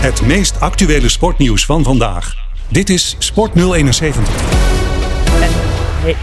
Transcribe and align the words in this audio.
Het 0.00 0.22
meest 0.22 0.60
actuele 0.60 1.08
sportnieuws 1.08 1.64
van 1.64 1.82
vandaag. 1.82 2.34
Dit 2.68 2.90
is 2.90 3.16
Sport 3.18 3.54
071. 3.54 4.24
Hey. 6.02 6.16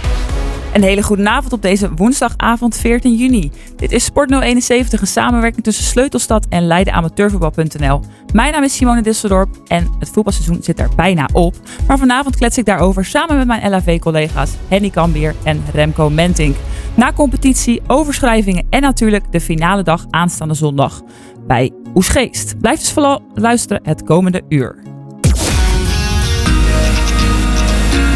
Een 0.73 0.83
hele 0.83 1.03
goede 1.03 1.29
avond 1.29 1.53
op 1.53 1.61
deze 1.61 1.93
woensdagavond 1.93 2.77
14 2.77 3.15
juni. 3.15 3.51
Dit 3.75 3.91
is 3.91 4.03
Sport 4.03 4.31
071, 4.31 5.01
een 5.01 5.07
samenwerking 5.07 5.63
tussen 5.63 5.83
Sleutelstad 5.83 6.45
en 6.49 6.67
leidenamateurvoetbal.nl. 6.67 8.01
Mijn 8.33 8.51
naam 8.51 8.63
is 8.63 8.75
Simone 8.75 9.01
Disseldorp 9.01 9.55
en 9.67 9.89
het 9.99 10.09
voetbalseizoen 10.09 10.63
zit 10.63 10.79
er 10.79 10.89
bijna 10.95 11.29
op. 11.33 11.55
Maar 11.87 11.97
vanavond 11.97 12.35
klets 12.35 12.57
ik 12.57 12.65
daarover 12.65 13.05
samen 13.05 13.37
met 13.37 13.47
mijn 13.47 13.69
LAV-collega's 13.69 14.51
Henny 14.67 14.89
Kambier 14.89 15.35
en 15.43 15.63
Remco 15.73 16.09
Mentink. 16.09 16.55
Na 16.93 17.13
competitie, 17.13 17.81
overschrijvingen 17.87 18.67
en 18.69 18.81
natuurlijk 18.81 19.31
de 19.31 19.41
finale 19.41 19.83
dag 19.83 20.05
aanstaande 20.09 20.53
zondag 20.53 21.01
bij 21.47 21.71
Oesgeest. 21.95 22.59
Blijf 22.59 22.79
dus 22.79 22.91
vooral 22.91 23.21
luisteren 23.33 23.81
het 23.83 24.03
komende 24.03 24.41
uur. 24.49 24.75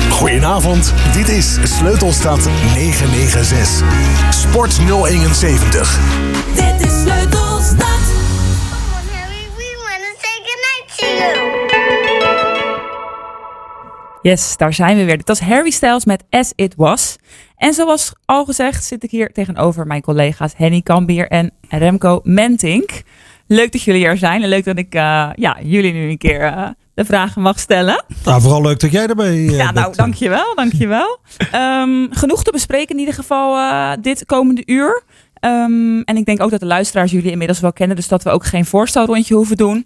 Goedenavond, 0.09 0.93
dit 1.13 1.29
is 1.29 1.57
Sleutelstad 1.63 2.49
996. 2.75 3.83
Sport 4.29 4.71
071. 4.71 5.99
Dit 6.55 6.87
is 6.87 7.01
Sleutelstad. 7.01 7.87
Harry, 9.11 9.47
we 9.57 9.67
want 9.83 10.01
to 10.01 10.11
say 10.21 10.37
goodnight 10.45 10.85
to 10.97 11.05
you. 11.05 11.50
Yes, 14.21 14.57
daar 14.57 14.73
zijn 14.73 14.97
we 14.97 15.05
weer. 15.05 15.17
Dit 15.17 15.27
was 15.27 15.39
Harry 15.39 15.69
Styles 15.69 16.05
met 16.05 16.23
As 16.29 16.53
It 16.55 16.73
Was. 16.75 17.15
En 17.55 17.73
zoals 17.73 18.13
al 18.25 18.45
gezegd 18.45 18.83
zit 18.83 19.03
ik 19.03 19.11
hier 19.11 19.31
tegenover 19.31 19.87
mijn 19.87 20.01
collega's 20.01 20.53
Henny 20.57 20.81
Kambier 20.81 21.27
en 21.27 21.51
Remco 21.69 22.19
Mentink. 22.23 23.01
Leuk 23.47 23.71
dat 23.71 23.81
jullie 23.81 24.05
er 24.05 24.17
zijn 24.17 24.43
en 24.43 24.49
leuk 24.49 24.63
dat 24.65 24.77
ik 24.77 24.95
uh, 24.95 25.29
ja, 25.35 25.57
jullie 25.63 25.93
nu 25.93 26.09
een 26.09 26.17
keer 26.17 26.41
uh, 26.41 26.67
de 26.93 27.05
vragen 27.05 27.41
mag 27.41 27.59
stellen. 27.59 28.03
Nou, 28.25 28.41
vooral 28.41 28.61
leuk 28.61 28.79
dat 28.79 28.91
jij 28.91 29.07
erbij 29.07 29.35
uh, 29.35 29.49
Ja, 29.57 29.71
nou, 29.71 29.85
bent. 29.85 29.95
dankjewel, 29.95 30.55
dankjewel. 30.55 31.19
um, 31.55 32.07
genoeg 32.21 32.43
te 32.43 32.51
bespreken 32.51 32.93
in 32.93 32.99
ieder 32.99 33.13
geval 33.13 33.57
dit 34.01 34.25
komende 34.25 34.63
uur. 34.65 35.03
Um, 35.45 36.01
en 36.01 36.17
ik 36.17 36.25
denk 36.25 36.41
ook 36.41 36.51
dat 36.51 36.59
de 36.59 36.65
luisteraars 36.65 37.11
jullie 37.11 37.31
inmiddels 37.31 37.59
wel 37.59 37.73
kennen, 37.73 37.95
dus 37.95 38.07
dat 38.07 38.23
we 38.23 38.29
ook 38.29 38.45
geen 38.45 38.65
voorstelrondje 38.65 39.35
hoeven 39.35 39.57
doen. 39.57 39.85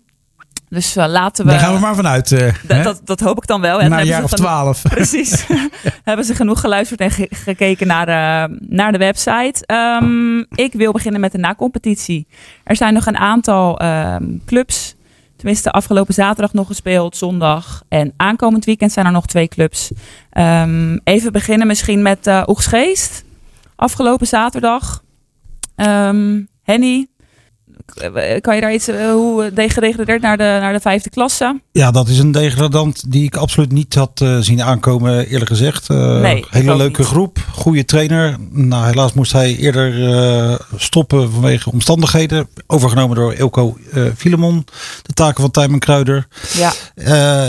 Dus 0.76 0.98
uh, 0.98 1.06
laten 1.08 1.46
we. 1.46 1.52
Daar 1.52 1.60
gaan 1.60 1.74
we 1.74 1.80
maar 1.80 1.96
vanuit. 1.96 2.32
Uh, 2.32 2.54
dat, 2.68 2.84
dat, 2.84 3.02
dat, 3.04 3.20
hoop 3.20 3.38
ik 3.38 3.48
dan 3.48 3.62
wel. 3.62 3.82
Na 3.82 4.00
een 4.00 4.06
jaar 4.06 4.24
of 4.24 4.32
twaalf. 4.32 4.82
Precies. 4.90 5.46
hebben 6.04 6.26
ze 6.26 6.36
genoeg 6.36 6.60
geluisterd 6.60 7.00
en 7.00 7.12
ge 7.12 7.28
gekeken 7.30 7.88
naar 7.88 8.06
de, 8.06 8.58
naar 8.68 8.92
de 8.92 8.98
website. 8.98 9.64
Um, 10.02 10.46
ik 10.50 10.74
wil 10.74 10.92
beginnen 10.92 11.22
met 11.22 11.32
de 11.32 11.38
na-competitie. 11.38 12.28
Er 12.64 12.76
zijn 12.76 12.94
nog 12.94 13.06
een 13.06 13.18
aantal 13.18 13.82
um, 13.84 14.42
clubs. 14.46 14.96
Tenminste, 15.36 15.72
afgelopen 15.72 16.14
zaterdag 16.14 16.54
nog 16.54 16.68
gespeeld, 16.68 17.18
zondag. 17.18 17.84
En 17.88 18.14
aankomend 18.18 18.66
weekend 18.66 18.92
zijn 18.92 19.06
er 19.06 19.12
nog 19.12 19.26
twee 19.26 19.48
clubs. 19.48 19.92
Um, 20.38 21.00
even 21.04 21.32
beginnen 21.32 21.68
misschien 21.68 22.02
met 22.02 22.28
uh, 22.28 22.44
Oegsgeest. 22.48 23.24
Afgelopen 23.76 24.28
zaterdag. 24.28 25.04
Henny, 26.64 27.08
kan 28.42 28.56
je 28.56 28.62
daar 28.62 28.74
iets, 28.74 28.90
uh, 28.90 29.12
hoe 29.12 29.54
degradeerd 29.54 30.22
naar 30.22 30.38
de, 30.38 30.44
naar 30.44 30.74
de 30.74 30.80
vijfde 30.80 31.10
klasse? 31.10 31.62
Ja, 31.72 31.92
dat 31.92 32.08
is 32.08 32.20
een 32.20 32.32
degradant 32.32 33.12
die 33.12 33.24
ik 33.24 33.36
absoluut 33.36 33.72
niet 33.72 33.96
had 33.96 34.22
uh, 34.24 34.38
zien 34.40 34.64
aankomen, 34.64 35.28
eerlijk 35.28 35.50
gezegd. 35.50 35.90
Uh, 35.90 36.22
nee, 36.22 36.46
hele 36.50 36.76
leuke 36.76 37.00
niet. 37.02 37.10
groep, 37.10 37.38
goede 37.52 37.86
trainer. 37.86 38.36
Nou, 38.50 38.86
helaas 38.86 39.14
moest 39.14 39.32
hij 39.32 39.56
eerder 39.56 39.94
stoppen 40.76 41.32
vanwege 41.32 41.72
omstandigheden. 41.72 42.48
Overgenomen 42.68 43.16
door 43.16 43.34
Ilko 43.34 43.78
Filemon, 44.18 44.66
de 45.02 45.14
taken 45.14 45.42
van 45.42 45.52
Tijmen 45.52 45.80
Kruider. 45.80 46.28
Ja. 46.54 46.74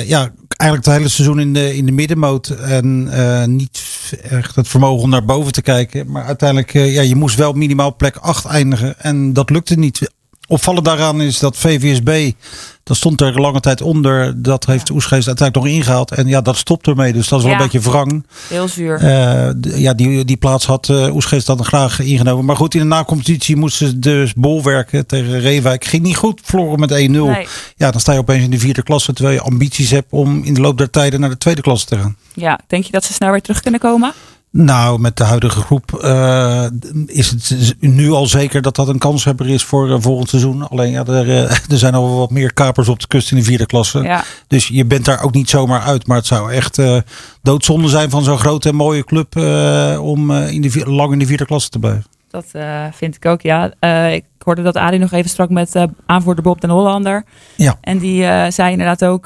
ja, 0.00 0.30
eigenlijk 0.56 0.84
het 0.84 0.96
hele 0.96 1.08
seizoen 1.08 1.40
in 1.40 1.52
de, 1.52 1.76
in 1.76 1.86
de 1.86 1.92
middenmoot. 1.92 2.48
En 2.48 3.10
niet 3.56 3.82
echt 4.22 4.56
het 4.56 4.68
vermogen 4.68 5.02
om 5.02 5.10
naar 5.10 5.24
boven 5.24 5.52
te 5.52 5.62
kijken. 5.62 6.10
Maar 6.10 6.24
uiteindelijk, 6.24 6.72
ja, 6.72 7.02
je 7.02 7.16
moest 7.16 7.36
wel 7.36 7.52
minimaal 7.52 7.96
plek 7.96 8.16
8 8.16 8.44
eindigen. 8.44 9.00
En 9.00 9.32
dat 9.32 9.50
lukte 9.50 9.74
niet. 9.74 10.14
Opvallend 10.46 10.84
daaraan 10.84 11.20
is 11.20 11.38
dat 11.38 11.56
VVSB, 11.56 12.32
dat 12.82 12.96
stond 12.96 13.20
er 13.20 13.40
lange 13.40 13.60
tijd 13.60 13.82
onder. 13.82 14.42
Dat 14.42 14.66
heeft 14.66 14.88
ja. 14.88 14.94
Oesgeest 14.94 15.26
uiteindelijk 15.26 15.66
nog 15.66 15.76
ingehaald. 15.76 16.10
En 16.10 16.26
ja, 16.26 16.40
dat 16.40 16.56
stopt 16.56 16.86
ermee. 16.86 17.12
Dus 17.12 17.28
dat 17.28 17.38
is 17.38 17.44
wel 17.44 17.54
ja. 17.54 17.60
een 17.60 17.68
beetje 17.70 17.90
wrang. 17.90 18.26
Heel 18.48 18.68
zuur. 18.68 19.02
Uh, 19.02 19.80
ja, 19.80 19.94
die, 19.94 20.24
die 20.24 20.36
plaats 20.36 20.66
had 20.66 20.88
uh, 20.88 21.14
Oesgeest 21.14 21.46
dan 21.46 21.64
graag 21.64 22.00
ingenomen. 22.00 22.44
Maar 22.44 22.56
goed, 22.56 22.74
in 22.74 22.80
de 22.80 22.86
nacompetitie 22.86 23.56
moesten 23.56 23.86
ze 23.86 23.98
dus 23.98 24.34
bolwerken 24.34 25.06
tegen 25.06 25.40
Reewijk. 25.40 25.84
Ging 25.84 26.02
niet 26.02 26.16
goed, 26.16 26.40
verloren 26.44 26.80
met 26.80 26.90
1-0. 26.90 26.94
Nee. 26.94 27.46
Ja, 27.76 27.90
dan 27.90 28.00
sta 28.00 28.12
je 28.12 28.18
opeens 28.18 28.44
in 28.44 28.50
de 28.50 28.58
vierde 28.58 28.82
klasse. 28.82 29.12
Terwijl 29.12 29.36
je 29.36 29.42
ambities 29.42 29.90
hebt 29.90 30.12
om 30.12 30.44
in 30.44 30.54
de 30.54 30.60
loop 30.60 30.78
der 30.78 30.90
tijden 30.90 31.20
naar 31.20 31.30
de 31.30 31.38
tweede 31.38 31.62
klasse 31.62 31.86
te 31.86 31.98
gaan. 31.98 32.16
Ja, 32.34 32.60
denk 32.66 32.84
je 32.84 32.92
dat 32.92 33.04
ze 33.04 33.12
snel 33.12 33.30
weer 33.30 33.42
terug 33.42 33.60
kunnen 33.60 33.80
komen? 33.80 34.12
Nou, 34.50 35.00
met 35.00 35.16
de 35.16 35.24
huidige 35.24 35.60
groep 35.60 36.00
uh, 36.04 36.66
is 37.06 37.30
het 37.30 37.76
nu 37.80 38.10
al 38.10 38.26
zeker 38.26 38.62
dat 38.62 38.76
dat 38.76 38.88
een 38.88 38.98
kanshebber 38.98 39.48
is 39.48 39.62
voor 39.62 39.88
uh, 39.88 39.96
volgend 39.98 40.28
seizoen. 40.28 40.68
Alleen 40.68 40.90
ja, 40.90 41.04
er, 41.04 41.26
uh, 41.26 41.42
er 41.72 41.78
zijn 41.78 41.94
al 41.94 42.16
wat 42.16 42.30
meer 42.30 42.52
kapers 42.52 42.88
op 42.88 43.00
de 43.00 43.06
kust 43.06 43.30
in 43.30 43.36
de 43.36 43.42
vierde 43.42 43.66
klasse. 43.66 44.02
Ja. 44.02 44.24
Dus 44.46 44.68
je 44.68 44.84
bent 44.84 45.04
daar 45.04 45.22
ook 45.22 45.34
niet 45.34 45.50
zomaar 45.50 45.80
uit. 45.80 46.06
Maar 46.06 46.16
het 46.16 46.26
zou 46.26 46.52
echt 46.52 46.80
doodzonde 47.42 47.88
zijn 47.88 48.10
van 48.10 48.22
zo'n 48.22 48.38
grote 48.38 48.68
en 48.68 48.74
mooie 48.74 49.04
club 49.04 49.36
om 50.00 50.32
in 50.32 50.60
de, 50.60 50.90
lang 50.90 51.12
in 51.12 51.18
de 51.18 51.26
vierde 51.26 51.46
klasse 51.46 51.68
te 51.68 51.78
blijven. 51.78 52.04
Dat 52.30 52.46
vind 52.92 53.16
ik 53.16 53.26
ook, 53.26 53.40
ja. 53.40 53.72
ik 54.08 54.24
hoorde 54.38 54.62
dat 54.62 54.76
Adi 54.76 54.98
nog 54.98 55.12
even 55.12 55.30
strak 55.30 55.50
met 55.50 55.86
aanvoerder 56.06 56.44
Bob 56.44 56.60
den 56.60 56.70
Hollander. 56.70 57.24
Ja. 57.56 57.76
En 57.80 57.98
die 57.98 58.22
zei 58.50 58.70
inderdaad 58.70 59.04
ook, 59.04 59.24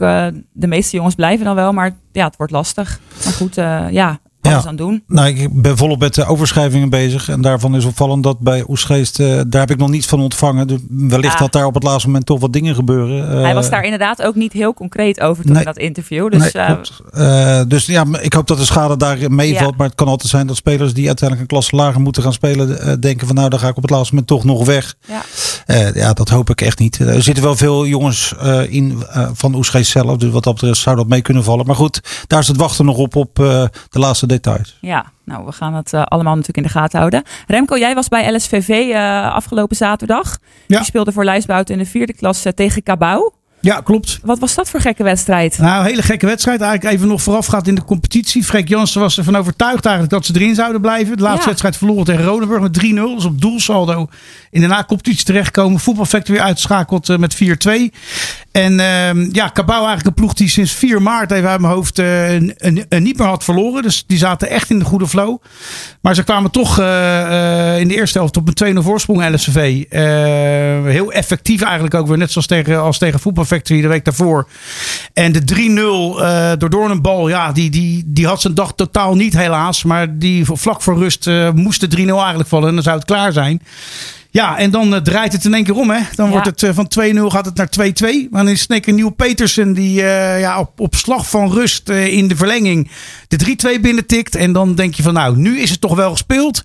de 0.52 0.66
meeste 0.66 0.97
jongens 0.97 1.14
blijven 1.14 1.44
dan 1.44 1.54
wel. 1.54 1.72
Maar 1.72 1.97
ja, 2.12 2.26
het 2.26 2.37
wordt 2.37 2.52
lastig. 2.52 3.00
Maar 3.25 3.32
goed, 3.32 3.54
ja, 3.91 4.19
alles 4.43 4.62
ja. 4.62 4.69
aan 4.69 4.77
doen. 4.77 5.03
Nou, 5.06 5.28
ik 5.28 5.62
ben 5.62 5.77
volop 5.77 5.99
met 5.99 6.15
de 6.15 6.25
overschrijvingen 6.25 6.89
bezig. 6.89 7.28
En 7.28 7.41
daarvan 7.41 7.77
is 7.77 7.84
opvallend 7.84 8.23
dat 8.23 8.39
bij 8.39 8.65
Oesgeest, 8.69 9.19
uh, 9.19 9.41
daar 9.47 9.61
heb 9.61 9.71
ik 9.71 9.77
nog 9.77 9.89
niets 9.89 10.06
van 10.06 10.21
ontvangen. 10.21 10.67
Dus 10.67 10.78
wellicht 10.89 11.33
Ja. 11.33 11.39
dat 11.39 11.53
daar 11.53 11.67
op 11.67 11.75
het 11.75 11.83
laatste 11.83 12.06
moment 12.06 12.27
toch 12.27 12.41
wat 12.41 12.53
dingen 12.53 12.75
gebeuren. 12.75 13.34
Uh, 13.34 13.41
Hij 13.43 13.55
was 13.55 13.71
daar 13.71 13.84
inderdaad 13.84 14.23
ook 14.23 14.34
niet 14.34 14.53
heel 14.53 14.75
concreet 14.75 15.21
over 15.21 15.43
toen 15.43 15.53
nee. 15.53 15.61
in 15.61 15.67
dat 15.67 15.79
interview. 15.79 16.31
Dus 16.31 16.53
nee, 16.53 16.65
eh. 16.65 16.77
Uh, 17.15 17.61
dus 17.69 17.87
ja, 17.87 18.05
ik 18.21 18.33
hoop 18.33 18.47
dat 18.47 18.59
de 18.59 18.65
schade 18.65 18.97
daar 18.97 19.19
meevalt. 19.33 19.71
Ja. 19.71 19.77
Maar 19.77 19.87
het 19.87 19.97
kan 19.97 20.06
altijd 20.06 20.31
zijn 20.31 20.47
dat 20.47 20.56
spelers 20.56 20.95
die 20.95 21.06
uiteindelijk 21.06 21.41
een 21.41 21.56
klasse 21.56 21.77
lager 21.77 22.00
moeten 22.00 22.23
gaan 22.23 22.33
spelen, 22.33 23.00
denken 23.00 23.27
van 23.27 23.37
nou, 23.37 23.49
dan 23.49 23.59
ga 23.59 23.69
ik 23.69 23.77
op 23.77 23.83
het 23.83 23.91
laatste 23.91 24.15
moment 24.15 24.31
toch 24.31 24.45
nog 24.45 24.67
weg. 24.67 24.95
ja. 25.06 25.23
Ja, 25.95 26.12
dat 26.12 26.29
hoop 26.29 26.50
ik 26.50 26.61
echt 26.61 26.79
niet. 26.79 26.99
Er 26.99 27.23
zitten 27.23 27.45
wel 27.45 27.56
veel 27.56 27.87
jongens 27.87 28.34
in 28.69 29.03
van 29.33 29.55
Oesgeest 29.55 29.91
zelf. 29.91 30.17
Dus 30.17 30.31
wat 30.31 30.45
dat 30.45 30.55
betreft 30.55 30.81
zou 30.81 30.97
dat 30.97 31.09
mee 31.09 31.23
kunnen 31.23 31.45
vallen. 31.45 31.67
Maar 31.67 31.77
goed, 31.77 32.00
daar 32.27 32.41
is 32.41 32.49
het 32.49 32.56
wachten 32.56 32.84
nog 32.84 32.97
op 32.97 33.17
op 33.17 33.34
de 33.34 33.99
laatste 33.99 34.27
details. 34.31 34.79
ja, 34.81 35.13
nou, 35.25 35.45
we 35.45 35.53
gaan 35.53 35.75
het 35.75 35.93
uh, 35.93 36.03
allemaal 36.05 36.33
natuurlijk 36.37 36.67
in 36.67 36.73
de 36.73 36.79
gaten 36.79 36.99
houden. 36.99 37.23
Remco, 37.47 37.79
jij 37.79 37.95
was 37.95 38.09
bij 38.09 38.35
LSVV 38.35 38.69
uh, 38.69 39.35
afgelopen 39.35 39.77
zaterdag. 39.77 40.39
Ja. 40.67 40.79
Je 40.79 40.85
speelde 40.85 41.13
voor 41.13 41.25
Lijsbuiten 41.25 41.75
in 41.75 41.81
de 41.81 41.87
vierde 41.91 42.13
klasse 42.13 42.55
tegen 42.55 42.83
Cabau. 42.83 43.33
Ja, 43.63 43.81
klopt. 43.81 44.19
Wat 44.23 44.39
was 44.39 44.55
dat 44.55 44.69
voor 44.69 44.81
gekke 44.81 45.03
wedstrijd? 45.03 45.59
Nou, 45.59 45.81
een 45.81 45.87
hele 45.87 46.03
gekke 46.03 46.27
wedstrijd. 46.27 46.61
Eigenlijk 46.61 46.95
even 46.95 47.09
nog 47.09 47.23
vooraf 47.23 47.47
gaat 47.47 47.67
in 47.67 47.75
de 47.75 47.85
competitie. 47.85 48.45
Freek 48.45 48.69
Jansen 48.69 49.01
was 49.01 49.19
ervan 49.19 49.37
overtuigd 49.37 49.85
eigenlijk 49.85 50.15
dat 50.15 50.27
ze 50.27 50.35
erin 50.35 50.55
zouden 50.55 50.81
blijven. 50.81 51.17
De 51.17 51.23
laatste 51.23 51.41
Ja. 51.41 51.47
wedstrijd 51.47 51.77
verloren 51.77 52.05
tegen 52.05 52.25
Rodenburg 52.25 52.61
met 52.62 52.73
3-0. 52.73 53.15
Dus 53.15 53.25
op 53.25 53.41
doelsaldo 53.41 54.09
in 54.51 54.61
de 54.61 54.67
na-competitie 54.67 55.25
terechtkomen. 55.25 55.81
Voetbalfactor 55.81 56.35
weer 56.35 56.45
uitschakeld 56.45 57.19
met 57.19 57.35
4-2. 57.35 57.93
En 58.53 58.72
uh, 58.72 59.33
ja, 59.33 59.50
Cabau 59.53 59.78
eigenlijk 59.78 60.06
een 60.06 60.15
ploeg 60.15 60.34
die 60.34 60.49
sinds 60.49 60.72
4 60.72 61.03
maart 61.03 61.31
even 61.31 61.49
uit 61.49 61.61
mijn 61.61 61.72
hoofd 61.72 61.99
uh, 61.99 62.38
niet 62.88 63.19
meer 63.19 63.27
had 63.27 63.44
verloren. 63.44 63.83
Dus 63.83 64.05
die 64.06 64.19
zaten 64.19 64.49
echt 64.49 64.71
in 64.71 64.78
de 64.78 64.84
goede 64.84 65.09
flow. 65.09 65.38
Maar 66.00 66.15
ze 66.15 66.25
kwamen 66.25 66.50
toch 66.50 66.81
uh, 66.81 67.78
in 67.78 67.88
de 67.88 67.94
eerste 67.94 68.19
helft 68.19 68.37
op 68.37 68.61
een 68.61 68.77
2-0 68.77 68.81
voorsprong 68.83 69.34
LSV. 69.34 69.84
heel 70.84 71.12
effectief 71.12 71.62
eigenlijk 71.62 71.94
ook 71.94 72.06
weer. 72.06 72.19
Net 72.19 72.31
zoals 72.31 72.47
tegen, 72.47 72.81
als 72.81 72.99
tegen 72.99 73.20
Voetbal 73.20 73.44
Factory 73.44 73.81
de 73.81 73.88
week 73.88 74.05
daarvoor. 74.05 74.49
En 75.12 75.32
de 75.32 75.43
3-0 75.55 75.56
uh, 75.56 76.52
door 76.58 76.70
Doornenbal, 76.70 77.29
ja, 77.29 77.52
die, 77.52 77.70
die, 77.70 78.02
die 78.06 78.26
had 78.26 78.41
zijn 78.41 78.55
dag 78.55 78.75
totaal 78.75 79.14
niet 79.14 79.37
helaas. 79.37 79.85
Maar 79.85 80.19
die 80.19 80.44
vlak 80.44 80.82
voor 80.82 80.99
rust 80.99 81.31
moest 81.55 81.81
de 81.81 81.97
3-0 81.97 82.05
eigenlijk 82.05 82.49
vallen 82.49 82.69
en 82.69 82.75
dan 82.75 82.82
zou 82.82 82.97
het 82.97 83.06
klaar 83.06 83.32
zijn. 83.32 83.62
Ja, 84.32 84.59
en 84.59 84.71
dan 84.71 84.94
uh, 84.94 85.00
draait 85.00 85.32
het 85.32 85.44
in 85.44 85.55
één 85.55 85.65
keer 85.65 85.75
om. 85.75 85.91
Hè? 85.91 86.00
Dan 86.15 86.27
Ja. 86.27 86.32
wordt 86.32 86.47
het 86.47 86.62
uh, 86.62 86.71
van 86.75 86.91
2-0 87.15 87.32
gaat 87.32 87.44
het 87.44 87.56
naar 87.56 87.69
2-2. 88.25 88.29
Maar 88.31 88.44
dan 88.44 88.53
is 88.53 88.67
keer 88.67 88.93
Nieuw 88.93 89.11
Petersen 89.11 89.73
die 89.73 90.00
uh, 90.00 90.41
ja, 90.41 90.59
op, 90.61 90.81
op 90.81 90.94
slag 90.94 91.29
van 91.29 91.53
rust 91.53 91.88
in 91.88 92.29
de 92.29 92.37
verlenging 92.37 92.91
de 93.29 93.56
3-2 93.77 93.81
binnentikt. 93.81 94.35
En 94.37 94.53
dan 94.53 94.75
denk 94.75 94.94
je 94.94 95.03
van 95.03 95.12
nou, 95.15 95.37
nu 95.37 95.61
is 95.61 95.71
het 95.71 95.81
toch 95.81 95.94
wel 95.94 96.11
gespeeld. 96.11 96.62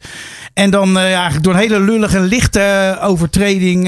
En 0.54 0.70
dan 0.70 0.90
ja, 0.90 1.00
eigenlijk 1.04 1.44
door 1.44 1.54
een 1.54 1.60
hele 1.60 1.80
lullige 1.80 2.20
lichte 2.20 2.98
overtreding. 3.02 3.88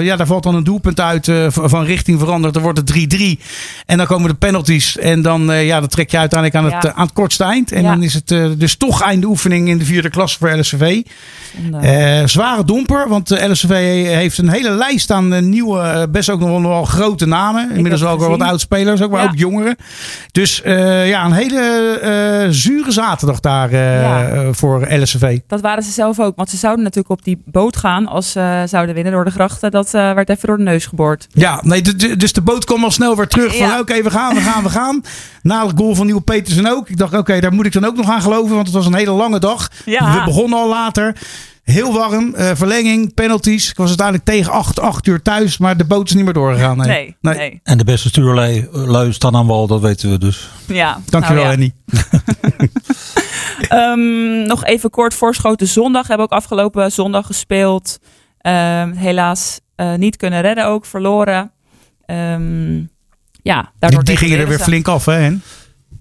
Ja, 0.00 0.16
daar 0.16 0.26
valt 0.26 0.42
dan 0.42 0.54
een 0.54 0.64
doelpunt 0.64 1.00
uit 1.00 1.28
van 1.48 1.84
richting 1.84 2.18
veranderd. 2.18 2.54
Dan 2.54 2.62
wordt 2.62 2.78
het 2.78 3.14
3-3. 3.16 3.42
En 3.86 3.96
dan 3.96 4.06
komen 4.06 4.28
de 4.28 4.34
penalties. 4.34 4.98
En 4.98 5.22
dan, 5.22 5.64
ja, 5.64 5.80
dan 5.80 5.88
trek 5.88 6.10
je 6.10 6.18
uiteindelijk 6.18 6.64
aan 6.64 6.72
het, 6.72 6.82
Ja. 6.82 6.92
aan 6.94 7.04
het 7.04 7.14
kortste 7.14 7.44
eind. 7.44 7.72
En 7.72 7.82
dan 7.82 8.02
is 8.02 8.14
het 8.14 8.28
dus 8.58 8.76
toch 8.76 9.02
einde 9.02 9.26
oefening 9.26 9.68
in 9.68 9.78
de 9.78 9.84
vierde 9.84 10.10
klasse 10.10 10.38
voor 10.38 10.58
LSV. 10.58 11.02
Eh, 11.80 12.22
zware 12.24 12.64
domper. 12.64 13.01
Want 13.08 13.28
de 13.28 13.48
LSV 13.48 13.68
heeft 14.06 14.38
een 14.38 14.48
hele 14.48 14.70
lijst 14.70 15.10
aan 15.10 15.32
eh, 15.34 15.42
nieuwe, 15.42 15.80
eh, 15.80 16.02
best 16.10 16.30
ook 16.30 16.40
nog 16.40 16.62
wel, 16.62 16.84
grote 16.84 17.26
namen. 17.26 17.70
Inmiddels 17.74 18.04
ook 18.04 18.20
wel 18.20 18.28
wat 18.28 18.40
oudspelers, 18.42 19.02
ook, 19.02 19.10
maar 19.10 19.22
Ja. 19.22 19.28
ook 19.28 19.36
jongeren. 19.38 19.76
Dus 20.32 20.62
eh, 20.62 21.08
ja, 21.08 21.24
een 21.24 21.32
hele 21.32 21.60
eh, 21.98 22.46
zure 22.50 22.92
zaterdag 22.92 23.40
daar 23.40 23.70
eh, 23.70 24.00
Ja. 24.02 24.28
eh, 24.28 24.48
voor 24.50 24.86
LSV. 24.94 25.38
Dat 25.46 25.60
waren 25.60 25.82
ze 25.82 25.90
zelf 25.90 26.20
ook. 26.20 26.36
Want 26.36 26.50
ze 26.50 26.56
zouden 26.56 26.84
natuurlijk 26.84 27.10
op 27.14 27.24
die 27.24 27.42
boot 27.44 27.76
gaan 27.76 28.06
als 28.06 28.30
ze 28.32 28.62
zouden 28.66 28.94
winnen 28.94 29.12
door 29.12 29.24
de 29.24 29.30
grachten. 29.30 29.70
Dat 29.70 29.86
eh, 29.94 30.12
werd 30.12 30.28
even 30.28 30.48
door 30.48 30.56
de 30.56 30.62
neus 30.62 30.86
geboord. 30.86 31.26
Ja, 31.32 31.60
nee, 31.62 31.82
dus 32.16 32.32
de 32.32 32.40
boot 32.42 32.64
kwam 32.64 32.84
al 32.84 32.90
snel 32.90 33.16
weer 33.16 33.26
terug. 33.28 33.56
Van 33.56 33.66
Ja. 33.66 33.78
oké, 33.80 34.02
we 34.02 34.10
gaan, 34.10 34.34
we 34.34 34.40
gaan, 34.40 34.62
we 34.62 34.68
gaan. 34.68 35.02
Na 35.42 35.66
het 35.66 35.72
goal 35.76 35.94
van 35.94 36.06
Nieuwe 36.06 36.20
Petersen 36.20 36.66
ook. 36.66 36.88
Ik 36.88 36.96
dacht, 36.96 37.14
oké, 37.16 37.40
daar 37.40 37.52
moet 37.52 37.66
ik 37.66 37.72
dan 37.72 37.84
ook 37.84 37.96
nog 37.96 38.10
aan 38.10 38.22
geloven. 38.22 38.54
Want 38.54 38.66
het 38.66 38.76
was 38.76 38.86
een 38.86 38.94
hele 38.94 39.10
lange 39.10 39.38
dag. 39.38 39.68
Ja. 39.84 40.18
We 40.18 40.24
begonnen 40.24 40.58
al 40.58 40.68
later. 40.68 41.16
Heel 41.72 41.92
warm, 41.92 42.34
eh, 42.34 42.50
verlenging, 42.54 43.14
penalties. 43.14 43.70
Ik 43.70 43.76
was 43.76 43.88
uiteindelijk 43.88 44.26
tegen 44.26 44.52
8, 44.52 44.80
8 44.80 45.06
uur 45.06 45.22
thuis. 45.22 45.58
Maar 45.58 45.76
de 45.76 45.84
boot 45.84 46.08
is 46.08 46.14
niet 46.14 46.24
meer 46.24 46.32
doorgegaan. 46.32 46.76
Nee, 46.76 47.16
Nee, 47.20 47.34
nee. 47.36 47.60
En 47.62 47.78
de 47.78 47.84
beste 47.84 48.08
stuurlui 48.08 48.68
lui 48.72 49.12
staan 49.12 49.36
aan 49.36 49.46
wal, 49.46 49.66
dat 49.66 49.80
weten 49.80 50.10
we 50.10 50.18
dus. 50.18 50.48
Ja, 50.66 51.00
Dankjewel, 51.08 51.44
nou 51.44 51.46
ja. 51.46 51.52
Annie. 51.52 51.74
Ehm, 53.68 54.42
nog 54.46 54.64
even 54.64 54.90
kort 54.90 55.14
voorschoten. 55.14 55.66
Zondag 55.66 56.06
hebben 56.08 56.26
we 56.26 56.32
ook 56.32 56.38
afgelopen 56.38 56.92
zondag 56.92 57.26
gespeeld. 57.26 57.98
Ehm, 58.38 58.92
helaas 58.92 59.60
eh, 59.76 59.94
niet 59.94 60.16
kunnen 60.16 60.40
redden 60.40 60.66
ook. 60.66 60.86
Verloren. 60.86 61.52
Ehm, 62.06 62.76
ja, 63.42 63.60
Die, 63.60 63.70
daardoor 63.78 64.04
die 64.04 64.16
gingen 64.16 64.38
er 64.38 64.48
weer 64.48 64.58
flink 64.58 64.88
af, 64.88 65.04
hè? 65.04 65.30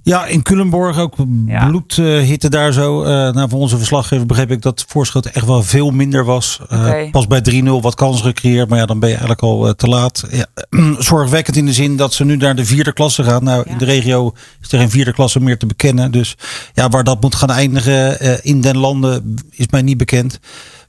Ja, 0.03 0.25
in 0.25 0.41
Culemborg 0.41 0.97
ook 0.99 1.15
Ja. 1.45 1.67
bloedhitte 1.67 2.49
daar 2.49 2.71
zo. 2.73 3.03
Eh 3.03 3.09
nou, 3.09 3.49
van 3.49 3.59
onze 3.59 3.77
verslaggever 3.77 4.25
begreep 4.25 4.51
ik 4.51 4.61
dat 4.61 4.85
voorschot 4.87 5.25
echt 5.25 5.45
wel 5.45 5.63
veel 5.63 5.91
minder 5.91 6.25
was. 6.25 6.59
Eh. 6.69 7.11
Pas 7.11 7.27
bij 7.27 7.41
3-0 7.41 7.81
wat 7.81 7.95
kansen 7.95 8.25
gecreëerd, 8.25 8.69
maar 8.69 8.77
ja, 8.79 8.85
dan 8.85 8.99
ben 8.99 9.09
je 9.09 9.15
eigenlijk 9.15 9.43
al 9.43 9.67
eh, 9.67 9.73
te 9.73 9.87
laat. 9.87 10.23
Ja, 10.31 10.45
zorgwekkend 10.99 11.55
in 11.57 11.65
de 11.65 11.73
zin 11.73 11.95
dat 11.97 12.13
ze 12.13 12.25
nu 12.25 12.35
naar 12.35 12.55
de 12.55 12.65
vierde 12.65 12.93
klasse 12.93 13.23
gaan. 13.23 13.43
Nou, 13.43 13.63
Ja. 13.65 13.71
in 13.71 13.77
de 13.77 13.85
regio 13.85 14.33
is 14.61 14.71
er 14.71 14.79
geen 14.79 14.89
vierde 14.89 15.13
klasse 15.13 15.39
meer 15.39 15.57
te 15.57 15.65
bekennen. 15.65 16.11
Dus 16.11 16.35
ja, 16.73 16.89
waar 16.89 17.03
dat 17.03 17.21
moet 17.21 17.35
gaan 17.35 17.49
eindigen 17.51 18.19
eh, 18.19 18.33
in 18.41 18.61
den 18.61 18.77
landen 18.77 19.35
is 19.51 19.65
mij 19.69 19.81
niet 19.81 19.97
bekend. 19.97 20.39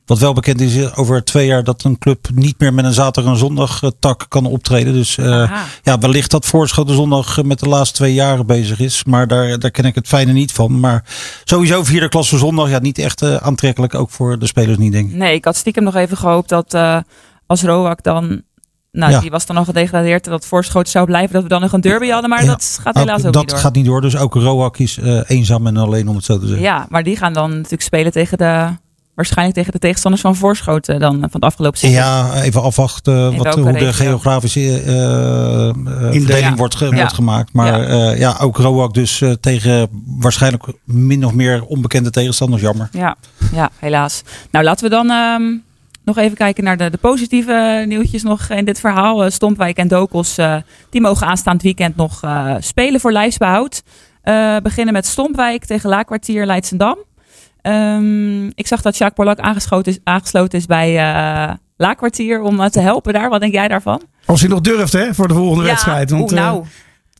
Wat 0.06 0.18
wel 0.18 0.32
bekend 0.32 0.60
is 0.60 0.76
eh, 0.76 0.98
over 0.98 1.24
twee 1.24 1.46
jaar 1.46 1.64
dat 1.64 1.82
een 1.84 1.98
club 1.98 2.28
niet 2.34 2.58
meer 2.58 2.74
met 2.74 2.84
een 2.84 2.92
zaterdag 2.92 3.32
en 3.32 3.38
zondag 3.38 3.82
eh, 3.82 3.90
tak 3.98 4.26
kan 4.28 4.46
optreden. 4.46 4.92
Dus 4.92 5.18
eh, 5.18 5.52
ja, 5.82 5.98
wellicht 5.98 6.30
dat 6.30 6.46
Voorschoten 6.46 6.94
zondag 6.94 7.38
eh, 7.38 7.44
met 7.44 7.58
de 7.58 7.68
laatste 7.68 7.94
twee 7.96 8.14
jaren 8.14 8.46
bezig 8.46 8.78
is. 8.80 9.04
Maar 9.04 9.26
daar, 9.26 9.58
daar 9.58 9.70
ken 9.70 9.84
ik 9.84 9.94
het 9.94 10.06
fijne 10.06 10.32
niet 10.32 10.52
van. 10.52 10.80
Maar 10.80 11.04
sowieso 11.44 11.84
vierde 11.84 12.08
klasse 12.08 12.38
zondag, 12.38 12.68
ja, 12.70 12.78
niet 12.78 12.98
echt 12.98 13.40
aantrekkelijk. 13.40 13.94
Ook 13.94 14.10
voor 14.10 14.38
de 14.38 14.46
spelers 14.46 14.78
niet, 14.78 14.92
denk 14.92 15.10
ik. 15.10 15.16
Nee, 15.16 15.34
ik 15.34 15.44
had 15.44 15.56
stiekem 15.56 15.84
nog 15.84 15.94
even 15.94 16.16
gehoopt 16.16 16.48
dat 16.48 16.74
als 17.46 17.62
Roak 17.62 18.02
dan... 18.02 18.42
Nou, 18.92 19.12
Ja. 19.12 19.20
die 19.20 19.30
was 19.30 19.46
dan 19.46 19.56
al 19.56 19.64
gedegradeerd. 19.64 20.24
en 20.24 20.30
Dat 20.30 20.46
voorschoten 20.46 20.90
zou 20.90 21.06
blijven. 21.06 21.32
Dat 21.32 21.42
we 21.42 21.48
dan 21.48 21.60
nog 21.60 21.72
een 21.72 21.80
derby 21.80 22.08
hadden. 22.08 22.30
Maar 22.30 22.40
Ja. 22.42 22.46
dat 22.46 22.78
gaat 22.82 22.94
helaas 22.94 23.24
ook, 23.24 23.32
dat 23.32 23.42
niet 23.42 23.50
door. 23.50 23.58
gaat 23.58 23.74
niet 23.74 23.84
door. 23.84 24.00
Dus 24.00 24.16
ook 24.16 24.34
Roak 24.34 24.78
is 24.78 24.98
eenzaam 25.26 25.66
en 25.66 25.76
alleen, 25.76 26.08
om 26.08 26.16
het 26.16 26.24
zo 26.24 26.38
te 26.38 26.46
zeggen. 26.46 26.64
Ja, 26.64 26.86
maar 26.88 27.02
die 27.02 27.16
gaan 27.16 27.32
dan 27.32 27.50
natuurlijk 27.50 27.82
spelen 27.82 28.12
tegen 28.12 28.38
de... 28.38 28.68
Waarschijnlijk 29.14 29.56
tegen 29.56 29.72
de 29.72 29.78
tegenstanders 29.78 30.22
van 30.22 30.36
Voorschoten 30.36 31.00
dan 31.00 31.14
eh, 31.14 31.20
van 31.20 31.30
het 31.32 31.44
afgelopen 31.44 31.78
seizoen. 31.78 32.02
Ja, 32.02 32.42
even 32.42 32.62
afwachten 32.62 33.32
In 33.32 33.38
wat, 33.38 33.54
hoe 33.54 33.72
de 33.72 33.92
geografische 33.92 34.60
eh, 34.82 35.68
eh, 35.68 35.74
verdeling 36.12 36.26
Ja. 36.48 36.54
wordt, 36.54 36.74
ge- 36.74 36.84
Ja. 36.84 36.96
wordt 36.96 37.12
gemaakt. 37.12 37.52
Maar 37.52 37.90
ja, 37.92 38.10
ja 38.10 38.36
ook 38.40 38.56
Roak 38.56 38.94
dus 38.94 39.22
tegen 39.40 39.88
waarschijnlijk 40.18 40.64
min 40.84 41.24
of 41.26 41.32
meer 41.32 41.64
onbekende 41.64 42.10
tegenstanders. 42.10 42.62
Jammer. 42.62 42.88
Ja, 42.92 43.16
ja, 43.52 43.70
helaas. 43.78 44.22
Nou, 44.50 44.64
laten 44.64 44.84
we 44.84 44.90
dan 44.90 45.10
ehm, 45.10 45.42
nog 46.04 46.16
even 46.18 46.36
kijken 46.36 46.64
naar 46.64 46.76
de, 46.76 46.90
de 46.90 46.98
positieve 46.98 47.84
nieuwtjes 47.88 48.22
nog 48.22 48.48
in 48.48 48.64
dit 48.64 48.80
verhaal. 48.80 49.30
Stompwijk 49.30 49.76
en 49.76 49.88
Dokos, 49.88 50.38
eh, 50.38 50.56
die 50.90 51.00
mogen 51.00 51.26
aanstaand 51.26 51.62
weekend 51.62 51.96
nog 51.96 52.22
eh, 52.22 52.54
spelen 52.60 53.00
voor 53.00 53.12
lijfsbehoud. 53.12 53.82
Eh 54.22 54.56
beginnen 54.62 54.92
met 54.94 55.06
Stompwijk 55.06 55.64
tegen 55.64 55.88
Laakkwartier 55.90 56.46
Leidsendam. 56.46 56.96
Ehm, 57.62 58.46
ik 58.46 58.66
zag 58.66 58.82
dat 58.82 58.96
Jacques 58.96 59.24
Polak 59.24 59.46
aangesloten 59.46 59.92
is, 59.92 59.98
aangesloten 60.04 60.58
is 60.58 60.66
bij 60.66 60.98
eh 60.98 61.52
Laakkwartier 61.76 62.40
om 62.40 62.60
eh, 62.60 62.66
te 62.66 62.80
helpen 62.80 63.12
daar. 63.12 63.28
Wat 63.28 63.40
denk 63.40 63.52
jij 63.52 63.68
daarvan? 63.68 64.02
Als 64.26 64.40
hij 64.40 64.48
nog 64.50 64.60
durft, 64.60 64.92
hè? 64.92 65.14
Voor 65.14 65.28
de 65.28 65.34
volgende 65.34 65.64
wedstrijd. 65.64 66.10
Want, 66.10 66.32
eh, 66.32 66.38
nou, 66.38 66.64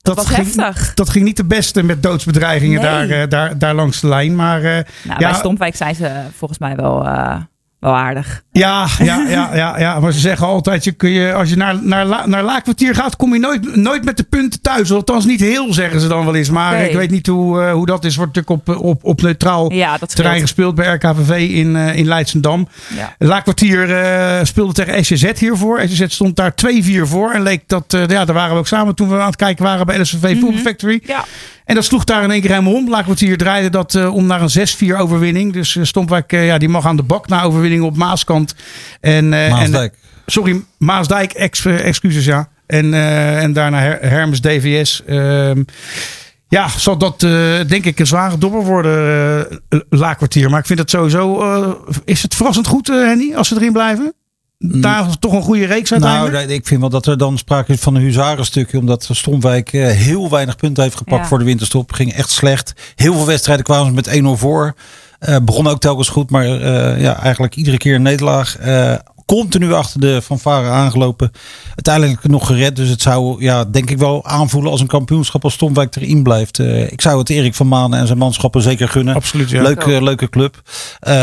dat, 0.03 0.17
was 0.17 0.27
ging, 0.27 0.55
heftig. 0.55 0.95
dat 0.95 1.09
ging 1.11 1.25
niet 1.25 1.37
de 1.37 1.45
beste 1.45 1.83
met 1.83 2.03
doodsbedreigingen 2.03 2.81
Nee. 2.83 3.07
daar, 3.09 3.29
daar, 3.29 3.59
daar 3.59 3.75
langs 3.75 4.01
de 4.01 4.09
lijn. 4.09 4.37
Maar 4.37 4.57
eh, 4.63 4.63
Nou, 4.63 4.85
ja, 5.05 5.17
bij 5.17 5.35
Stompwijk 5.35 5.77
zijn 5.77 5.95
ze 5.95 6.11
volgens 6.37 6.59
mij 6.59 6.77
wel, 6.77 7.07
eh, 7.07 7.37
wel 7.83 7.97
aardig. 7.97 8.43
Ja, 8.53 8.87
ja, 8.99 9.25
ja, 9.29 9.51
ja, 9.55 9.79
ja, 9.79 10.01
maar 10.01 10.13
ze 10.13 10.19
zeggen 10.19 10.47
altijd, 10.47 10.85
je 10.85 10.93
kun 10.93 11.11
je, 11.11 11.35
als 11.35 11.49
je 11.49 11.57
naar, 11.57 11.77
naar, 11.83 12.05
La- 12.07 12.27
naar 12.27 12.43
Laakkwartier 12.43 12.95
gaat, 12.95 13.17
kom 13.17 13.33
je 13.33 13.39
nooit, 13.41 13.77
nooit 13.77 14.05
met 14.05 14.17
de 14.17 14.23
punten 14.23 14.61
thuis. 14.61 14.93
Althans 14.93 15.25
niet 15.25 15.41
heel, 15.41 15.73
zeggen 15.73 16.01
ze 16.01 16.09
dan 16.09 16.25
wel 16.25 16.35
eens. 16.35 16.51
Maar 16.51 16.81
ik 16.85 16.97
weet 16.97 17.11
niet 17.11 17.27
hoe, 17.27 17.63
eh, 17.63 17.73
hoe 17.73 17.87
dat 17.87 18.05
is. 18.05 18.17
Wordt 18.17 18.35
natuurlijk 18.35 18.69
op, 18.69 18.85
op, 18.85 19.05
op 19.05 19.23
neutraal 19.23 19.73
Ja, 19.73 19.99
dat 19.99 20.15
terrein 20.17 20.41
gespeeld 20.41 20.75
bij 20.75 20.95
RKVV 20.95 21.49
in, 21.51 21.77
eh 21.77 21.97
in 21.97 22.07
Leidsendam. 22.07 22.69
Ja. 22.97 23.15
Laakkwartier 23.19 23.97
eh, 23.97 24.45
speelde 24.45 24.73
tegen 24.73 25.05
SCZ 25.05 25.31
hiervoor. 25.39 25.81
SCZ 25.87 26.05
stond 26.07 26.37
daar 26.37 26.55
2-4 26.55 27.03
voor. 27.03 27.31
En 27.33 27.43
leek 27.43 27.63
dat, 27.67 27.85
ja, 27.89 28.25
daar 28.25 28.33
waren 28.35 28.53
we 28.53 28.59
ook 28.59 28.67
samen 28.67 28.95
toen 28.95 29.09
we 29.09 29.19
aan 29.19 29.27
het 29.27 29.37
kijken 29.37 29.65
waren 29.65 29.87
bij 29.87 29.99
LSVV 30.01 30.39
Football 30.39 30.61
Factory. 30.61 31.01
Ja. 31.05 31.25
En 31.65 31.75
dat 31.75 31.85
sloeg 31.85 32.05
daar 32.05 32.23
in 32.23 32.31
één 32.31 32.41
keer 32.41 32.51
helemaal 32.51 32.73
om. 32.75 32.89
Laakkwartier 32.91 33.37
draaide 33.37 33.71
dat 33.71 34.09
om 34.11 34.27
naar 34.27 34.41
een 34.43 34.69
6-4 34.95 34.97
overwinning. 34.99 35.53
Dus 35.53 35.77
eh, 35.77 35.85
Stompwijk 35.85 36.31
ja, 36.31 36.59
die 36.59 36.69
mag 36.69 36.87
aan 36.87 36.97
de 36.97 37.03
bak 37.03 37.29
na 37.29 37.43
overwinning 37.43 37.72
op 37.81 37.97
Maaskant. 37.97 38.55
En, 39.01 39.33
eh, 39.33 39.45
en, 39.45 39.51
Maasdijk. 39.51 39.95
sorry, 40.27 40.63
Maasdijk, 40.79 41.33
ex, 41.33 41.65
eh, 41.65 41.85
excuses 41.87 42.25
ja. 42.25 42.49
En, 42.67 42.95
eh, 42.95 43.43
en 43.43 43.53
daarna 43.53 43.79
Her- 43.79 44.09
Hermes 44.09 44.41
DVS. 44.41 45.03
Ehm, 45.07 45.63
ja, 46.49 46.69
zal 46.69 46.97
dat 46.99 47.23
eh, 47.23 47.31
denk 47.67 47.85
ik 47.85 47.99
een 47.99 48.07
zware 48.07 48.39
dobber 48.39 48.65
worden, 48.65 49.51
eh, 49.69 49.79
Laakkwartier. 49.91 50.51
Maar 50.51 50.61
ik 50.61 50.67
vind 50.67 50.79
het 50.79 50.91
sowieso... 50.91 51.41
eh, 51.43 51.71
is 52.05 52.23
het 52.23 52.35
verrassend 52.35 52.67
goed, 52.67 52.89
eh, 52.89 52.97
Henny, 52.97 53.35
als 53.35 53.49
ze 53.49 53.55
erin 53.55 53.73
blijven? 53.73 54.15
Daar 54.65 55.09
is 55.09 55.17
toch 55.19 55.33
een 55.33 55.43
goede 55.43 55.65
reeks 55.67 55.93
uiteindelijk? 55.93 56.33
Nou, 56.35 56.49
ik 56.53 56.67
vind 56.67 56.81
wel 56.81 56.89
dat 56.91 57.07
er 57.07 57.19
dan 57.19 57.39
sprake 57.39 57.73
is 57.73 57.81
van 57.81 57.95
een 57.95 58.03
huzarenstukje. 58.03 58.79
Omdat 58.79 59.09
Stomwijk 59.13 59.73
eh, 59.73 59.87
heel 59.87 60.31
weinig 60.31 60.57
punten 60.57 60.83
heeft 60.83 60.97
gepakt 60.97 61.23
Ja. 61.23 61.29
voor 61.29 61.39
de 61.39 61.45
winterstop. 61.45 61.93
Ging 61.93 62.13
echt 62.13 62.31
slecht. 62.31 62.73
Heel 62.95 63.15
veel 63.15 63.27
wedstrijden 63.27 63.65
kwamen 63.65 63.87
ze 63.87 63.93
met 63.93 64.21
1-0 64.37 64.39
voor. 64.41 64.75
Eh 65.23 65.37
begon 65.45 65.67
ook 65.67 65.81
telkens 65.81 66.09
goed. 66.09 66.31
Maar 66.31 66.45
eh, 66.45 67.01
ja, 67.01 67.23
eigenlijk 67.23 67.57
iedere 67.57 67.77
keer 67.77 67.95
een 67.95 68.03
nederlaag. 68.03 68.57
Continu 69.33 69.73
achter 69.73 70.01
de 70.01 70.23
fanfare 70.23 70.69
aangelopen. 70.69 71.33
Uiteindelijk 71.69 72.29
nog 72.29 72.47
gered. 72.47 72.77
Dus 72.77 72.89
het 72.89 73.03
zou 73.03 73.43
ja, 73.43 73.65
denk 73.65 73.91
ik 73.91 73.99
wel 73.99 74.25
aanvoelen 74.25 74.71
als 74.71 74.81
een 74.81 74.87
kampioenschap 74.87 75.45
als 75.45 75.53
Stomwijk 75.53 75.97
erin 75.97 76.23
blijft. 76.23 76.59
Eh, 76.59 76.93
ik 76.93 77.01
zou 77.01 77.19
het 77.19 77.31
Erik 77.31 77.55
van 77.55 77.69
Maan 77.69 77.95
en 77.95 78.07
zijn 78.07 78.19
manschappen 78.19 78.63
zeker 78.63 78.89
gunnen. 78.89 79.15
Absoluut, 79.15 79.51
ja. 79.51 79.63
Leuke, 79.63 80.03
leuke 80.03 80.29
club. 80.29 80.63
Eh, 81.01 81.15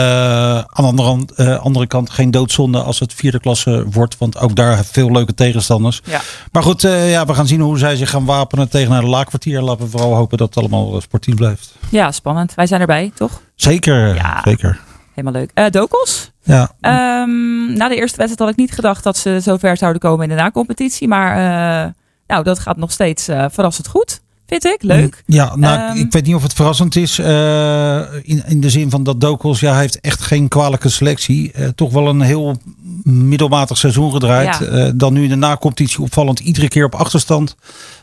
aan 0.58 0.96
de 0.96 1.02
andere, 1.04 1.26
eh, 1.36 1.60
andere 1.60 1.88
kant 1.88 2.10
geen 2.10 2.32
doodzonde 2.32 2.82
als 2.82 3.00
het 3.00 3.14
vierde 3.14 3.40
klasse 3.40 3.86
wordt. 3.92 4.18
Want 4.18 4.38
ook 4.38 4.56
daar 4.56 4.86
veel 4.86 5.12
leuke 5.12 5.34
tegenstanders. 5.34 6.02
Ja. 6.04 6.22
Maar 6.52 6.64
goed, 6.64 6.84
eh, 6.84 7.12
ja, 7.12 7.26
we 7.26 7.34
gaan 7.34 7.48
zien 7.48 7.62
hoe 7.62 7.78
zij 7.78 7.96
zich 7.96 8.10
gaan 8.10 8.26
wapenen 8.26 8.70
tegen 8.70 8.90
naar 8.90 9.02
de 9.02 9.08
laakkwartier. 9.08 9.62
Laten 9.62 9.86
we 9.86 9.92
vooral 9.92 10.16
hopen 10.16 10.38
dat 10.38 10.48
het 10.48 10.58
allemaal 10.58 11.02
sportief 11.02 11.36
blijft. 11.36 11.76
ja, 11.90 12.12
spannend. 12.12 12.54
Wij 12.56 12.68
zijn 12.68 12.82
erbij, 12.82 13.12
toch? 13.16 13.42
Zeker, 13.56 14.16
Ja. 14.16 14.42
zeker. 14.44 14.80
Helemaal 15.20 15.42
leuk. 15.42 15.52
Eh 15.54 15.66
Dokos? 15.72 16.32
Ja. 16.44 16.72
Ehm, 16.82 17.74
na 17.74 17.88
de 17.88 17.96
eerste 17.96 18.18
wedstrijd 18.18 18.40
had 18.40 18.50
ik 18.50 18.56
niet 18.56 18.72
gedacht 18.72 19.04
dat 19.04 19.18
ze 19.18 19.40
zo 19.44 19.58
ver 19.58 19.78
zouden 19.78 20.02
komen 20.02 20.24
in 20.24 20.36
de 20.36 20.42
nacompetitie. 20.42 21.08
Maar 21.08 21.32
eh, 21.32 21.92
nou, 22.28 22.44
dat 22.44 22.60
gaat 22.60 22.78
nog 22.78 22.92
steeds 22.92 23.28
eh, 23.28 23.46
verrassend 23.52 23.88
goed. 23.88 24.20
Vind 24.48 24.66
ik. 24.66 24.78
Leuk. 24.84 25.24
Ja, 25.26 25.56
nou, 25.56 25.80
Ehm. 25.90 25.98
ik 25.98 26.12
weet 26.12 26.26
niet 26.26 26.36
of 26.36 26.44
het 26.44 26.54
verrassend 26.54 26.96
is. 26.96 27.20
in, 27.20 28.44
in 28.48 28.62
de 28.62 28.70
zin 28.70 28.90
van 28.90 29.04
dat 29.04 29.22
Dokos, 29.22 29.60
ja, 29.60 29.72
hij 29.72 29.82
heeft 29.82 30.00
echt 30.00 30.22
geen 30.22 30.48
kwalijke 30.48 30.90
selectie. 30.90 31.52
Toch 31.76 31.92
wel 31.92 32.08
een 32.08 32.22
heel 32.22 32.58
middelmatig 33.04 33.78
seizoen 33.78 34.12
gedraaid. 34.12 34.58
Ja. 34.72 34.92
Dan 34.96 35.14
nu 35.14 35.24
in 35.24 35.30
de 35.30 35.36
nacompetitie 35.36 36.02
opvallend 36.02 36.40
iedere 36.40 36.68
keer 36.68 36.86
op 36.86 36.96
achterstand. 36.96 37.56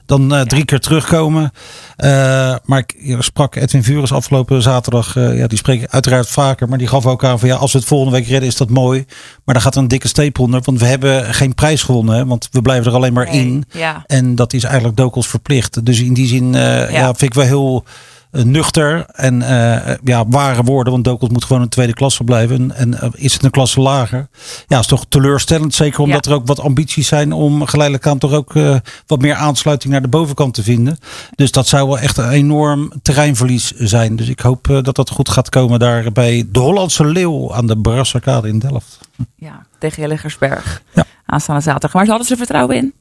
Dan 0.07 0.35
eh, 0.35 0.41
drie 0.41 0.65
keer 0.65 0.81
terugkomen. 0.81 1.51
Eh, 1.97 2.55
maar 2.65 2.79
ik 2.79 3.17
sprak 3.19 3.55
Edwin 3.55 3.85
Vuris 3.85 4.13
afgelopen 4.13 4.63
zaterdag. 4.63 5.17
eh, 5.17 5.39
ja, 5.39 5.47
die 5.47 5.59
spreekt 5.59 5.93
uiteraard 5.93 6.29
vaker. 6.29 6.69
Maar 6.69 6.79
die 6.79 6.87
gaf 6.87 7.07
ook 7.07 7.25
aan 7.25 7.39
van 7.39 7.49
ja, 7.49 7.55
als 7.55 7.73
we 7.73 7.79
het 7.79 7.87
volgende 7.89 8.17
week 8.17 8.27
redden 8.27 8.49
is 8.49 8.57
dat 8.57 8.71
mooi. 8.71 9.05
Maar 9.45 9.55
daar 9.55 9.65
gaat 9.65 9.77
een 9.77 9.89
dikke 9.89 10.09
steep 10.09 10.39
onder. 10.39 10.61
Want 10.65 10.81
we 10.81 10.87
hebben 10.87 11.35
geen 11.35 11.55
prijs 11.55 11.83
gewonnen. 11.83 12.15
Hè, 12.15 12.27
want 12.27 12.49
we 12.51 12.63
blijven 12.63 12.87
er 12.87 12.97
alleen 12.97 13.13
maar 13.13 13.31
Nee, 13.31 13.41
in. 13.41 13.65
Ja. 13.71 14.05
En 14.07 14.35
dat 14.35 14.53
is 14.53 14.65
eigenlijk 14.65 14.97
Dokos 14.97 15.27
verplicht. 15.27 15.85
Dus 15.87 16.01
in 16.01 16.15
die 16.15 16.27
zin 16.27 16.53
ja. 16.53 17.05
vind 17.05 17.23
ik 17.23 17.35
wel 17.35 17.45
heel 17.45 17.85
nuchter 18.31 19.07
en 19.13 19.43
eh, 19.43 19.95
ja, 20.05 20.25
ware 20.29 20.63
woorden. 20.63 20.93
Want 20.93 21.05
Dokels 21.05 21.31
moet 21.31 21.45
gewoon 21.45 21.63
een 21.63 21.69
tweede 21.69 21.93
klasse 21.93 22.25
blijven. 22.25 22.57
En, 22.57 22.75
en 22.77 23.01
eh, 23.01 23.09
is 23.15 23.33
het 23.33 23.45
een 23.45 23.51
klasse 23.51 23.81
lager? 23.81 24.29
Ja, 24.67 24.79
is 24.79 24.87
toch 24.87 25.05
teleurstellend. 25.09 25.75
Zeker 25.75 26.01
omdat 26.01 26.25
Ja. 26.25 26.31
er 26.31 26.37
ook 26.37 26.47
wat 26.47 26.61
ambities 26.61 27.09
zijn 27.09 27.33
om 27.33 27.67
geleidelijk 27.67 28.07
aan 28.07 28.19
toch 28.19 28.33
ook 28.33 28.55
eh, 28.57 28.77
wat 29.07 29.21
meer 29.21 29.35
aansluiting 29.35 29.93
naar 29.93 30.03
de 30.03 30.09
bovenkant 30.09 30.55
te 30.55 30.63
vinden. 30.63 30.99
Dus 31.35 31.51
dat 31.51 31.67
zou 31.67 31.87
wel 31.89 31.99
echt 31.99 32.17
een 32.17 32.31
enorm 32.31 32.93
terreinverlies 33.03 33.73
zijn. 33.77 34.17
Dus 34.17 34.29
ik 34.29 34.41
hoop 34.41 34.71
eh, 34.71 34.83
dat 34.83 34.97
dat 34.97 35.11
goed 35.11 35.29
gaat 35.29 35.49
komen 35.49 35.79
daar 35.79 36.13
bij 36.13 36.47
de 36.53 36.59
Hollandse 36.59 37.05
Leeuw 37.05 37.55
aan 37.55 37.67
de 37.67 37.79
Brasserkade 37.79 38.49
in 38.49 38.59
Delft. 38.59 38.99
Ja, 39.37 39.67
tegen 39.79 40.03
Jelligersberg. 40.03 40.83
Ja. 40.95 41.05
Aanstaande 41.27 41.63
zaterdag. 41.63 41.93
Maar 41.93 42.05
ze 42.05 42.09
hadden 42.11 42.27
ze 42.29 42.33
er 42.33 42.39
vertrouwen 42.39 42.77
in? 42.77 42.95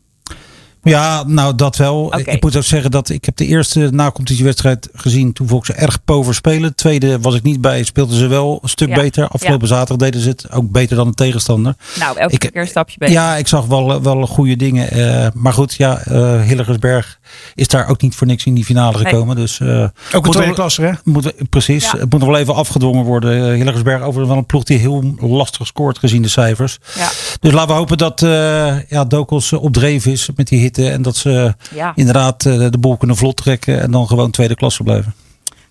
Ja, 0.91 1.23
nou 1.27 1.55
dat 1.55 1.75
wel. 1.75 2.17
Ik 2.17 2.41
moet 2.43 2.55
ook 2.55 2.63
zeggen 2.63 2.91
dat 2.91 3.09
ik 3.09 3.25
heb 3.25 3.35
de 3.35 3.45
eerste 3.45 3.89
na-competitiewedstrijd 3.91 4.89
gezien. 4.93 5.33
Toen 5.33 5.47
vond 5.47 5.67
ik 5.69 5.75
ze 5.75 5.81
erg 5.81 6.03
pover 6.03 6.33
spelen. 6.35 6.75
Tweede 6.75 7.19
was 7.19 7.35
ik 7.35 7.43
niet 7.43 7.61
bij. 7.61 7.83
Speelden 7.83 8.17
ze 8.17 8.27
wel 8.27 8.59
een 8.61 8.69
stuk 8.69 8.89
Ja. 8.89 8.95
beter. 8.95 9.27
Afgelopen 9.27 9.67
zaterdag 9.67 9.97
deden 9.97 10.21
ze 10.21 10.29
het 10.29 10.51
ook 10.51 10.71
beter 10.71 10.95
dan 10.95 11.07
de 11.07 11.13
tegenstander. 11.13 11.75
Nou, 11.99 12.17
elke 12.17 12.33
Ik- 12.33 12.39
keer 12.39 12.61
een 12.61 12.67
stapje 12.67 12.97
beter. 12.97 13.13
Ja, 13.15 13.35
ik 13.35 13.47
zag 13.47 13.65
wel, 13.65 14.01
wel 14.01 14.27
goede 14.27 14.55
dingen. 14.55 14.91
Eh, 14.91 15.27
maar 15.33 15.53
goed, 15.53 15.73
ja, 15.73 16.01
Hillegersberg 16.41 17.19
is 17.55 17.67
daar 17.67 17.89
ook 17.89 18.01
niet 18.01 18.15
voor 18.15 18.27
niks 18.27 18.45
in 18.45 18.53
die 18.53 18.65
finale 18.65 18.97
Nee. 18.97 19.05
gekomen. 19.05 19.35
Dus 19.35 19.59
eh, 19.59 19.87
Ook 20.13 20.25
een 20.25 20.31
tweede 20.31 20.53
klasse, 20.53 20.81
hè? 20.81 20.91
moet, 21.03 21.49
precies. 21.49 21.83
Ja. 21.83 21.97
Het 21.97 22.11
moet 22.11 22.19
nog 22.19 22.29
wel 22.29 22.37
even 22.39 22.55
afgedwongen 22.55 23.03
worden. 23.03 23.37
Uh, 23.37 23.53
Hillegersberg 23.55 23.97
overigens 24.01 24.27
wel 24.27 24.37
een 24.37 24.45
ploeg 24.45 24.63
die 24.63 24.77
heel 24.77 25.15
lastig 25.19 25.67
scoort 25.67 25.99
gezien 25.99 26.21
de 26.21 26.27
cijfers. 26.27 26.77
Ja. 26.95 27.09
Dus 27.39 27.51
laten 27.51 27.67
we 27.67 27.73
hopen 27.73 27.97
dat 27.97 28.21
eh 28.21 28.89
ja, 28.89 29.05
Dokos 29.05 29.51
eh, 29.51 29.63
op 29.63 29.73
dreef 29.73 30.05
is 30.05 30.29
met 30.35 30.47
die 30.47 30.59
hitte. 30.59 30.89
En 30.89 31.01
dat 31.01 31.15
ze 31.15 31.53
Ja. 31.73 31.91
inderdaad 31.95 32.45
eh, 32.45 32.65
de 32.69 32.77
bol 32.79 32.97
kunnen 32.97 33.15
vlot 33.17 33.35
trekken. 33.37 33.81
En 33.81 33.91
dan 33.91 34.07
gewoon 34.07 34.31
tweede 34.31 34.55
klasse 34.55 34.83
blijven. 34.83 35.13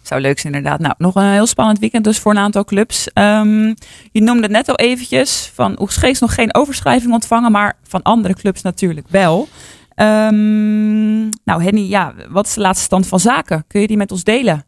Zou 0.02 0.20
leuk 0.20 0.38
zijn 0.38 0.54
inderdaad. 0.54 0.80
Nou, 0.80 0.94
nog 0.98 1.14
een 1.14 1.32
heel 1.32 1.46
spannend 1.46 1.78
weekend 1.78 2.04
dus 2.04 2.18
voor 2.18 2.32
een 2.32 2.38
aantal 2.38 2.64
clubs. 2.64 3.08
Ehm, 3.12 3.64
je 4.12 4.22
noemde 4.22 4.42
het 4.42 4.50
net 4.50 4.68
al 4.68 4.74
eventjes. 4.76 5.50
Van 5.54 5.80
Oegstgeest 5.80 6.20
nog 6.20 6.34
geen 6.34 6.54
overschrijving 6.54 7.12
ontvangen. 7.12 7.52
Maar 7.52 7.76
van 7.88 8.02
andere 8.02 8.34
clubs 8.34 8.62
natuurlijk 8.62 9.06
wel. 9.10 9.48
Ehm, 9.94 11.28
nou 11.44 11.62
Henny, 11.62 11.88
ja, 11.88 12.14
wat 12.28 12.46
is 12.46 12.54
de 12.54 12.60
laatste 12.60 12.84
stand 12.84 13.06
van 13.06 13.20
zaken? 13.20 13.64
Kun 13.66 13.80
je 13.80 13.86
die 13.86 13.96
met 13.96 14.12
ons 14.12 14.24
delen? 14.24 14.64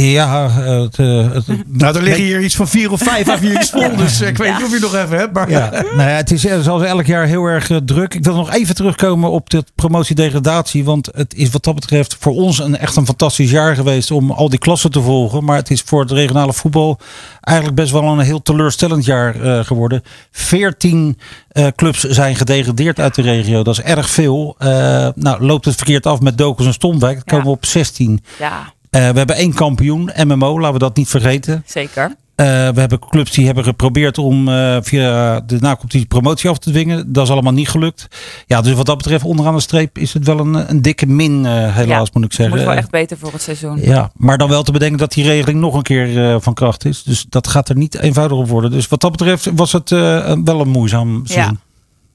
Ja, 0.00 0.50
het, 0.50 0.98
eh, 0.98 1.32
het, 1.32 1.44
Nou, 1.66 1.96
er 1.96 2.02
liggen 2.02 2.22
hier 2.24 2.40
iets 2.40 2.56
van 2.56 2.68
vier 2.68 2.90
of 2.92 3.00
vijf 3.00 3.26
A4's 3.28 3.70
vol. 3.70 3.96
Dus 3.96 4.20
eh, 4.20 4.28
ik 4.28 4.36
weet 4.36 4.48
Ja. 4.48 4.56
niet 4.56 4.66
of 4.66 4.72
je 4.72 4.78
nog 4.80 4.94
even 4.94 5.18
hebt. 5.18 5.32
Maar 5.32 5.50
Ja, 5.50 5.70
nou 5.70 5.96
ja, 5.96 6.02
het 6.16 6.30
is 6.30 6.46
eh, 6.46 6.60
zoals 6.60 6.82
elk 6.82 7.06
jaar 7.06 7.26
heel 7.26 7.44
erg 7.44 7.70
eh, 7.70 7.76
druk. 7.84 8.14
Ik 8.14 8.24
wil 8.24 8.34
nog 8.34 8.52
even 8.52 8.74
terugkomen 8.74 9.30
op 9.30 9.50
de 9.50 9.64
promotie-degradatie. 9.74 10.84
Want 10.84 11.08
het 11.14 11.34
is 11.34 11.50
wat 11.50 11.64
dat 11.64 11.74
betreft 11.74 12.16
voor 12.20 12.32
ons 12.32 12.58
een, 12.58 12.78
echt 12.78 12.96
een 12.96 13.06
fantastisch 13.06 13.50
jaar 13.50 13.74
geweest 13.74 14.10
om 14.10 14.30
al 14.30 14.48
die 14.48 14.58
klassen 14.58 14.90
te 14.90 15.00
volgen. 15.00 15.44
Maar 15.44 15.56
het 15.56 15.70
is 15.70 15.80
voor 15.82 16.00
het 16.00 16.10
regionale 16.10 16.52
voetbal 16.52 16.98
eigenlijk 17.40 17.76
best 17.76 17.92
wel 17.92 18.02
een 18.04 18.18
heel 18.18 18.42
teleurstellend 18.42 19.04
jaar 19.04 19.40
eh, 19.40 19.64
geworden. 19.64 20.02
Veertien 20.30 21.18
eh, 21.48 21.66
clubs 21.76 22.00
zijn 22.00 22.36
gedegradeerd 22.36 23.00
uit 23.00 23.14
de 23.14 23.22
regio. 23.22 23.62
Dat 23.62 23.78
is 23.78 23.84
erg 23.84 24.10
veel. 24.10 24.54
Eh, 24.58 24.68
nou, 25.14 25.44
loopt 25.44 25.64
het 25.64 25.74
verkeerd 25.76 26.06
af 26.06 26.20
met 26.20 26.38
Dokers 26.38 26.66
en 26.66 26.72
Stomwijk. 26.72 27.14
Dan 27.14 27.24
komen 27.24 27.44
we 27.44 27.50
op 27.52 27.66
16. 27.66 28.22
Ja, 28.38 28.72
we 29.00 29.18
hebben 29.18 29.36
één 29.36 29.54
kampioen, 29.54 30.10
MMO, 30.26 30.60
laten 30.60 30.72
we 30.72 30.78
dat 30.78 30.96
niet 30.96 31.08
vergeten. 31.08 31.62
zeker. 31.66 32.14
Eh, 32.36 32.46
we 32.46 32.80
hebben 32.80 32.98
clubs 32.98 33.30
die 33.30 33.46
hebben 33.46 33.64
geprobeerd 33.64 34.18
om 34.18 34.48
eh, 34.48 34.76
via 34.80 35.40
de 35.40 35.56
nacompetitie 35.60 36.06
promotie 36.06 36.50
af 36.50 36.58
te 36.58 36.70
dwingen. 36.70 37.12
Dat 37.12 37.24
is 37.24 37.30
allemaal 37.30 37.52
niet 37.52 37.68
gelukt. 37.68 38.08
Ja, 38.46 38.60
dus 38.60 38.72
wat 38.72 38.86
dat 38.86 38.96
betreft 38.96 39.24
onderaan 39.24 39.54
de 39.54 39.60
streep 39.60 39.98
is 39.98 40.12
het 40.12 40.24
wel 40.24 40.38
een, 40.38 40.70
een 40.70 40.82
dikke 40.82 41.06
min, 41.06 41.46
eh, 41.46 41.52
helaas 41.74 42.06
Ja, 42.06 42.10
moet 42.12 42.24
ik 42.24 42.32
zeggen. 42.32 42.56
Moet 42.56 42.66
wel 42.66 42.74
echt 42.74 42.90
beter 42.90 43.18
voor 43.18 43.32
het 43.32 43.42
seizoen. 43.42 43.80
Ja, 43.80 44.10
maar 44.16 44.38
dan 44.38 44.48
wel 44.48 44.62
te 44.62 44.72
bedenken 44.72 44.98
dat 44.98 45.12
die 45.12 45.24
regeling 45.24 45.60
nog 45.60 45.74
een 45.74 45.82
keer 45.82 46.30
eh, 46.30 46.36
van 46.40 46.54
kracht 46.54 46.84
is. 46.84 47.02
Dus 47.02 47.26
dat 47.28 47.48
gaat 47.48 47.68
er 47.68 47.76
niet 47.76 47.98
eenvoudig 47.98 48.38
op 48.38 48.48
worden. 48.48 48.70
Dus 48.70 48.88
wat 48.88 49.00
dat 49.00 49.10
betreft 49.10 49.50
was 49.54 49.72
het 49.72 49.92
eh, 49.92 50.32
wel 50.44 50.60
een 50.60 50.68
moeizaam 50.68 51.26
seizoen. 51.26 51.60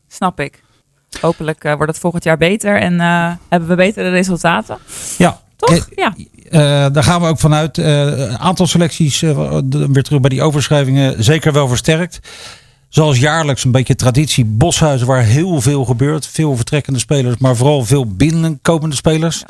Snap 0.08 0.40
ik. 0.40 0.64
Hopelijk 1.20 1.64
eh, 1.64 1.74
wordt 1.76 1.92
het 1.92 2.02
volgend 2.02 2.24
jaar 2.24 2.38
beter 2.38 2.80
en 2.80 3.00
eh, 3.00 3.32
hebben 3.50 3.70
we 3.70 3.76
betere 3.76 4.10
resultaten. 4.10 4.78
Ja. 5.18 5.42
Toch? 5.62 5.78
Eh, 5.78 5.96
Ja. 5.96 6.16
Eh, 6.50 6.94
daar 6.94 7.04
gaan 7.04 7.22
we 7.22 7.28
ook 7.28 7.40
vanuit. 7.40 7.78
Eh, 7.78 8.02
een 8.06 8.38
aantal 8.40 8.68
selecties, 8.68 9.20
weer 9.20 10.04
terug 10.04 10.20
bij 10.20 10.30
die 10.30 10.42
overschrijvingen, 10.42 11.24
zeker 11.24 11.54
wel 11.54 11.68
versterkt. 11.68 12.20
Zoals 12.90 13.20
jaarlijks 13.20 13.64
een 13.64 13.72
beetje 13.72 13.96
traditie. 13.96 14.46
Boshuizen 14.46 15.08
waar 15.08 15.24
heel 15.24 15.62
veel 15.62 15.86
gebeurt. 15.86 16.28
Veel 16.28 16.56
vertrekkende 16.56 17.00
spelers, 17.00 17.38
maar 17.38 17.56
vooral 17.56 17.86
veel 17.86 18.06
binnenkomende 18.08 18.96
spelers. 18.96 19.44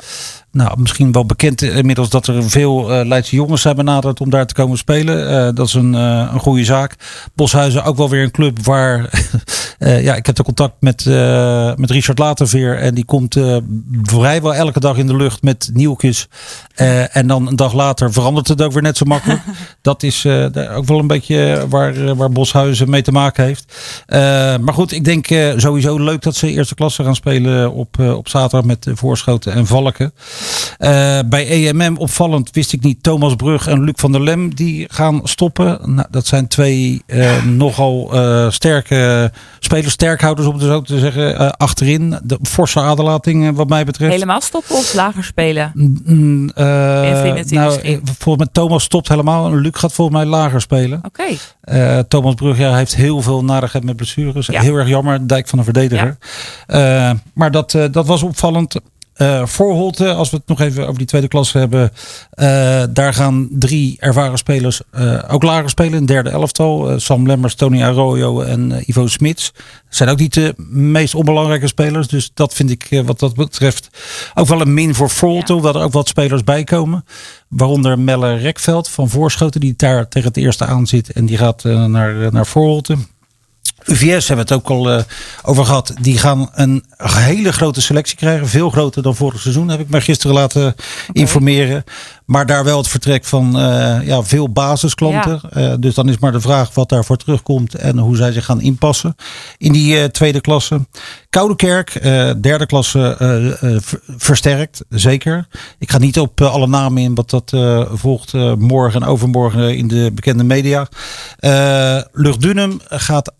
Nou, 0.52 0.80
misschien 0.80 1.12
wel 1.12 1.26
bekend 1.26 1.62
inmiddels 1.62 2.10
dat 2.10 2.26
er 2.26 2.50
veel 2.50 2.92
eh 2.92 3.06
Leidse 3.06 3.36
jongens 3.36 3.62
zijn 3.62 3.76
benaderd 3.76 4.20
om 4.20 4.30
daar 4.30 4.46
te 4.46 4.54
komen 4.54 4.78
spelen. 4.78 5.28
Eh, 5.28 5.54
dat 5.54 5.66
is 5.66 5.74
een, 5.74 5.94
eh, 5.94 6.28
een 6.32 6.40
goede 6.40 6.64
zaak. 6.64 6.94
Boshuizen 7.34 7.84
ook 7.84 7.96
wel 7.96 8.08
weer 8.08 8.22
een 8.22 8.30
club 8.30 8.64
waar... 8.64 9.10
ja, 9.78 10.14
ik 10.14 10.26
heb 10.26 10.34
de 10.34 10.42
contact 10.42 10.74
met, 10.80 11.04
met 11.76 11.90
Richard 11.90 12.18
Laterveer. 12.18 12.78
En 12.78 12.94
die 12.94 13.04
komt 13.04 13.36
vrijwel 14.02 14.54
elke 14.54 14.80
dag 14.80 14.96
in 14.96 15.06
de 15.06 15.16
lucht 15.16 15.42
met 15.42 15.70
nieuwtjes. 15.72 16.28
En 17.10 17.26
dan 17.26 17.46
een 17.46 17.56
dag 17.56 17.72
later 17.72 18.12
verandert 18.12 18.48
het 18.48 18.62
ook 18.62 18.72
weer 18.72 18.82
net 18.82 18.96
zo 18.96 19.04
makkelijk. 19.04 19.40
dat 19.82 20.02
is 20.02 20.26
ook 20.74 20.84
wel 20.84 20.98
een 20.98 21.06
beetje 21.06 21.66
waar, 21.68 22.16
waar 22.16 22.30
Boshuizen 22.30 22.90
mee 22.90 23.02
te 23.02 23.12
maken 23.12 23.44
heeft. 23.44 23.74
Maar 24.60 24.74
goed, 24.74 24.92
ik 24.92 25.04
denk 25.04 25.26
sowieso 25.56 25.98
leuk 25.98 26.22
dat 26.22 26.36
ze 26.36 26.50
eerste 26.50 26.74
klasse 26.74 27.04
gaan 27.04 27.14
spelen 27.14 27.72
op, 27.72 27.98
op 27.98 28.28
zaterdag 28.28 28.64
met 28.64 28.86
Voorschoten 28.94 29.52
en 29.52 29.66
Valken. 29.66 30.12
Eh, 30.78 31.18
bij 31.26 31.46
EMM 31.48 31.96
opvallend 31.96 32.50
wist 32.52 32.72
ik 32.72 32.82
niet 32.82 33.02
Thomas 33.02 33.34
Brug 33.34 33.66
en 33.66 33.84
Luc 33.84 33.94
van 33.96 34.12
der 34.12 34.22
Lem 34.22 34.54
die 34.54 34.86
gaan 34.90 35.20
stoppen. 35.24 35.78
Nou, 35.94 36.08
dat 36.10 36.26
zijn 36.26 36.48
twee 36.48 37.02
eh, 37.06 37.44
nogal 37.44 38.12
eh, 38.12 38.50
sterke 38.50 39.32
spelers, 39.58 39.92
sterkhouders 39.92 40.46
om 40.46 40.54
het 40.54 40.62
zo 40.62 40.82
te 40.82 40.98
zeggen, 40.98 41.56
achterin. 41.56 42.18
De 42.22 42.38
forse 42.42 42.80
aderlating 42.80 43.56
wat 43.56 43.68
mij 43.68 43.84
betreft. 43.84 44.12
Helemaal 44.12 44.40
stoppen 44.40 44.76
of 44.76 44.94
lager 44.94 45.24
spelen? 45.24 45.72
Nou, 47.46 47.80
volgens 48.18 48.36
mij 48.36 48.48
Thomas 48.52 48.82
stopt 48.82 49.08
helemaal 49.08 49.46
en 49.46 49.60
Luc 49.60 49.72
gaat 49.78 49.92
volgens 49.92 50.16
mij 50.16 50.26
lager 50.26 50.60
spelen. 50.60 51.00
Oké. 51.02 52.04
Thomas 52.08 52.34
Brug 52.34 52.58
ja, 52.58 52.74
heeft 52.74 52.96
heel 52.96 53.22
veel 53.22 53.44
narigheid 53.44 53.84
met 53.84 53.96
blessures. 53.96 54.46
Ja. 54.46 54.60
Heel 54.60 54.76
erg 54.76 54.88
jammer, 54.88 55.28
dijk 55.28 55.48
van 55.48 55.58
een 55.58 55.64
verdediger. 55.64 56.16
Maar 57.32 57.50
dat, 57.50 57.78
dat 57.90 58.06
was 58.06 58.22
opvallend. 58.22 58.80
Eh 59.12 59.46
Voorholte, 59.46 60.12
als 60.12 60.30
we 60.30 60.36
het 60.36 60.46
nog 60.46 60.60
even 60.60 60.82
over 60.82 60.98
die 60.98 61.06
tweede 61.06 61.28
klasse 61.28 61.58
hebben. 61.58 61.90
eh, 62.30 62.82
daar 62.90 63.14
gaan 63.14 63.48
drie 63.50 63.96
ervaren 64.00 64.38
spelers 64.38 64.80
eh, 64.90 65.18
ook 65.28 65.42
lager 65.42 65.70
spelen. 65.70 65.98
Een 65.98 66.06
derde 66.06 66.30
elftal. 66.30 67.00
Sam 67.00 67.26
Lemmers, 67.26 67.54
Tony 67.54 67.82
Arroyo 67.82 68.40
en 68.40 68.82
Ivo 68.86 69.06
Smits. 69.06 69.52
Zijn 69.88 70.08
ook 70.08 70.18
niet 70.18 70.34
de 70.34 70.54
meest 70.68 71.14
onbelangrijke 71.14 71.66
spelers. 71.66 72.08
Dus 72.08 72.30
dat 72.34 72.54
vind 72.54 72.70
ik 72.70 73.02
wat 73.04 73.18
dat 73.18 73.34
betreft 73.34 73.88
ook 74.34 74.46
wel 74.46 74.60
een 74.60 74.74
min 74.74 74.94
voor 74.94 75.10
Voorholte. 75.10 75.52
Ja. 75.52 75.58
Hoewel 75.58 75.80
er 75.80 75.86
ook 75.86 75.92
wat 75.92 76.08
spelers 76.08 76.44
bij 76.44 76.64
komen. 76.64 77.04
Waaronder 77.48 77.98
Melle 77.98 78.34
Rekveld 78.34 78.88
van 78.88 79.08
Voorschoten. 79.08 79.60
Die 79.60 79.74
daar 79.76 80.08
tegen 80.08 80.28
het 80.28 80.36
eerste 80.36 80.64
aan 80.64 80.86
zit. 80.86 81.12
En 81.12 81.26
die 81.26 81.36
gaat 81.36 81.64
naar, 81.64 82.32
naar 82.32 82.46
Voorholte. 82.46 82.96
UVS 83.84 84.28
hebben 84.28 84.46
we 84.46 84.54
het 84.54 84.62
ook 84.62 84.70
al 84.70 84.90
eh, 84.90 85.04
over 85.42 85.64
gehad. 85.64 85.94
Die 86.00 86.18
gaan 86.18 86.50
een 86.52 86.84
hele 86.96 87.52
grote 87.52 87.82
selectie 87.82 88.16
krijgen. 88.16 88.48
Veel 88.48 88.70
groter 88.70 89.02
dan 89.02 89.16
vorig 89.16 89.40
seizoen, 89.40 89.68
heb 89.68 89.80
ik 89.80 89.88
mij 89.88 90.00
gisteren 90.00 90.36
laten 90.36 90.74
informeren. 91.12 91.84
Maar 92.32 92.46
daar 92.46 92.64
wel 92.64 92.78
het 92.78 92.88
vertrek 92.88 93.24
van 93.24 93.58
eh, 93.58 94.06
ja, 94.06 94.22
veel 94.22 94.48
basisklanten. 94.48 95.40
Eh, 95.50 95.72
dus 95.78 95.94
dan 95.94 96.08
is 96.08 96.18
maar 96.18 96.32
de 96.32 96.40
vraag 96.40 96.74
wat 96.74 96.88
daarvoor 96.88 97.16
terugkomt 97.16 97.74
en 97.74 97.98
hoe 97.98 98.16
zij 98.16 98.32
zich 98.32 98.44
gaan 98.44 98.60
inpassen 98.60 99.16
in 99.58 99.72
die 99.72 99.98
eh, 99.98 100.04
tweede 100.04 100.40
klasse. 100.40 100.86
Koudekerk, 101.30 101.94
eh, 101.94 102.30
derde 102.40 102.66
klasse, 102.66 103.16
ver- 103.82 104.00
versterkt, 104.16 104.84
zeker. 104.88 105.46
Ik 105.78 105.90
ga 105.90 105.98
niet 105.98 106.18
op 106.18 106.40
alle 106.40 106.66
namen 106.66 107.02
in, 107.02 107.14
want 107.14 107.30
dat 107.30 107.52
volgt 107.92 108.32
morgen 108.58 109.02
en 109.02 109.08
overmorgen 109.08 109.76
in 109.76 109.88
de 109.88 110.10
bekende 110.14 110.44
media. 110.44 110.88
Luchtdunum 112.12 112.80
gaat 112.88 113.32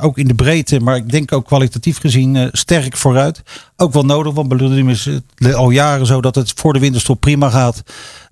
ook 0.00 0.18
in 0.18 0.28
de 0.28 0.34
breedte, 0.34 0.80
maar 0.80 0.96
ik 0.96 1.10
denk 1.10 1.32
ook 1.32 1.46
kwalitatief 1.46 1.98
gezien 1.98 2.48
sterk 2.52 2.96
vooruit. 2.96 3.42
Ook 3.76 3.92
wel 3.92 4.04
nodig, 4.04 4.32
want 4.34 4.52
Luchtdunum 4.52 4.88
is 4.88 5.04
het 5.04 5.54
al 5.54 5.70
jaren 5.70 6.06
zo 6.06 6.20
dat 6.20 6.34
het 6.34 6.52
voor 6.56 6.72
de 6.72 6.78
winterstop 6.78 7.20
prima 7.20 7.50
gaat. 7.50 7.82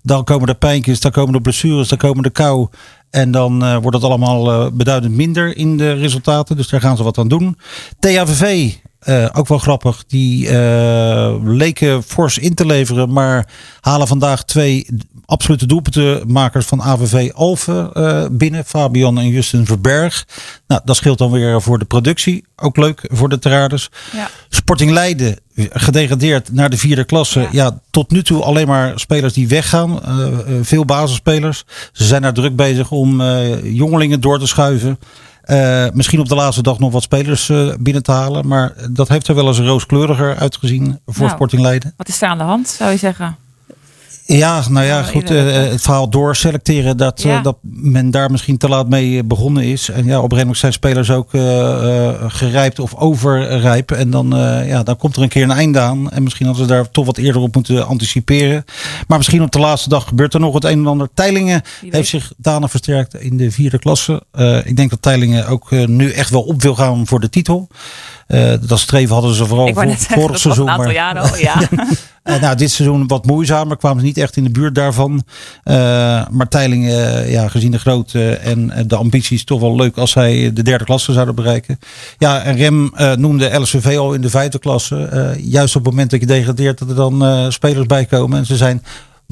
Dan 0.01 0.23
komen 0.23 0.47
er 0.47 0.55
pijntjes, 0.55 0.99
dan 0.99 1.11
komen 1.11 1.33
er 1.33 1.41
blessures, 1.41 1.87
dan 1.87 1.97
komen 1.97 2.23
de 2.23 2.29
kou. 2.29 2.67
En 3.09 3.31
dan 3.31 3.63
eh, 3.63 3.77
wordt 3.77 3.97
het 3.97 4.05
allemaal 4.05 4.51
eh, 4.51 4.71
beduidend 4.71 5.15
minder 5.15 5.57
in 5.57 5.77
de 5.77 5.91
resultaten. 5.93 6.55
Dus 6.55 6.69
daar 6.69 6.81
gaan 6.81 6.97
ze 6.97 7.03
wat 7.03 7.17
aan 7.17 7.27
doen. 7.27 7.57
THVV 7.99 8.73
eh, 9.01 9.25
ook 9.33 9.47
wel 9.47 9.57
grappig. 9.57 10.03
Die 10.07 10.49
eh, 10.49 11.35
leken 11.43 12.03
fors 12.03 12.37
in 12.37 12.53
te 12.53 12.65
leveren. 12.65 13.13
Maar 13.13 13.47
halen 13.79 14.07
vandaag 14.07 14.43
twee 14.43 14.87
absolute 15.25 15.65
doelpuntenmakers 15.65 16.65
van 16.65 16.81
AVV 16.81 17.31
Alphen 17.33 17.93
eh, 17.93 18.25
binnen. 18.31 18.65
Fabian 18.65 19.19
en 19.19 19.27
Justin 19.27 19.65
Verberg. 19.65 20.27
Nou, 20.67 20.81
dat 20.85 20.95
scheelt 20.95 21.17
dan 21.17 21.31
weer 21.31 21.61
voor 21.61 21.79
de 21.79 21.85
productie. 21.85 22.45
Ook 22.55 22.77
leuk 22.77 23.09
voor 23.11 23.29
de 23.29 23.39
Terraders. 23.39 23.89
Ja. 24.13 24.29
Sporting 24.49 24.91
Leiden 24.91 25.37
gedegradeerd 25.55 26.51
naar 26.51 26.69
de 26.69 26.77
vierde 26.77 27.03
klasse. 27.03 27.39
Ja. 27.39 27.47
Ja. 27.51 27.79
tot 27.89 28.11
nu 28.11 28.23
toe 28.23 28.43
alleen 28.43 28.67
maar 28.67 28.99
spelers 28.99 29.33
die 29.33 29.47
weggaan. 29.47 29.99
Veel 30.61 30.85
basisspelers. 30.85 31.63
Ze 31.91 32.03
zijn 32.03 32.21
daar 32.21 32.33
druk 32.33 32.55
bezig 32.55 32.91
om 32.91 33.21
jongelingen 33.63 34.21
door 34.21 34.39
te 34.39 34.47
schuiven. 34.47 34.99
Eh, 35.41 35.85
misschien 35.93 36.19
op 36.19 36.27
de 36.27 36.35
laatste 36.35 36.63
dag 36.63 36.79
nog 36.79 36.91
wat 36.91 37.03
spelers 37.03 37.49
eh, 37.49 37.73
binnen 37.79 38.03
te 38.03 38.11
halen. 38.11 38.47
Maar 38.47 38.73
dat 38.89 39.07
heeft 39.07 39.27
er 39.27 39.35
wel 39.35 39.47
eens 39.47 39.59
rooskleuriger 39.59 40.35
uitgezien 40.35 40.99
voor 41.05 41.23
Nou. 41.25 41.35
Sporting 41.35 41.61
Leiden. 41.61 41.93
Wat 41.97 42.07
is 42.07 42.21
er 42.21 42.27
aan 42.27 42.37
de 42.37 42.43
hand, 42.43 42.67
zou 42.67 42.91
je 42.91 42.97
zeggen? 42.97 43.37
Ja, 44.25 44.63
nou 44.69 44.85
ja, 44.85 44.97
Ja, 44.97 45.03
goed. 45.03 45.29
eh, 45.29 45.53
het 45.53 45.81
verhaal 45.81 46.09
doorselecteren, 46.09 46.97
dat, 46.97 47.19
eh, 47.19 47.25
Ja. 47.25 47.41
dat 47.41 47.57
men 47.61 48.11
daar 48.11 48.31
misschien 48.31 48.57
te 48.57 48.69
laat 48.69 48.89
mee 48.89 49.17
eh, 49.17 49.23
begonnen 49.25 49.63
is. 49.63 49.89
En 49.89 50.05
ja, 50.05 50.19
op 50.21 50.31
een 50.31 50.55
zijn 50.55 50.73
spelers 50.73 51.11
ook 51.11 51.29
gerijpt 52.27 52.79
of 52.79 52.95
overrijp. 52.95 53.91
En 53.91 54.09
dan, 54.09 54.29
ja, 54.65 54.83
dan 54.83 54.97
komt 54.97 55.15
er 55.15 55.21
een 55.21 55.29
keer 55.29 55.43
een 55.43 55.51
einde 55.51 55.79
aan. 55.79 56.11
En 56.11 56.23
misschien 56.23 56.45
hadden 56.45 56.65
ze 56.67 56.73
daar 56.73 56.91
toch 56.91 57.05
wat 57.05 57.17
eerder 57.17 57.41
op 57.41 57.55
moeten 57.55 57.87
anticiperen. 57.87 58.65
Maar 59.07 59.17
misschien 59.17 59.41
op 59.41 59.51
de 59.51 59.59
laatste 59.59 59.89
dag 59.89 60.07
gebeurt 60.07 60.33
er 60.33 60.39
nog 60.39 60.53
het 60.53 60.63
een 60.63 60.79
en 60.79 60.87
ander. 60.87 61.09
Teilingen 61.13 61.61
heeft 61.89 62.09
zich 62.09 62.31
danig 62.37 62.69
versterkt 62.69 63.15
in 63.15 63.37
de 63.37 63.51
vierde 63.51 63.79
klasse. 63.79 64.23
Ik 64.63 64.75
denk 64.75 64.89
dat 64.89 65.01
Teilingen 65.01 65.47
ook 65.47 65.71
nu 65.71 66.11
echt 66.11 66.29
wel 66.29 66.41
op 66.41 66.61
wil 66.61 66.75
gaan 66.75 67.07
voor 67.07 67.19
de 67.19 67.29
titel. 67.29 67.67
Eh, 68.27 68.53
dat 68.67 68.79
streven 68.79 69.13
hadden 69.13 69.33
ze 69.35 69.45
vooral 69.45 69.65
voor, 69.73 69.75
vorig 69.97 70.15
was 70.15 70.29
een 70.31 70.37
seizoen. 70.39 70.69
aantal 70.69 70.85
maar- 70.85 70.93
jaren 70.93 71.21
al. 71.21 71.29
Ja. 72.23 72.39
nou, 72.41 72.55
dit 72.55 72.71
seizoen 72.71 73.07
wat 73.07 73.25
moeizamer. 73.25 73.77
Kwamen 73.77 73.99
ze 73.99 74.05
niet 74.05 74.17
echt 74.17 74.37
in 74.37 74.43
de 74.43 74.49
buurt 74.49 74.75
daarvan. 74.75 75.23
Eh, 75.63 75.73
maar 76.29 76.47
Teiling, 76.49 76.87
eh, 76.89 77.31
ja, 77.31 77.47
gezien 77.47 77.71
de 77.71 77.79
grootte 77.79 78.33
en 78.33 78.71
de 78.87 78.95
ambities, 78.95 79.43
toch 79.43 79.59
wel 79.59 79.75
leuk 79.75 79.97
als 79.97 80.11
zij 80.11 80.53
de 80.53 80.63
derde 80.63 80.83
klasse 80.83 81.13
zouden 81.13 81.35
bereiken. 81.35 81.79
Ja, 82.17 82.41
en 82.41 82.55
Rem 82.55 82.91
noemde 83.17 83.59
LSVV 83.59 83.97
al 83.97 84.13
in 84.13 84.21
de 84.21 84.29
vijfde 84.29 84.59
klasse. 84.59 85.35
Juist 85.41 85.75
op 85.75 85.81
het 85.83 85.91
moment 85.91 86.11
dat 86.11 86.19
je 86.19 86.25
degradeert, 86.25 86.79
dat 86.79 86.89
er 86.89 86.95
dan 86.95 87.51
spelers 87.51 87.85
bij 87.85 88.05
komen. 88.05 88.37
En 88.39 88.45
ze 88.45 88.55
zijn 88.55 88.83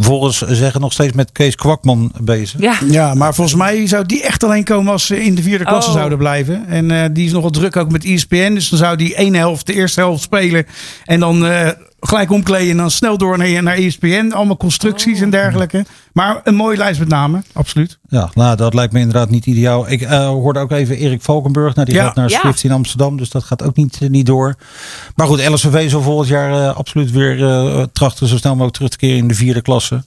volgens 0.01 0.37
zeggen 0.47 0.81
nog 0.81 0.93
steeds 0.93 1.13
met 1.13 1.31
Kees 1.31 1.55
Kwakman 1.55 2.11
bezig. 2.21 2.61
ja. 2.61 2.77
Ja, 2.89 3.13
maar 3.13 3.33
volgens 3.35 3.55
mij 3.57 3.87
zou 3.87 4.05
die 4.05 4.23
echt 4.23 4.43
alleen 4.43 4.63
komen 4.63 4.91
als 4.91 5.05
ze 5.05 5.23
in 5.23 5.35
de 5.35 5.41
vierde 5.41 5.63
klasse 5.65 5.89
Oh. 5.89 5.95
zouden 5.95 6.17
blijven. 6.17 6.67
En 6.67 6.91
eh, 6.91 7.05
die 7.11 7.25
is 7.25 7.31
nogal 7.31 7.49
druk 7.49 7.75
ook 7.75 7.91
met 7.91 8.03
ESPN. 8.05 8.53
Dus 8.53 8.69
dan 8.69 8.79
zou 8.79 8.95
die 8.95 9.15
één 9.15 9.33
helft, 9.35 9.65
de 9.65 9.73
eerste 9.73 9.99
helft 9.99 10.23
spelen. 10.23 10.65
En 11.05 11.19
dan 11.19 11.45
eh, 11.45 11.69
gelijk 12.01 12.31
omkleden 12.31 12.71
en 12.71 12.77
dan 12.77 12.91
snel 12.91 13.17
door 13.17 13.37
naar, 13.37 13.63
naar 13.63 13.75
ESPN. 13.75 14.31
Allemaal 14.33 14.57
constructies 14.57 15.17
Oh. 15.17 15.21
en 15.23 15.29
dergelijke. 15.29 15.85
Maar 16.13 16.41
een 16.43 16.55
mooie 16.55 16.77
lijst 16.77 16.99
met 16.99 17.07
name, 17.09 17.41
absoluut. 17.53 17.97
Ja, 18.07 18.29
nou, 18.33 18.55
dat 18.55 18.73
lijkt 18.73 18.93
me 18.93 18.99
inderdaad 18.99 19.29
niet 19.29 19.45
ideaal. 19.45 19.89
Ik 19.91 20.01
eh, 20.01 20.27
hoorde 20.27 20.59
ook 20.59 20.71
even 20.71 20.97
Erik 20.97 21.21
Valkenburg. 21.21 21.75
Nou, 21.75 21.85
die 21.87 21.95
Ja. 21.95 22.03
gaat 22.05 22.15
naar 22.15 22.29
Ja. 22.29 22.39
Swift 22.39 22.63
in 22.63 22.71
Amsterdam. 22.71 23.17
Dus 23.17 23.29
dat 23.29 23.43
gaat 23.43 23.63
ook 23.63 23.75
niet, 23.75 23.97
eh, 24.01 24.09
niet 24.09 24.25
door. 24.25 24.55
Maar 25.15 25.27
goed, 25.27 25.47
LSVV 25.49 25.89
zal 25.89 26.01
volgend 26.01 26.27
jaar 26.29 26.51
eh, 26.69 26.75
absoluut 26.77 27.11
weer 27.11 27.43
eh, 27.43 27.83
trachten 27.93 28.27
zo 28.27 28.37
snel 28.37 28.51
mogelijk 28.51 28.75
terug 28.75 28.89
te 28.91 28.97
keren 28.97 29.17
in 29.17 29.27
de 29.27 29.33
vierde 29.33 29.61
klasse. 29.61 30.03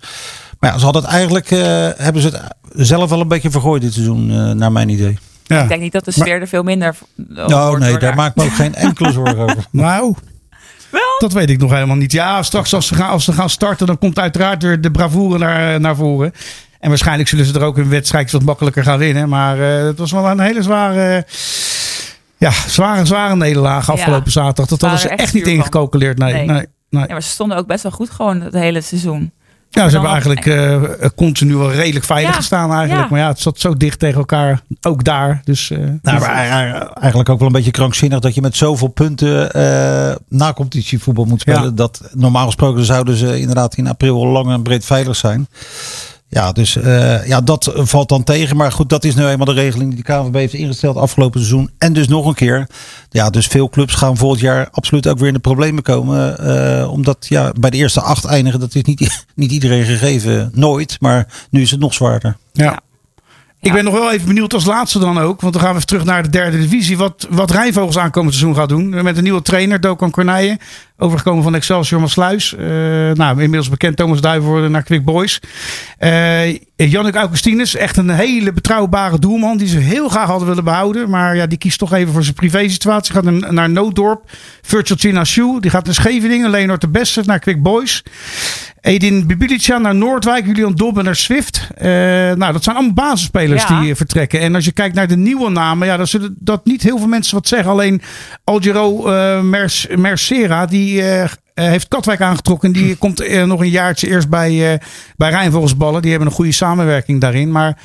Maar 0.61 0.73
ja, 0.73 0.79
ze 0.79 0.85
hadden 0.85 1.03
het 1.03 1.11
eigenlijk, 1.11 1.51
eh, 1.51 1.89
hebben 1.97 2.23
ze 2.23 2.29
het 2.29 2.43
zelf 2.89 3.11
wel 3.11 3.21
een 3.21 3.29
beetje 3.29 3.51
vergooid 3.51 3.83
dit 3.83 3.93
seizoen, 3.93 4.31
eh, 4.31 4.51
naar 4.51 4.73
mijn 4.73 4.89
idee. 4.89 5.19
Ja. 5.45 5.63
Ik 5.63 5.69
denk 5.69 5.81
niet 5.81 5.93
dat 5.93 6.05
de 6.05 6.11
sfeer 6.11 6.41
er 6.41 6.49
veel 6.49 6.63
minder 6.63 6.95
Nou, 7.29 7.79
nee, 7.79 7.99
daar 7.99 8.15
maak 8.15 8.31
ik 8.31 8.37
me 8.37 8.45
ook 8.45 8.55
geen 8.55 8.75
enkele 8.75 9.13
zorgen 9.13 9.39
over. 9.39 9.67
Nou? 9.71 10.15
Dat 11.23 11.33
weet 11.33 11.51
ik 11.51 11.59
nog 11.59 11.71
helemaal 11.71 11.97
niet. 11.97 12.13
Ja, 12.13 12.43
straks 12.43 12.75
als 12.75 12.87
ze 12.87 12.95
gaan, 12.95 13.11
als 13.11 13.25
ze 13.25 13.33
gaan 13.33 13.51
starten, 13.51 13.87
dan 13.87 13.99
komt 13.99 14.19
uiteraard 14.19 14.63
weer 14.63 14.81
de 14.81 14.91
bravoure 14.91 15.39
naar, 15.39 15.81
naar 15.81 15.97
voren. 15.97 16.33
En 16.81 16.89
waarschijnlijk 16.89 17.29
zullen 17.29 17.45
ze 17.45 17.55
er 17.55 17.65
ook 17.65 17.77
een 17.79 17.89
wedstrijd 17.89 18.31
wat 18.31 18.43
makkelijker 18.43 18.83
gaan 18.83 18.99
winnen. 18.99 19.29
Maar 19.29 19.61
eh, 19.61 19.85
het 19.85 19.99
was 19.99 20.11
wel 20.11 20.27
een 20.27 20.41
hele 20.41 20.63
zware, 20.63 21.27
ja, 22.37 22.51
zware, 22.51 23.05
zware 23.05 23.37
nederlaag 23.37 23.91
afgelopen 23.91 24.33
zaterdag. 24.33 24.67
Dat 24.67 24.81
hadden 24.81 25.01
ze 25.01 25.09
echt 25.09 25.35
niet. 25.35 25.45
Nee, 26.19 26.33
Nee. 26.33 26.47
nee. 26.47 26.67
nee. 26.91 27.07
Ja, 27.07 27.13
maar 27.13 27.23
ze 27.23 27.29
stonden 27.29 27.57
ook 27.57 27.67
best 27.67 27.83
wel 27.83 27.93
goed 27.93 28.11
gewoon 28.11 28.41
het 28.41 28.55
hele 28.55 28.81
seizoen. 28.81 29.33
Ja, 29.75 29.85
ze 29.89 29.93
hebben 29.93 30.11
eigenlijk 30.11 30.47
eh, 30.47 31.09
continu 31.17 31.57
wel 31.57 31.73
redelijk 31.73 32.05
veilig 32.05 32.31
Ja, 32.31 32.37
gestaan 32.37 32.73
eigenlijk. 32.73 33.03
ja. 33.03 33.11
Maar 33.11 33.21
ja, 33.21 33.29
het 33.29 33.41
zat 33.41 33.61
zo 33.61 33.77
dicht 33.77 33.99
tegen 33.99 34.19
elkaar. 34.19 34.61
Ook 34.83 35.05
daar. 35.05 35.41
Dus, 35.45 35.71
eh, 35.71 35.79
Nou, 35.79 35.91
dus- 36.03 36.19
maar 36.27 36.31
eigenlijk- 37.01 37.29
ook 37.29 37.39
wel 37.39 37.47
een 37.47 37.53
beetje 37.55 37.71
krankzinnig 37.71 38.19
dat 38.21 38.35
je 38.35 38.41
met 38.41 38.57
zoveel 38.57 38.89
punten 38.89 39.53
eh 39.53 40.15
na 40.29 40.53
competitievoetbal 40.53 41.25
moet 41.25 41.41
spelen. 41.41 41.63
Ja. 41.63 41.71
Dat 41.71 42.01
normaal 42.13 42.47
gesproken 42.47 42.85
zouden 42.85 43.17
ze 43.17 43.41
inderdaad 43.41 43.77
in 43.77 43.87
april 43.89 44.21
al 44.21 44.27
lang 44.27 44.51
en 44.51 44.63
breed 44.63 44.85
veilig 44.85 45.17
zijn. 45.17 45.49
Ja, 46.35 46.53
dus 46.53 46.77
eh, 46.77 47.27
ja, 47.27 47.41
dat 47.41 47.73
valt 47.75 48.09
dan 48.09 48.25
tegen. 48.25 48.57
Maar 48.57 48.73
goed, 48.73 48.89
dat 48.89 49.05
is 49.05 49.15
nu 49.15 49.27
eenmaal 49.27 49.47
de 49.47 49.53
regeling 49.53 49.95
die 49.95 50.03
de 50.05 50.13
KNVB 50.13 50.35
heeft 50.35 50.55
ingesteld 50.55 50.97
afgelopen 50.97 51.41
seizoen. 51.41 51.71
En 51.79 51.93
dus 51.93 52.09
nog 52.09 52.27
een 52.27 52.35
keer. 52.35 52.67
Ja, 53.11 53.31
dus 53.31 53.47
veel 53.47 53.69
clubs 53.69 53.95
gaan 53.95 54.17
volgend 54.17 54.41
jaar 54.41 54.69
absoluut 54.71 55.09
ook 55.09 55.19
weer 55.19 55.29
in 55.29 55.35
de 55.35 55.41
problemen 55.41 55.83
komen. 55.83 56.39
eh, 56.39 56.91
omdat 56.93 57.27
ja, 57.29 57.53
bij 57.61 57.71
de 57.71 57.77
eerste 57.77 58.01
acht 58.01 58.25
eindigen, 58.25 58.61
dat 58.61 58.75
is 58.75 58.83
niet, 58.83 59.25
niet 59.35 59.53
iedereen 59.53 59.85
gegeven. 59.85 60.51
Nooit. 60.55 60.97
Maar 61.01 61.27
nu 61.51 61.63
is 61.63 61.71
het 61.71 61.81
nog 61.81 61.95
zwaarder. 61.95 62.37
ja. 62.53 62.65
Ja. 62.65 62.81
Ik 63.69 63.73
ben 63.73 63.85
nog 63.85 63.95
wel 63.95 64.13
even 64.13 64.27
benieuwd 64.27 64.55
als 64.55 64.65
laatste 64.65 64.99
dan 64.99 65.19
ook. 65.19 65.41
Want 65.41 65.53
dan 65.53 65.63
gaan 65.63 65.71
we 65.71 65.77
even 65.77 65.89
terug 65.89 66.05
naar 66.05 66.23
de 66.23 66.29
derde 66.29 66.59
divisie. 66.59 66.97
Wat, 66.97 67.27
wat 67.31 67.51
Rijnvogels 67.51 67.99
aankomend 67.99 68.35
seizoen 68.35 68.57
gaat 68.57 68.69
doen. 68.69 69.03
Met 69.03 69.17
een 69.17 69.23
nieuwe 69.23 69.43
trainer, 69.43 69.81
Dokan 69.81 70.11
Cornijen. 70.11 70.59
Overgekomen 71.03 71.43
van 71.43 71.55
Excelsior 71.55 72.01
Maasluis. 72.01 72.55
Eh 72.55 72.65
nou, 73.13 73.31
inmiddels 73.31 73.69
bekend 73.69 73.97
Thomas 73.97 74.21
Duivenvoorde 74.21 74.69
naar 74.69 74.83
Quick 74.83 75.05
Boys. 75.05 75.41
Eh 75.99 76.57
Jannik 76.77 77.15
Augustinus, 77.15 77.75
echt 77.77 77.97
een 77.97 78.11
hele 78.11 78.53
betrouwbare 78.53 79.19
doelman. 79.19 79.57
Die 79.57 79.69
ze 79.69 79.79
heel 79.79 80.09
graag 80.09 80.27
hadden 80.29 80.49
willen 80.49 80.65
behouden. 80.65 81.11
Maar 81.11 81.37
ja, 81.37 81.47
die 81.47 81.59
kiest 81.59 81.79
toch 81.79 81.93
even 81.93 82.13
voor 82.13 82.23
zijn 82.23 82.35
privésituatie. 82.35 83.15
Gaat 83.15 83.51
naar, 83.51 83.71
Nooddorp. 83.71 84.31
Virtual 84.63 84.99
China 84.99 85.25
Shoe. 85.25 85.61
Die 85.61 85.71
gaat 85.71 85.85
naar 85.85 85.95
Scheveningen. 85.95 86.51
Leonard 86.51 86.81
de 86.81 86.89
Beste 86.89 87.23
naar 87.27 87.39
Quick 87.39 87.63
Boys. 87.63 88.03
Edin 88.81 89.27
Bibilica 89.27 89.79
naar 89.79 89.95
Noordwijk. 89.95 90.47
Julian 90.47 90.75
Dobben 90.75 91.05
naar 91.05 91.17
Swift. 91.17 91.69
Eh, 91.77 91.89
nou, 92.33 92.53
dat 92.53 92.65
zijn 92.65 92.77
allemaal 92.77 92.95
basisspelers 92.95 93.63
Ja. 93.69 93.81
die 93.81 93.95
vertrekken. 93.95 94.41
En 94.41 94.55
als 94.55 94.65
je 94.65 94.73
kijkt 94.73 94.95
naar 94.95 95.09
de 95.09 95.17
nieuwe 95.17 95.51
namen. 95.51 95.87
Ja, 95.87 95.97
dan 95.97 96.07
zullen 96.07 96.37
dat 96.39 96.65
niet 96.65 96.83
heel 96.83 96.99
veel 96.99 97.09
mensen 97.09 97.35
wat 97.35 97.49
zeggen. 97.49 97.71
Alleen 97.71 98.03
Algero 98.53 99.07
eh 99.07 99.41
Mers, 99.41 99.87
Mercera. 99.97 100.67
Die 100.67 101.03
eh, 101.03 101.23
eh, 101.23 101.29
heeft 101.55 101.89
Katwijk 101.89 102.21
aangetrokken. 102.21 102.73
Die 102.73 102.97
komt 103.03 103.45
nog 103.47 103.61
een 103.61 103.71
jaartje 103.71 104.09
eerst 104.09 104.29
bij, 104.29 104.81
bij 105.17 105.31
Rijnvogelsballen. 105.31 106.03
Die 106.03 106.11
hebben 106.11 106.29
een 106.29 106.35
goede 106.35 106.53
samenwerking 106.53 107.21
daarin. 107.21 107.53
Maar 107.53 107.79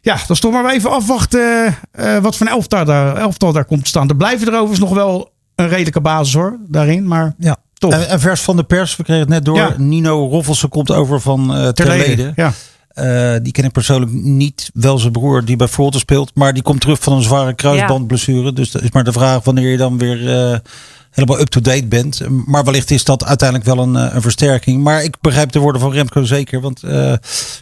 ja, 0.00 0.14
dan 0.14 0.26
is 0.28 0.40
toch 0.40 0.52
maar 0.52 0.70
even 0.70 0.90
afwachten 0.90 1.76
wat 2.22 2.36
voor 2.36 2.46
een 2.46 2.52
elftal 2.52 2.84
daar, 2.84 3.16
elftal 3.16 3.52
daar 3.52 3.64
komt 3.64 3.82
te 3.82 3.88
staan. 3.88 4.08
Er 4.08 4.16
blijven 4.16 4.46
er 4.46 4.52
overigens 4.52 4.80
nog 4.80 4.94
wel 4.94 5.32
een 5.54 5.68
redelijke 5.68 6.00
basis 6.00 6.34
hoor, 6.34 6.58
daarin. 6.68 7.08
Maar 7.08 7.34
Ja. 7.38 7.56
Toch. 7.82 7.92
En, 7.92 8.08
en 8.08 8.20
vers 8.20 8.40
van 8.40 8.56
de 8.56 8.62
pers, 8.62 8.96
we 8.96 9.02
kregen 9.02 9.22
het 9.22 9.30
net 9.30 9.44
door. 9.44 9.56
Ja. 9.56 9.74
Nino 9.76 10.28
Roffelsen 10.28 10.68
komt 10.68 10.90
over 10.90 11.20
van 11.20 11.58
uh, 11.58 11.68
Terlede. 11.68 12.32
Ja. 12.36 12.52
Uh, 12.94 13.34
die 13.42 13.52
ken 13.52 13.64
ik 13.64 13.72
persoonlijk 13.72 14.12
niet. 14.12 14.70
Wel 14.74 14.98
zijn 14.98 15.12
broer 15.12 15.44
die 15.44 15.56
bij 15.56 15.68
Volta 15.68 15.98
speelt. 15.98 16.30
Maar 16.34 16.52
die 16.54 16.62
komt 16.62 16.80
terug 16.80 17.00
van 17.02 17.12
een 17.12 17.22
zware 17.22 17.54
kruisbandblessure. 17.54 18.52
Dus 18.52 18.70
dat 18.70 18.82
is 18.82 18.90
maar 18.90 19.04
de 19.04 19.12
vraag 19.12 19.44
wanneer 19.44 19.70
je 19.70 19.76
dan 19.76 19.98
weer 19.98 20.20
uh, 20.52 20.58
helemaal 21.10 21.40
up-to-date 21.40 21.86
bent. 21.86 22.20
Maar 22.46 22.64
wellicht 22.64 22.90
is 22.90 23.04
dat 23.04 23.24
uiteindelijk 23.24 23.68
wel 23.74 23.78
een, 23.84 23.94
een 24.14 24.22
versterking. 24.22 24.82
Maar 24.82 25.04
ik 25.04 25.16
begrijp 25.20 25.52
de 25.52 25.58
woorden 25.58 25.80
van 25.80 25.92
Remco 25.92 26.24
zeker. 26.24 26.60
Want 26.60 26.82
uh, 26.84 26.92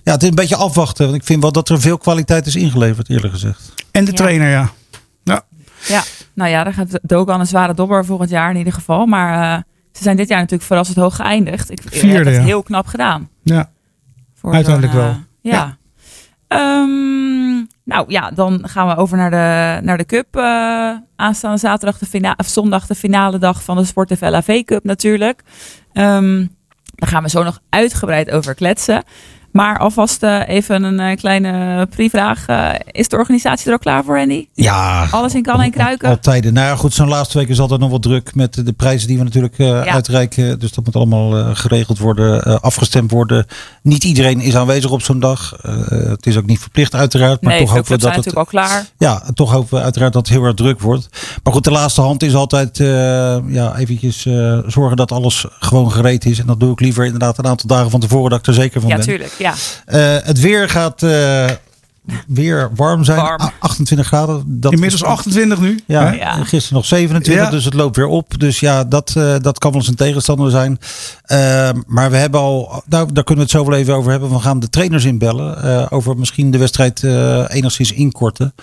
ja, 0.04 0.12
het 0.12 0.22
is 0.22 0.28
een 0.28 0.34
beetje 0.34 0.56
afwachten. 0.56 1.04
Want 1.04 1.16
ik 1.16 1.24
vind 1.24 1.42
wel 1.42 1.52
dat 1.52 1.68
er 1.68 1.80
veel 1.80 1.98
kwaliteit 1.98 2.46
is 2.46 2.56
ingeleverd 2.56 3.08
eerlijk 3.10 3.32
gezegd. 3.32 3.72
En 3.90 4.04
de 4.04 4.10
Ja. 4.10 4.16
trainer 4.16 4.48
ja. 4.48 4.70
ja. 5.22 5.42
Ja, 5.88 6.02
nou 6.34 6.50
ja, 6.50 6.64
daar 6.64 6.72
gaat 6.74 6.98
Dogan 7.02 7.40
een 7.40 7.46
zware 7.46 7.74
dobber 7.74 8.04
volgend 8.04 8.30
jaar 8.30 8.50
in 8.50 8.56
ieder 8.56 8.72
geval. 8.72 9.06
Maar 9.06 9.56
uh, 9.56 9.62
ze 9.92 10.02
zijn 10.02 10.16
dit 10.16 10.28
jaar 10.28 10.38
natuurlijk 10.38 10.66
verrassend 10.68 10.96
hoog 10.98 11.16
geëindigd. 11.16 11.70
Ik 11.70 11.80
Vierde, 11.86 12.16
heb 12.16 12.24
het 12.24 12.34
ja. 12.34 12.42
heel 12.42 12.62
knap 12.62 12.86
gedaan. 12.86 13.28
ja. 13.42 13.70
Voor 14.40 14.52
Uiteindelijk 14.52 14.92
wel. 14.92 15.16
Ja. 15.40 15.76
Um, 16.48 17.66
nou 17.84 18.04
ja, 18.08 18.30
dan 18.30 18.68
gaan 18.68 18.88
we 18.88 18.96
over 18.96 19.16
naar 19.16 19.30
de, 19.30 19.86
naar 19.86 19.98
de 19.98 20.04
Cup. 20.04 20.36
Uh, 20.36 20.96
aanstaande 21.16 21.58
zaterdag 21.58 21.98
de 21.98 22.34
of 22.36 22.46
zondag 22.46 22.86
de 22.86 22.94
finale 22.94 23.38
dag 23.38 23.64
van 23.64 23.76
de 23.76 23.84
Sportef 23.84 24.20
LAV 24.20 24.62
Cup 24.64 24.84
natuurlijk. 24.84 25.42
Um, 25.92 26.56
daar 26.94 27.08
gaan 27.08 27.22
we 27.22 27.28
zo 27.28 27.42
nog 27.42 27.60
uitgebreid 27.68 28.30
over 28.30 28.54
kletsen. 28.54 29.02
Maar 29.52 29.78
alvast 29.78 30.22
eh, 30.22 30.48
even 30.48 30.82
een 30.82 31.00
eh, 31.00 31.16
kleine 31.16 31.86
pre-vraag. 31.86 32.46
Eh, 32.46 32.70
is 32.86 33.08
de 33.08 33.16
organisatie 33.16 33.66
er 33.66 33.72
al 33.72 33.78
klaar 33.78 34.04
voor, 34.04 34.18
Andy? 34.18 34.46
Ja. 34.54 35.08
Alles 35.10 35.34
in 35.34 35.42
kan 35.42 35.60
en 35.60 35.70
kruiken? 35.70 36.08
Altijd. 36.08 36.44
Nou 36.44 36.66
ja, 36.66 36.76
goed, 36.76 36.94
zo'n 36.94 37.08
laatste 37.08 37.38
week 37.38 37.48
is 37.48 37.60
altijd 37.60 37.80
nog 37.80 37.90
wat 37.90 38.02
druk 38.02 38.34
met 38.34 38.66
de 38.66 38.72
prijzen 38.72 39.08
die 39.08 39.18
we 39.18 39.24
natuurlijk 39.24 39.60
uitreiken. 39.60 40.58
Dus 40.58 40.72
dat 40.72 40.84
moet 40.84 40.96
allemaal 40.96 41.54
geregeld 41.54 41.98
worden, 41.98 42.60
afgestemd 42.60 43.10
worden. 43.10 43.46
Niet 43.82 44.04
iedereen 44.04 44.40
is 44.40 44.56
aanwezig 44.56 44.90
op 44.90 45.02
zo'n 45.02 45.20
dag. 45.20 45.54
Het 45.88 46.26
is 46.26 46.36
ook 46.36 46.46
niet 46.46 46.60
verplicht 46.60 46.94
uiteraard. 46.94 47.42
Maar 47.42 47.52
nee, 47.52 47.60
toch 47.60 47.70
hopen 47.70 47.84
we 47.84 47.90
dat 47.90 48.00
zijn 48.00 48.14
het 48.14 48.24
natuurlijk 48.24 48.52
al 48.52 48.60
klaar. 48.60 48.86
Ja, 48.98 49.22
toch 49.34 49.52
hopen 49.52 49.78
we 49.78 49.84
uiteraard 49.84 50.12
dat 50.12 50.28
het 50.28 50.36
heel 50.36 50.44
erg 50.44 50.54
druk 50.54 50.80
wordt. 50.80 51.08
Maar 51.42 51.52
goed, 51.52 51.64
de 51.64 51.70
laatste 51.70 52.00
hand 52.00 52.22
is 52.22 52.34
altijd 52.34 52.80
eh, 52.80 52.86
ja, 53.46 53.76
eventjes 53.76 54.22
zorgen 54.66 54.96
dat 54.96 55.12
alles 55.12 55.46
gewoon 55.58 55.92
gereed 55.92 56.24
is. 56.24 56.38
En 56.38 56.46
dat 56.46 56.60
doe 56.60 56.72
ik 56.72 56.80
liever 56.80 57.04
inderdaad 57.04 57.38
een 57.38 57.46
aantal 57.46 57.66
dagen 57.66 57.90
van 57.90 58.00
tevoren 58.00 58.30
dat 58.30 58.38
ik 58.38 58.46
er 58.46 58.54
zeker 58.54 58.80
van 58.80 58.90
Ja, 58.90 58.96
ben. 58.96 59.04
tuurlijk. 59.04 59.34
Ja. 59.40 59.54
Eh, 59.86 60.16
het 60.26 60.40
weer 60.40 60.68
gaat 60.68 61.02
eh, 61.02 61.50
weer 62.26 62.70
warm 62.74 63.04
zijn. 63.04 63.20
Warm. 63.20 63.40
A- 63.42 63.52
28 63.58 64.06
graden. 64.06 64.42
Dat 64.46 64.72
Inmiddels 64.72 65.02
is- 65.02 65.08
28 65.08 65.60
nu. 65.60 65.80
Ja, 65.86 66.04
Hè? 66.06 66.10
Ja. 66.16 66.32
gisteren 66.44 66.76
nog 66.76 66.86
27, 66.86 67.44
Ja. 67.44 67.50
dus 67.50 67.64
het 67.64 67.74
loopt 67.74 67.96
weer 67.96 68.06
op. 68.06 68.38
Dus 68.40 68.60
ja, 68.60 68.84
dat, 68.84 69.12
eh, 69.16 69.34
dat 69.40 69.58
kan 69.58 69.70
wel 69.70 69.80
eens 69.80 69.88
een 69.88 69.94
tegenstander 69.94 70.50
zijn. 70.50 70.78
Eh, 71.22 71.70
maar 71.86 72.10
we 72.10 72.16
hebben 72.16 72.40
al, 72.40 72.82
nou, 72.88 73.12
daar 73.12 73.24
kunnen 73.24 73.44
we 73.46 73.50
het 73.52 73.60
zo 73.60 73.70
wel 73.70 73.78
even 73.78 73.94
over 73.94 74.10
hebben. 74.10 74.30
We 74.30 74.38
gaan 74.38 74.60
de 74.60 74.68
trainers 74.68 75.04
inbellen. 75.04 75.62
eh, 75.62 75.86
over 75.90 76.16
misschien 76.16 76.50
de 76.50 76.58
wedstrijd 76.58 77.02
eh, 77.04 77.44
enigszins 77.48 77.92
inkorten. 77.92 78.54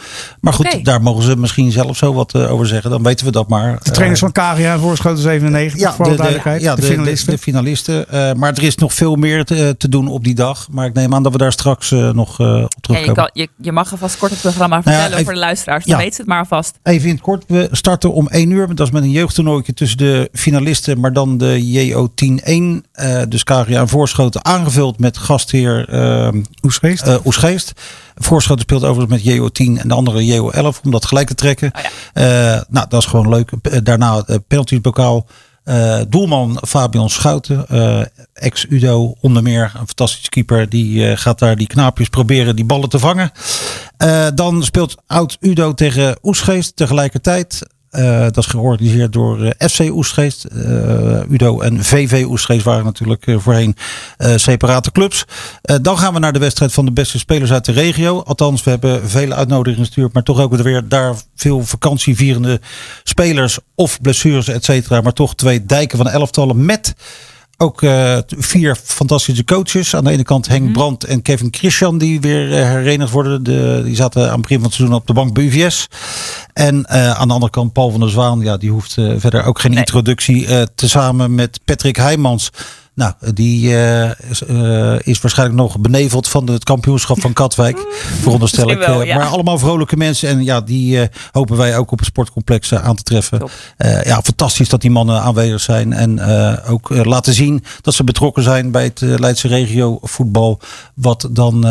Maar 0.41 0.54
goed, 0.54 0.80
daar 0.84 1.02
mogen 1.02 1.23
ze 1.23 1.38
misschien 1.38 1.71
zelf 1.71 1.97
zo 1.97 2.13
wat 2.13 2.36
over 2.36 2.67
zeggen. 2.67 2.89
Dan 2.89 3.04
weten 3.04 3.26
we 3.26 3.32
dat 3.32 3.47
maar. 3.47 3.80
De 3.84 3.91
trainers 3.91 4.19
van 4.19 4.32
en 4.34 4.80
Voorschoten 4.80 5.21
97. 5.23 5.80
ja, 5.80 5.93
voor 5.93 6.06
alle 6.06 6.15
duidelijkheid. 6.15 6.62
ja, 6.62 6.76
de, 6.76 6.82
de, 6.82 6.88
finalisten. 6.88 7.26
De, 7.30 7.36
de 7.36 7.41
finalisten. 7.41 8.10
Eh, 8.10 8.34
maar 8.34 8.54
er 8.54 8.63
is 8.63 8.76
nog 8.76 8.93
veel 8.93 9.15
meer 9.15 9.45
te, 9.45 9.76
te 9.78 9.89
doen 9.89 10.08
op 10.08 10.23
die 10.23 10.36
dag. 10.36 10.67
Maar 10.71 10.86
ik 10.86 10.93
neem 10.93 11.13
aan 11.13 11.23
dat 11.23 11.32
we 11.32 11.38
daar 11.38 11.52
straks 11.52 11.91
nog 11.91 12.39
eh, 12.39 12.63
op 12.63 12.73
terugkomen. 12.82 13.27
Je, 13.34 13.48
je 13.62 13.72
mag 13.72 13.92
alvast 13.92 14.18
kort 14.18 14.32
het 14.32 14.42
programma 14.42 14.76
Nou 14.76 14.84
ja, 14.86 14.92
vertellen 14.92 15.12
even- 15.13 15.24
voor 15.26 15.34
de 15.34 15.40
luisteraars. 15.40 15.84
Dan 15.86 15.94
Ja. 15.94 15.98
weten 16.00 16.16
ze 16.16 16.22
het 16.22 16.30
maar 16.30 16.40
alvast. 16.40 16.80
Even 16.84 17.08
in 17.08 17.13
het 17.13 17.24
kort, 17.24 17.44
we 17.48 17.68
starten 17.72 18.13
om 18.13 18.28
1 18.32 18.50
uur. 18.52 18.76
Dat 18.76 18.88
is 18.88 18.94
met 18.94 19.04
een 19.04 19.12
jeugdtoernooitje 19.12 19.74
tussen 19.74 19.98
de 19.98 20.30
finalisten, 20.34 21.00
maar 21.00 21.13
dan 21.13 21.38
de 21.38 21.60
JO10-1. 21.72 22.86
eh 22.92 23.22
dus 23.30 23.44
Karia 23.44 23.80
en 23.80 23.88
Voorschoten 23.88 24.46
aangevuld 24.46 25.00
met 25.00 25.18
gastheer 25.18 25.90
eh 25.90 26.30
Oesgeest. 26.63 27.02
eh, 27.08 27.26
Oesgeest. 27.26 27.72
Voorschoten 28.16 28.62
speelt 28.62 28.84
overigens 28.84 29.24
met 29.24 29.34
JO10 29.34 29.78
en 29.82 29.88
de 29.88 29.94
andere 29.94 30.26
JO11 30.26 30.82
om 30.84 30.92
dat 30.92 31.06
gelijk 31.06 31.28
te 31.28 31.36
trekken. 31.36 31.72
Oh 31.76 31.82
ja. 31.82 31.90
Eh, 32.56 32.62
nou, 32.70 32.86
dat 32.90 33.02
is 33.02 33.08
gewoon 33.08 33.30
leuk. 33.30 33.52
Daarna 33.86 34.24
Eh, 35.68 36.02
doelman 36.10 36.58
Fabian 36.68 37.10
Schouten, 37.10 37.68
eh, 37.68 38.02
ex-Udo 38.34 39.16
onder 39.22 39.44
meer, 39.44 39.64
een 39.64 39.88
fantastische 39.88 40.30
keeper. 40.30 40.70
Die 40.70 41.08
eh, 41.08 41.18
gaat 41.18 41.40
daar 41.40 41.56
die 41.56 41.68
knaapjes 41.68 42.10
proberen 42.10 42.56
die 42.56 42.66
ballen 42.66 42.90
te 42.90 43.00
vangen. 43.00 43.32
Dan 44.36 44.64
speelt 44.64 44.96
oud-Udo 45.08 45.74
tegen 45.74 46.18
Oesgeest 46.24 46.76
tegelijkertijd. 46.76 47.62
Eh, 47.98 48.20
dat 48.20 48.38
is 48.38 48.46
georganiseerd 48.46 49.14
door 49.14 49.44
eh, 49.44 49.68
FC 49.70 49.80
Oesgeest. 49.80 50.44
Eh, 50.44 51.30
Udo 51.30 51.60
en 51.60 51.84
VV 51.84 52.26
Oesgeest 52.28 52.64
waren 52.64 52.86
natuurlijk 52.86 53.26
voorheen 53.38 53.76
separate 54.36 54.92
clubs. 54.92 55.26
Dan 55.82 55.98
gaan 55.98 56.14
we 56.14 56.20
naar 56.20 56.34
de 56.34 56.40
wedstrijd 56.40 56.74
van 56.74 56.86
de 56.86 56.92
beste 56.92 57.20
spelers 57.20 57.52
uit 57.52 57.66
de 57.66 57.72
regio. 57.72 58.22
Althans, 58.22 58.64
we 58.64 58.70
hebben 58.70 59.10
vele 59.10 59.36
uitnodigingen 59.36 59.86
gestuurd. 59.86 60.14
Maar 60.14 60.24
toch 60.24 60.40
ook 60.40 60.56
weer 60.56 60.88
daar 60.88 61.16
veel 61.36 61.66
vakantievierende 61.66 62.62
spelers 63.04 63.60
of 63.76 64.02
blessures, 64.02 64.48
et 64.48 64.66
cetera. 64.66 65.02
Maar 65.02 65.14
toch 65.14 65.36
twee 65.36 65.66
dijken 65.66 65.98
van 65.98 66.10
elftallen 66.10 66.66
met 66.66 66.96
ook 67.58 67.82
eh, 67.82 68.17
vier 68.28 68.76
fantastische 68.84 69.43
coaches. 69.43 69.96
Aan 69.96 70.04
de 70.04 70.12
ene 70.12 70.24
kant 70.24 70.48
Henk 70.48 70.72
Brandt 70.74 71.04
en 71.04 71.22
Kevin 71.22 71.48
Christian, 71.52 71.98
die 71.98 72.22
weer 72.22 72.52
eh, 72.54 72.63
herenigd 72.70 73.12
worden. 73.12 73.43
De, 73.43 73.82
die 73.86 73.96
zaten 73.96 74.26
aan 74.26 74.32
het 74.32 74.41
begin 74.41 74.58
van 74.58 74.65
het 74.65 74.74
seizoen 74.76 74.96
op 74.98 75.08
de 75.08 75.13
bank 75.13 75.34
bij 75.34 75.43
UVS. 75.43 75.88
En 76.54 76.86
eh, 76.86 77.12
aan 77.12 77.28
de 77.28 77.34
andere 77.34 77.52
kant 77.52 77.74
Paul 77.74 77.91
van 77.91 78.00
der 78.00 78.10
Zwaan. 78.10 78.39
Ja, 78.39 78.58
die 78.58 78.72
hoeft 78.72 78.93
verder 78.93 79.43
ook 79.43 79.60
geen 79.60 79.72
Nee. 79.72 79.80
introductie. 79.80 80.48
tezamen 80.76 81.36
met 81.36 81.60
Patrick 81.65 81.96
Heijmans. 81.96 82.50
Nou, 82.98 83.14
die 83.34 83.76
eh, 83.78 84.30
is, 84.30 84.42
eh, 84.42 85.00
is 85.00 85.22
waarschijnlijk 85.22 85.60
nog 85.60 85.80
beneveld 85.80 86.28
van 86.28 86.50
het 86.50 86.64
kampioenschap 86.64 87.22
van 87.22 87.34
Katwijk. 87.34 87.78
Veronderstel 88.22 88.72
ik. 88.72 88.78
Wel, 88.78 89.02
Eh, 89.02 89.08
ja. 89.08 89.18
Maar 89.18 89.28
allemaal 89.28 89.58
vrolijke 89.58 89.98
mensen. 89.98 90.30
En 90.30 90.44
ja, 90.44 90.62
die 90.62 91.10
hopen 91.32 91.58
wij 91.58 91.78
ook 91.78 91.92
op 91.92 91.98
het 91.98 92.08
sportcomplex 92.08 92.74
aan 92.74 92.96
te 92.96 93.04
treffen. 93.04 93.50
Ja, 94.04 94.22
fantastisch 94.22 94.70
dat 94.70 94.82
die 94.82 94.92
mannen 94.92 95.22
aanwezig 95.22 95.62
zijn. 95.62 95.94
En 95.94 96.22
ook 96.68 96.90
laten 97.06 97.34
zien 97.34 97.64
dat 97.82 97.94
ze 97.94 98.04
betrokken 98.04 98.44
zijn 98.44 98.72
bij 98.72 98.84
het 98.84 99.02
Leidse 99.02 99.48
regio 99.48 100.00
voetbal. 100.02 100.60
Wat 100.94 101.28
dan 101.32 101.62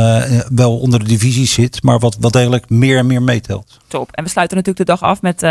wel 0.55 0.79
onder 0.79 0.99
de 0.99 1.05
divisie 1.05 1.47
zit. 1.47 1.83
Maar 1.83 1.99
wat 1.99 2.17
wel 2.21 2.31
degelijk 2.31 2.71
meer 2.71 2.99
en 2.99 3.07
meer 3.07 3.23
meetelt. 3.23 3.79
Top. 3.89 4.11
En 4.13 4.25
we 4.25 4.31
sluiten 4.31 4.57
natuurlijk 4.57 4.87
de 4.87 4.93
dag 4.93 5.03
af 5.03 5.23
met 5.23 5.43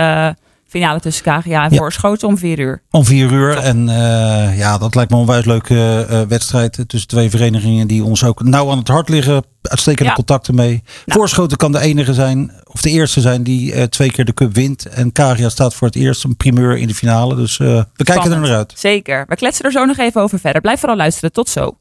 finale 0.80 1.00
tussen 1.00 1.24
Kagia 1.24 1.64
en 1.64 1.72
Ja. 1.72 1.78
Voorschoten 1.78 2.28
om 2.28 2.38
vier 2.38 2.60
uur. 2.60 2.82
Om 2.92 3.06
vier 3.06 3.32
uur. 3.32 3.58
En 3.58 3.90
eh, 3.90 4.58
ja, 4.58 4.78
dat 4.78 4.96
lijkt 4.96 5.10
me 5.12 5.16
een 5.18 5.22
onwijs 5.24 5.46
leuke 5.46 6.06
eh, 6.10 6.22
wedstrijd 6.22 6.84
tussen 6.88 7.10
twee 7.10 7.30
verenigingen 7.30 7.88
die 7.88 8.04
ons 8.04 8.24
ook 8.24 8.44
nauw 8.44 8.72
aan 8.72 8.78
het 8.78 8.88
hart 8.88 9.10
liggen. 9.10 9.44
Uitstekende 9.62 10.10
Ja. 10.10 10.16
contacten 10.16 10.56
mee. 10.56 10.70
Nou. 11.06 11.20
Voorschoten 11.20 11.58
kan 11.58 11.72
de 11.72 11.80
enige 11.80 12.14
zijn, 12.14 12.52
of 12.64 12.82
de 12.82 12.90
eerste 12.90 13.22
zijn, 13.22 13.44
die 13.44 13.74
eh, 13.74 13.84
twee 13.84 14.12
keer 14.12 14.26
de 14.26 14.34
cup 14.34 14.54
wint. 14.54 14.86
En 14.86 15.12
Karia 15.12 15.50
staat 15.50 15.74
voor 15.74 15.88
het 15.88 15.96
eerst 15.96 16.24
een 16.24 16.36
primeur 16.38 16.78
in 16.78 16.88
de 16.88 16.96
finale. 16.96 17.36
Dus 17.36 17.60
eh, 17.60 17.68
we 17.96 18.04
kijken 18.04 18.32
er 18.32 18.40
naar 18.40 18.56
uit. 18.56 18.74
Zeker. 18.76 19.26
We 19.28 19.36
kletsen 19.36 19.66
er 19.66 19.72
zo 19.72 19.86
nog 19.86 19.98
even 19.98 20.22
over 20.22 20.40
verder. 20.40 20.62
Blijf 20.62 20.80
vooral 20.80 20.98
luisteren. 20.98 21.32
Tot 21.32 21.50
zo. 21.50 21.78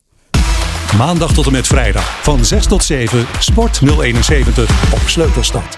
Maandag 0.97 1.33
tot 1.33 1.47
en 1.47 1.53
met 1.53 1.67
vrijdag 1.67 2.23
van 2.23 2.45
6 2.45 2.67
tot 2.67 2.85
7 2.85 3.27
Sport 3.39 3.81
071 4.01 4.93
op 4.93 5.01
Sleutelstad. 5.07 5.77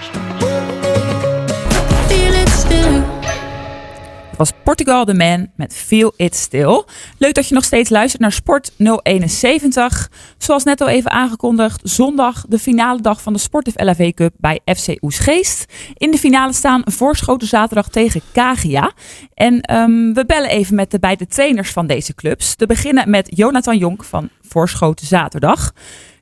Was 4.37 4.51
Portugal 4.63 5.05
the 5.05 5.13
Man 5.13 5.47
met 5.55 5.75
Feel 5.75 6.13
It 6.15 6.35
Still. 6.35 6.83
Leuk 7.17 7.33
dat 7.33 7.47
je 7.47 7.53
nog 7.53 7.63
steeds 7.63 7.89
luistert 7.89 8.21
naar 8.21 8.31
Sport 8.31 8.71
071. 9.03 10.11
Zoals 10.37 10.63
net 10.63 10.81
al 10.81 10.87
even 10.87 11.11
aangekondigd, 11.11 11.81
zondag 11.83 12.45
de 12.47 12.59
finale 12.59 13.01
dag 13.01 13.21
van 13.21 13.33
de 13.33 13.39
Sportive 13.39 13.85
LHV 13.85 14.13
Cup 14.13 14.33
bij 14.37 14.59
FC 14.65 15.03
Oesgeest. 15.03 15.73
In 15.93 16.11
de 16.11 16.17
finale 16.17 16.53
staan 16.53 16.81
Voorschoten 16.85 17.47
zaterdag 17.47 17.89
tegen 17.89 18.21
Kagia. 18.31 18.91
En 19.33 19.61
ehm, 19.61 20.13
we 20.13 20.23
bellen 20.25 20.49
even 20.49 20.75
met 20.75 20.91
de 20.91 20.99
beide 20.99 21.27
trainers 21.27 21.71
van 21.71 21.87
deze 21.87 22.15
clubs. 22.15 22.55
Te 22.55 22.65
beginnen 22.65 23.09
met 23.09 23.27
Jonathan 23.35 23.77
Jonk 23.77 24.03
van 24.03 24.29
Voorschoten 24.41 25.07
zaterdag. 25.07 25.73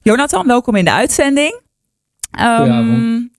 Jonathan, 0.02 0.48
welkom 0.48 0.76
in 0.76 0.86
de 0.86 0.92
uitzending. 0.92 1.62
Goedenavond. 2.32 3.30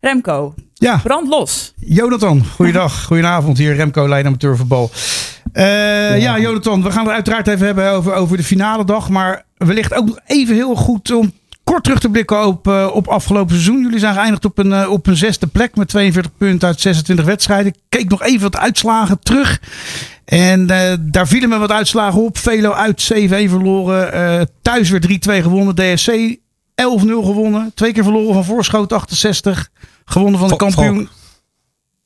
Remco, 0.00 0.54
Ja, 0.82 1.00
brand 1.02 1.28
los. 1.28 1.72
Jonathan, 1.76 2.44
goeiedag. 2.54 3.02
Goedenavond 3.06 3.58
hier, 3.58 3.74
Remco 3.74 4.08
Leiden 4.08 4.26
Amateurvoetbal. 4.26 4.90
Eh 5.52 6.20
ja, 6.20 6.38
Jonathan, 6.38 6.82
we 6.82 6.90
gaan 6.90 7.04
het 7.04 7.14
uiteraard 7.14 7.48
even 7.48 7.66
hebben 7.66 7.90
over, 7.90 8.14
over 8.14 8.36
de 8.36 8.42
finale 8.42 8.84
dag. 8.84 9.08
Maar 9.08 9.44
wellicht 9.56 9.94
ook 9.94 10.06
nog 10.06 10.18
even 10.26 10.54
heel 10.54 10.74
goed 10.74 11.12
om 11.14 11.32
kort 11.64 11.84
terug 11.84 12.00
te 12.00 12.08
blikken 12.08 12.46
op, 12.46 12.68
eh, 12.68 12.90
op 12.92 13.08
afgelopen 13.08 13.54
seizoen. 13.54 13.82
Jullie 13.82 13.98
zijn 13.98 14.14
geëindigd 14.14 14.44
op 14.44 14.58
een, 14.58 14.72
eh, 14.72 14.90
op 14.90 15.06
een 15.06 15.16
zesde 15.16 15.46
plek 15.46 15.76
met 15.76 15.88
42 15.88 16.32
punten 16.36 16.68
uit 16.68 16.80
26 16.80 17.24
wedstrijden. 17.24 17.72
Ik 17.72 17.80
keek 17.88 18.08
nog 18.08 18.22
even 18.22 18.42
wat 18.42 18.56
uitslagen 18.56 19.20
terug. 19.20 19.60
En 20.24 20.66
daar 21.00 21.28
vielen 21.28 21.48
me 21.48 21.58
wat 21.58 21.72
uitslagen 21.72 22.20
op. 22.20 22.38
Velo 22.38 22.72
uit 22.72 23.00
7-1 23.00 23.48
verloren. 23.48 24.48
Thuis 24.62 24.90
weer 24.90 25.00
3-2 25.00 25.42
gewonnen. 25.42 25.74
DSC 25.74 26.10
11-0 26.10 26.41
gewonnen. 26.90 27.72
Twee 27.74 27.92
keer 27.92 28.02
verloren 28.02 28.34
van 28.34 28.44
Voorschoot 28.44 28.92
68. 28.92 29.70
Gewonnen 30.04 30.40
van 30.40 30.48
de 30.48 30.56
kampioen. 30.56 31.08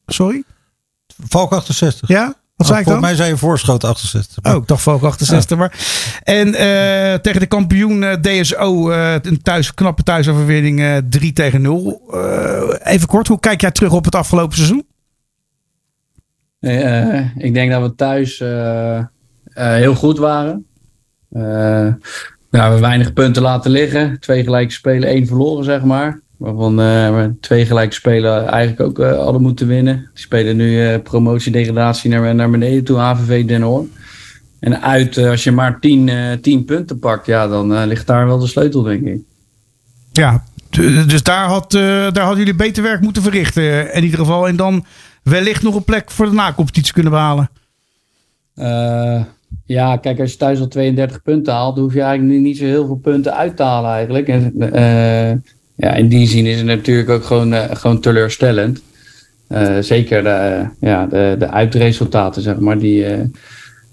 Sorry? 0.07 0.45
Valk 1.29 1.53
68. 1.53 2.09
Ja? 2.09 2.35
Wat 2.57 2.67
zei 2.67 2.79
ik 2.81 2.85
dan? 2.87 2.95
Volgens 2.95 3.17
mij 3.17 3.27
zei 3.27 3.31
je 3.31 3.37
voorschoot 3.37 3.85
68. 3.85 4.45
Oh, 4.45 4.63
ik 4.63 4.67
dacht 4.67 4.83
Valk 4.83 5.03
68. 5.03 5.59
Maar. 5.59 5.73
En 6.23 6.55
eh, 6.55 7.15
tegen 7.15 7.41
de 7.41 7.47
kampioen 7.47 8.03
eh, 8.03 8.13
DSO, 8.13 8.91
eh, 8.91 9.15
een 9.23 9.43
thuis, 9.43 9.75
knappe 9.75 10.03
thuisoverwinning 10.03 10.81
eh 10.81 10.97
3 11.09 11.33
tegen 11.33 11.63
0. 11.63 12.03
Eh, 12.13 12.93
even 12.93 13.09
kort, 13.09 13.29
hoe 13.29 13.41
kijk 13.41 13.61
jij 13.61 13.71
terug 13.71 13.93
op 13.93 14.05
het 14.05 14.15
afgelopen 14.15 14.57
seizoen? 14.57 14.87
Eh, 16.61 17.37
ik 17.37 17.55
denk 17.55 17.71
dat 17.71 17.83
we 17.83 17.95
thuis 17.95 18.41
eh, 18.41 18.99
eh, 18.99 19.07
heel 19.55 19.95
goed 19.95 20.19
waren. 20.19 20.67
Ja, 22.51 22.59
we 22.59 22.59
hebben 22.59 22.81
weinig 22.81 23.13
punten 23.13 23.43
laten 23.43 23.71
liggen. 23.71 24.17
Twee 24.21 24.45
gelijke 24.45 24.73
spelen, 24.73 25.09
één 25.09 25.27
verloren, 25.27 25.65
zeg 25.65 25.83
maar. 25.83 26.21
Waarvan 26.37 26.77
we 26.77 27.35
twee 27.41 27.67
gelijke 27.67 27.95
spelen 27.95 28.47
eigenlijk 28.47 28.81
ook 28.81 28.99
eh, 28.99 29.19
hadden 29.19 29.43
moeten 29.43 29.67
winnen. 29.67 29.97
Die 29.97 30.23
spelen 30.23 30.57
nu 30.57 30.87
eh 30.87 31.03
promotie-degradatie 31.03 32.11
naar, 32.11 32.35
naar 32.35 32.51
beneden 32.51 32.85
toe, 32.85 32.99
HVV 32.99 33.45
Den 33.45 33.63
Hoorn. 33.63 33.93
En 34.61 34.83
uit, 34.83 35.19
als 35.19 35.45
je 35.45 35.53
maar 35.53 35.81
10 35.81 36.09
eh, 36.09 36.33
10 36.33 36.65
punten 36.65 36.99
pakt, 36.99 37.27
ja, 37.27 37.49
dan 37.49 37.87
ligt 37.87 38.07
daar 38.07 38.27
wel 38.27 38.39
de 38.39 38.47
sleutel, 38.47 38.83
denk 38.83 39.07
ik. 39.07 39.21
Ja, 40.13 40.45
dus 41.07 41.23
daar, 41.23 41.47
had, 41.47 41.71
daar 41.71 42.19
hadden 42.19 42.39
jullie 42.39 42.55
beter 42.55 42.83
werk 42.83 43.01
moeten 43.01 43.23
verrichten. 43.23 43.95
In 43.95 44.05
ieder 44.05 44.19
geval. 44.19 44.49
En 44.49 44.57
dan 44.57 44.85
wellicht 45.23 45.63
nog 45.63 45.75
een 45.75 45.85
plek 45.85 46.11
voor 46.11 46.27
de 46.27 46.33
nacompetitie 46.33 46.93
kunnen 46.93 47.13
behalen. 47.13 47.51
Ja, 49.67 49.97
kijk, 49.97 50.21
als 50.21 50.33
je 50.33 50.37
thuis 50.37 50.61
al 50.61 50.69
32 50.69 51.23
punten 51.23 51.53
haalt, 51.53 51.75
dan 51.75 51.85
hoef 51.85 51.95
je 51.95 52.01
eigenlijk 52.01 52.41
niet, 52.41 52.57
zo 52.57 52.65
heel 52.65 52.87
veel 52.87 53.01
punten 53.03 53.35
uit 53.35 53.57
te 53.57 53.63
halen 53.63 53.91
eigenlijk. 53.91 54.29
En, 54.29 54.73
eh, 54.73 55.31
ja, 55.75 55.95
in 55.95 56.09
die 56.09 56.27
zin 56.27 56.47
is 56.47 56.57
het 56.57 56.67
natuurlijk 56.67 57.09
ook 57.09 57.25
gewoon, 57.25 57.53
eh, 57.53 57.77
gewoon 57.77 58.01
teleurstellend. 58.01 58.83
Eh, 59.49 59.77
zeker 59.81 60.23
de, 60.23 60.67
ja, 60.81 61.07
de, 61.07 61.37
de 61.39 61.49
uitresultaten, 61.51 62.43
zeg 62.43 62.59
maar, 62.59 62.79
die, 62.79 63.07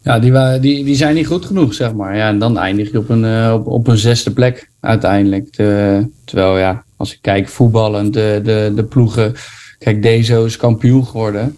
ja, 0.04 0.20
die, 0.20 0.60
die, 0.60 0.84
die 0.84 0.96
zijn 0.96 1.16
niet 1.16 1.28
goed 1.28 1.46
genoeg, 1.46 1.74
zeg 1.74 1.94
maar. 1.94 2.16
Ja, 2.16 2.28
en 2.28 2.40
dan 2.40 2.58
eindig 2.58 2.92
je 2.92 2.98
op 2.98 3.10
een, 3.10 3.52
op, 3.54 3.68
op 3.68 3.88
een 3.88 3.98
zesde 3.98 4.32
plek 4.32 4.70
uiteindelijk. 4.80 5.50
Te- 5.52 6.08
terwijl, 6.26 6.58
ja, 6.58 6.84
als 6.98 7.14
ik 7.14 7.20
kijk 7.22 7.48
voetballend, 7.48 8.14
de, 8.14 8.40
de, 8.44 8.72
de 8.76 8.84
ploegen... 8.84 9.34
Kijk, 9.78 10.02
Dezo 10.02 10.46
is 10.46 10.58
kampioen 10.58 11.06
geworden. 11.06 11.56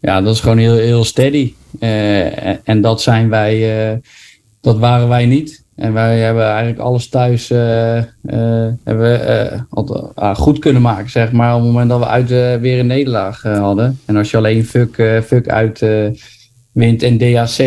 Ja, 0.00 0.20
dat 0.20 0.34
is 0.34 0.40
gewoon 0.40 0.58
heel, 0.58 0.76
heel 0.76 1.04
steady. 1.04 1.52
Eh, 1.78 2.68
en, 2.68 2.80
dat 2.80 3.02
zijn 3.02 3.28
wij, 3.28 3.90
eh, 3.90 3.96
dat 4.60 4.78
waren 4.78 5.08
wij 5.08 5.26
niet. 5.26 5.64
En 5.74 5.92
wij 5.92 6.18
hebben 6.18 6.44
eigenlijk 6.44 6.78
alles 6.78 7.08
thuis 7.08 7.50
eh, 7.50 8.02
hebben, 8.84 9.68
ah, 10.14 10.36
goed 10.36 10.58
kunnen 10.58 10.82
maken, 10.82 11.10
zeg 11.10 11.32
maar. 11.32 11.54
Op 11.54 11.60
het 11.60 11.70
moment 11.70 11.90
dat 11.90 11.98
we 11.98 12.06
uit 12.06 12.28
weer 12.60 12.78
een 12.78 12.86
nederlaag 12.86 13.42
hadden. 13.42 13.98
En 14.04 14.16
als 14.16 14.30
je 14.30 14.36
alleen 14.36 14.64
fuck, 14.64 15.22
fuck 15.26 15.48
uit 15.48 15.84
wint 16.72 17.02
en 17.02 17.18
DAC, 17.18 17.58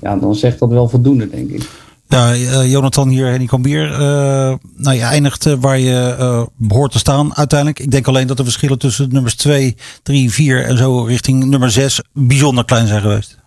ja, 0.00 0.16
dan 0.16 0.34
zegt 0.34 0.58
dat 0.58 0.68
wel 0.68 0.88
voldoende, 0.88 1.30
denk 1.30 1.50
ik. 1.50 1.68
Ja, 2.08 2.32
eh, 2.32 2.70
Jonathan 2.70 3.08
hier, 3.08 3.26
Henny 3.26 3.46
Cambier. 3.46 3.92
eh 3.92 4.54
nou, 4.76 4.96
je 4.96 5.02
eindigt 5.02 5.46
eh, 5.46 5.54
waar 5.60 5.78
je 5.78 6.14
eh, 6.18 6.42
behoort 6.56 6.92
te 6.92 6.98
staan 6.98 7.36
uiteindelijk. 7.36 7.78
Ik 7.78 7.90
denk 7.90 8.06
alleen 8.06 8.26
dat 8.26 8.36
de 8.36 8.42
verschillen 8.42 8.78
tussen 8.78 9.08
nummers 9.12 9.34
2, 9.34 9.76
3, 10.02 10.30
4 10.30 10.64
en 10.64 10.76
zo 10.76 11.02
richting 11.02 11.44
nummer 11.44 11.70
6 11.70 12.02
bijzonder 12.12 12.64
klein 12.64 12.86
zijn 12.86 13.00
geweest. 13.00 13.38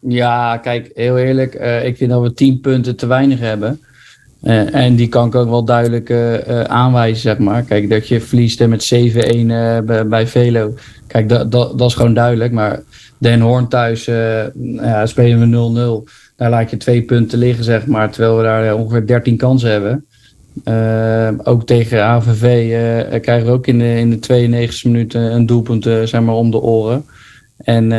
Ja, 0.00 0.56
kijk, 0.56 0.90
heel 0.94 1.18
eerlijk. 1.18 1.54
ik 1.84 1.96
vind 1.96 2.10
dat 2.10 2.22
we 2.22 2.34
10 2.34 2.60
punten 2.60 2.96
te 2.96 3.06
weinig 3.06 3.38
hebben. 3.38 3.80
En 4.72 4.96
die 4.96 5.08
kan 5.08 5.26
ik 5.26 5.34
ook 5.34 5.48
wel 5.48 5.64
duidelijk 5.64 6.10
aanwijzen, 6.68 7.20
zeg 7.20 7.38
maar. 7.38 7.62
Kijk, 7.62 7.90
dat 7.90 8.08
je 8.08 8.20
verliest 8.20 8.66
met 8.66 8.92
7-1 8.94 9.50
eh, 9.50 9.78
bij, 9.80 10.06
bij 10.06 10.26
Velo. 10.26 10.74
Kijk, 11.06 11.28
dat, 11.28 11.52
dat, 11.52 11.78
dat 11.78 11.88
is 11.88 11.94
gewoon 11.94 12.14
duidelijk. 12.14 12.52
Maar 12.52 12.82
Den 13.18 13.40
Hoorn 13.40 13.68
thuis 13.68 14.04
ja, 14.04 15.06
spelen 15.06 15.50
we 15.50 16.04
0-0. 16.06 16.25
Daar 16.36 16.50
laat 16.50 16.70
je 16.70 16.76
twee 16.76 17.02
punten 17.02 17.38
liggen, 17.38 17.64
zeg 17.64 17.86
maar. 17.86 18.10
Terwijl 18.10 18.36
we 18.36 18.42
daar 18.42 18.66
eh, 18.68 18.78
ongeveer 18.78 19.06
13 19.06 19.36
kansen 19.36 19.70
hebben. 19.70 20.04
Eh, 20.64 21.28
ook 21.42 21.66
tegen 21.66 22.02
AVV 22.04 22.42
eh, 23.12 23.20
krijgen 23.20 23.46
we 23.46 23.52
ook 23.52 23.66
in 23.66 23.78
de, 23.78 23.98
in 23.98 24.10
de 24.10 24.18
92 24.18 24.84
minuten 24.84 25.20
een 25.34 25.46
doelpunt 25.46 25.84
zeg 25.84 26.20
maar, 26.20 26.34
om 26.34 26.50
de 26.50 26.60
oren. 26.60 27.04
En, 27.56 27.92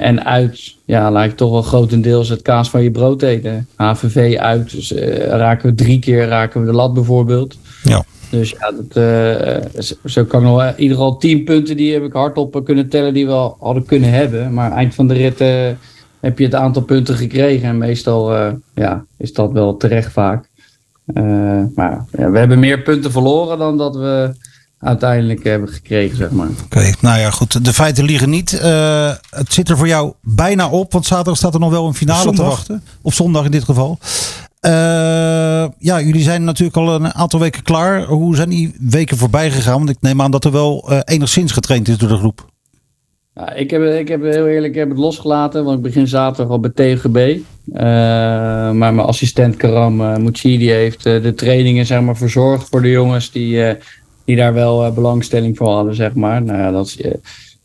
en- 0.00 0.24
uit, 0.24 0.74
ja, 0.84 1.10
laat 1.10 1.30
je 1.30 1.34
toch 1.34 1.50
wel 1.50 1.62
grotendeels 1.62 2.28
het 2.28 2.42
kaas 2.42 2.70
van 2.70 2.82
je 2.82 2.90
brood 2.90 3.22
eten. 3.22 3.68
HVV 3.76 4.36
uit, 4.38 4.70
dus 4.70 4.92
raken 5.28 5.68
we 5.68 5.74
drie 5.74 5.98
keer 5.98 6.26
raken 6.28 6.60
we 6.60 6.66
de 6.66 6.72
lat 6.72 6.94
bijvoorbeeld. 6.94 7.58
Ja. 7.82 8.04
Dus 8.30 8.50
ja, 8.50 8.72
dat, 8.72 9.04
zo- 10.04 10.24
kan 10.24 10.40
ik 10.40 10.46
nog 10.46 10.56
wel, 10.56 10.68
in 10.68 10.80
ieder 10.80 10.96
geval 10.96 11.16
tien 11.16 11.44
punten 11.44 11.76
die 11.76 11.92
heb 11.92 12.02
ik 12.02 12.12
hardop 12.12 12.60
kunnen 12.64 12.88
tellen 12.88 13.14
die 13.14 13.26
we 13.26 13.32
al 13.32 13.56
hadden 13.60 13.84
kunnen 13.84 14.10
hebben. 14.10 14.52
Maar 14.54 14.72
eind 14.72 14.94
van 14.94 15.08
de 15.08 15.14
rit 15.14 15.40
heb 16.26 16.38
je 16.38 16.44
het 16.44 16.54
aantal 16.54 16.82
punten 16.82 17.16
gekregen. 17.16 17.68
En 17.68 17.78
meestal 17.78 18.36
eh, 18.36 18.52
ja, 18.74 19.04
is 19.16 19.32
dat 19.32 19.52
wel 19.52 19.76
terecht 19.76 20.12
vaak. 20.12 20.48
Eh, 21.06 21.24
maar 21.74 22.04
ja, 22.12 22.30
we 22.30 22.38
hebben 22.38 22.58
meer 22.58 22.82
punten 22.82 23.10
verloren 23.10 23.58
dan 23.58 23.76
dat 23.76 23.96
we 23.96 24.34
uiteindelijk 24.78 25.44
hebben 25.44 25.68
gekregen, 25.68 26.16
zeg 26.16 26.30
maar. 26.30 26.48
Oké, 26.64 26.92
nou 27.00 27.18
ja, 27.18 27.30
goed. 27.30 27.64
De 27.64 27.72
feiten 27.72 28.04
liegen 28.04 28.30
niet. 28.30 28.52
Eh, 28.60 29.12
het 29.30 29.52
zit 29.52 29.68
er 29.68 29.76
voor 29.76 29.88
jou 29.88 30.12
bijna 30.22 30.68
op, 30.68 30.92
want 30.92 31.06
zaterdag 31.06 31.36
staat 31.36 31.54
er 31.54 31.60
nog 31.60 31.70
wel 31.70 31.86
een 31.86 31.94
finale 31.94 32.22
Zondag. 32.22 32.44
te 32.44 32.50
wachten. 32.50 32.82
Of 33.02 33.14
zondag 33.14 33.44
in 33.44 33.50
dit 33.50 33.64
geval. 33.64 33.98
Eh, 34.60 34.72
ja, 35.78 36.00
jullie 36.00 36.22
zijn 36.22 36.44
natuurlijk 36.44 36.76
al 36.76 36.94
een 36.94 37.14
aantal 37.14 37.40
weken 37.40 37.62
klaar. 37.62 38.02
Hoe 38.02 38.36
zijn 38.36 38.48
die 38.48 38.74
weken 38.80 39.16
voorbij 39.16 39.50
gegaan? 39.50 39.78
Want 39.78 39.90
ik 39.90 40.00
neem 40.00 40.22
aan 40.22 40.30
dat 40.30 40.44
er 40.44 40.52
wel 40.52 40.92
enigszins 41.04 41.52
getraind 41.52 41.88
is 41.88 41.98
door 41.98 42.08
de 42.08 42.16
groep. 42.16 42.54
Ja, 43.36 43.52
ik, 43.52 43.70
heb, 43.70 43.82
ik 43.82 44.08
heb 44.08 44.22
heel 44.22 44.46
eerlijk 44.46 44.72
ik 44.72 44.78
heb 44.78 44.88
het 44.88 44.98
losgelaten, 44.98 45.64
want 45.64 45.76
ik 45.76 45.82
begin 45.82 46.08
zaterdag 46.08 46.52
al 46.52 46.60
bij 46.60 46.70
TGB. 46.70 47.16
Eh, 47.72 47.82
maar 48.72 48.94
mijn 48.94 48.98
assistent 48.98 49.56
Karam 49.56 50.00
uh, 50.00 50.26
die 50.32 50.70
heeft 50.70 51.06
eh, 51.06 51.22
de 51.22 51.34
trainingen 51.34 51.86
zeg 51.86 52.00
maar, 52.00 52.16
verzorgd 52.16 52.68
voor 52.68 52.82
de 52.82 52.90
jongens 52.90 53.30
die, 53.30 53.64
eh, 53.64 53.82
die 54.24 54.36
daar 54.36 54.54
wel 54.54 54.84
eh, 54.84 54.92
belangstelling 54.94 55.56
voor 55.56 55.68
hadden. 55.68 55.94
Zeg 55.94 56.14
maar. 56.14 56.42
nou, 56.42 56.58
ja, 56.58 56.70
dat 56.70 56.96
eh, 57.00 57.12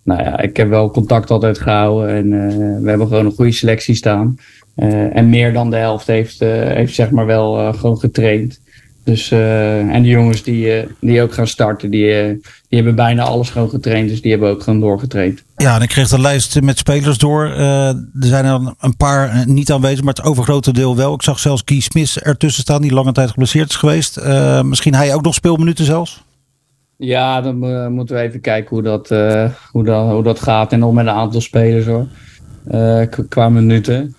nou 0.03 0.23
ja, 0.23 0.39
ik 0.39 0.57
heb 0.57 0.69
wel 0.69 0.91
contact 0.91 1.31
altijd 1.31 1.59
gehouden 1.59 2.09
en 2.15 2.33
eh, 2.33 2.83
we 2.83 2.89
hebben 2.89 3.07
gewoon 3.07 3.25
een 3.25 3.35
goede 3.35 3.51
selectie 3.51 3.95
staan. 3.95 4.37
Eh, 4.75 5.15
en 5.15 5.29
meer 5.29 5.53
dan 5.53 5.69
de 5.69 5.75
helft 5.75 6.07
heeft, 6.07 6.41
eh, 6.41 6.49
heeft 6.49 6.93
zeg 6.93 7.11
maar 7.11 7.25
wel 7.25 7.57
eh, 7.57 7.73
gewoon 7.73 7.99
getraind. 7.99 8.59
Dus, 9.03 9.31
eh, 9.31 9.79
en 9.79 10.03
de 10.03 10.09
jongens 10.09 10.43
die, 10.43 10.73
eh, 10.73 10.87
die 10.99 11.21
ook 11.21 11.33
gaan 11.33 11.47
starten, 11.47 11.89
die, 11.89 12.13
eh, 12.13 12.27
die 12.69 12.79
hebben 12.79 12.95
bijna 12.95 13.23
alles 13.23 13.49
gewoon 13.49 13.69
getraind. 13.69 14.09
Dus 14.09 14.21
die 14.21 14.31
hebben 14.31 14.49
ook 14.49 14.63
gewoon 14.63 14.79
doorgetraind. 14.79 15.43
Ja, 15.61 15.75
en 15.75 15.81
ik 15.81 15.89
kreeg 15.89 16.09
de 16.09 16.19
lijst 16.19 16.61
met 16.61 16.77
spelers 16.77 17.17
door. 17.17 17.45
Eh, 17.45 17.87
er 17.87 18.05
zijn 18.19 18.45
er 18.45 18.73
een 18.79 18.97
paar 18.97 19.29
eh, 19.29 19.45
niet 19.45 19.71
aanwezig, 19.71 20.03
maar 20.03 20.13
het 20.13 20.23
overgrote 20.25 20.73
deel 20.73 20.95
wel. 20.95 21.13
Ik 21.13 21.21
zag 21.21 21.39
zelfs 21.39 21.61
Guy 21.65 21.79
Smith 21.79 22.17
ertussen 22.17 22.61
staan, 22.61 22.81
die 22.81 22.93
lange 22.93 23.11
tijd 23.11 23.29
geblesseerd 23.29 23.69
is 23.69 23.75
geweest. 23.75 24.17
Eh, 24.17 24.61
misschien 24.61 24.93
hij 24.93 25.13
ook 25.13 25.21
nog 25.21 25.33
speelminuten 25.33 25.85
zelfs? 25.85 26.23
Ja, 26.97 27.41
dan 27.41 27.57
moeten 27.93 28.15
we 28.15 28.21
even 28.21 28.41
kijken 28.41 28.69
hoe 28.69 28.83
dat, 28.83 29.09
hoe, 29.71 29.83
dat, 29.83 30.11
hoe 30.11 30.23
dat 30.23 30.39
gaat. 30.39 30.71
En 30.71 30.79
nog 30.79 30.93
met 30.93 31.05
een 31.05 31.13
aantal 31.13 31.41
spelers 31.41 31.85
hoor. 31.85 32.07
Qua 33.29 33.49
minuten. 33.49 34.15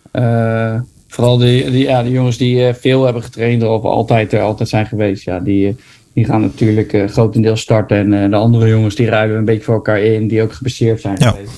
Vooral 1.09 1.39
die, 1.39 1.71
die, 1.71 1.85
ja, 1.85 2.03
de 2.03 2.11
jongens 2.11 2.37
die 2.37 2.75
veel 2.75 3.05
hebben 3.05 3.23
getraind 3.23 3.63
of 3.63 3.83
altijd 3.83 4.33
er 4.33 4.41
altijd 4.41 4.69
zijn 4.69 4.87
geweest. 4.87 5.25
Ja, 5.25 5.41
die, 5.41 5.77
die 6.15 6.25
gaan 6.25 6.41
natuurlijk 6.41 6.93
eh, 6.93 7.09
grotendeels 7.09 7.61
starten. 7.61 7.97
En 7.97 8.23
eh, 8.25 8.31
de 8.31 8.37
andere 8.37 8.69
jongens 8.69 8.95
die 8.95 9.07
ruilen 9.09 9.37
een 9.39 9.45
beetje 9.45 9.63
voor 9.63 9.75
elkaar 9.75 10.01
in. 10.01 10.29
Die 10.29 10.43
ook 10.43 10.53
geblesseerd 10.53 11.01
zijn 11.01 11.17
Ja. 11.19 11.31
geweest. 11.31 11.53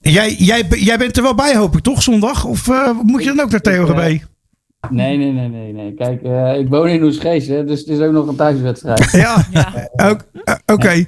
Jij, 0.00 0.34
jij, 0.34 0.64
jij 0.68 0.98
bent 0.98 1.16
er 1.16 1.22
wel 1.22 1.34
bij, 1.34 1.56
hoop 1.56 1.76
ik, 1.76 1.82
toch, 1.82 2.02
zondag? 2.02 2.44
Of 2.44 2.68
eh, 2.68 2.90
moet 3.02 3.22
je 3.24 3.32
dan 3.34 3.40
ook 3.40 3.50
naar 3.50 3.60
TOGB? 3.60 4.18
Nee, 4.90 5.16
nee, 5.16 5.32
nee, 5.32 5.48
nee. 5.48 5.72
nee. 5.72 5.94
Kijk, 5.94 6.22
eh, 6.22 6.58
ik 6.58 6.68
woon 6.68 6.88
in 6.88 7.02
Oesgeest, 7.02 7.48
hè, 7.48 7.64
dus 7.64 7.78
het 7.80 7.88
is 7.88 7.98
ook 8.00 8.12
nog 8.12 8.26
een 8.28 8.36
thuiswedstrijd. 8.36 9.10
Ja, 9.24 9.46
Ja. 9.52 9.88
ook- 9.96 10.24
eh, 10.44 10.54
oké. 10.66 11.04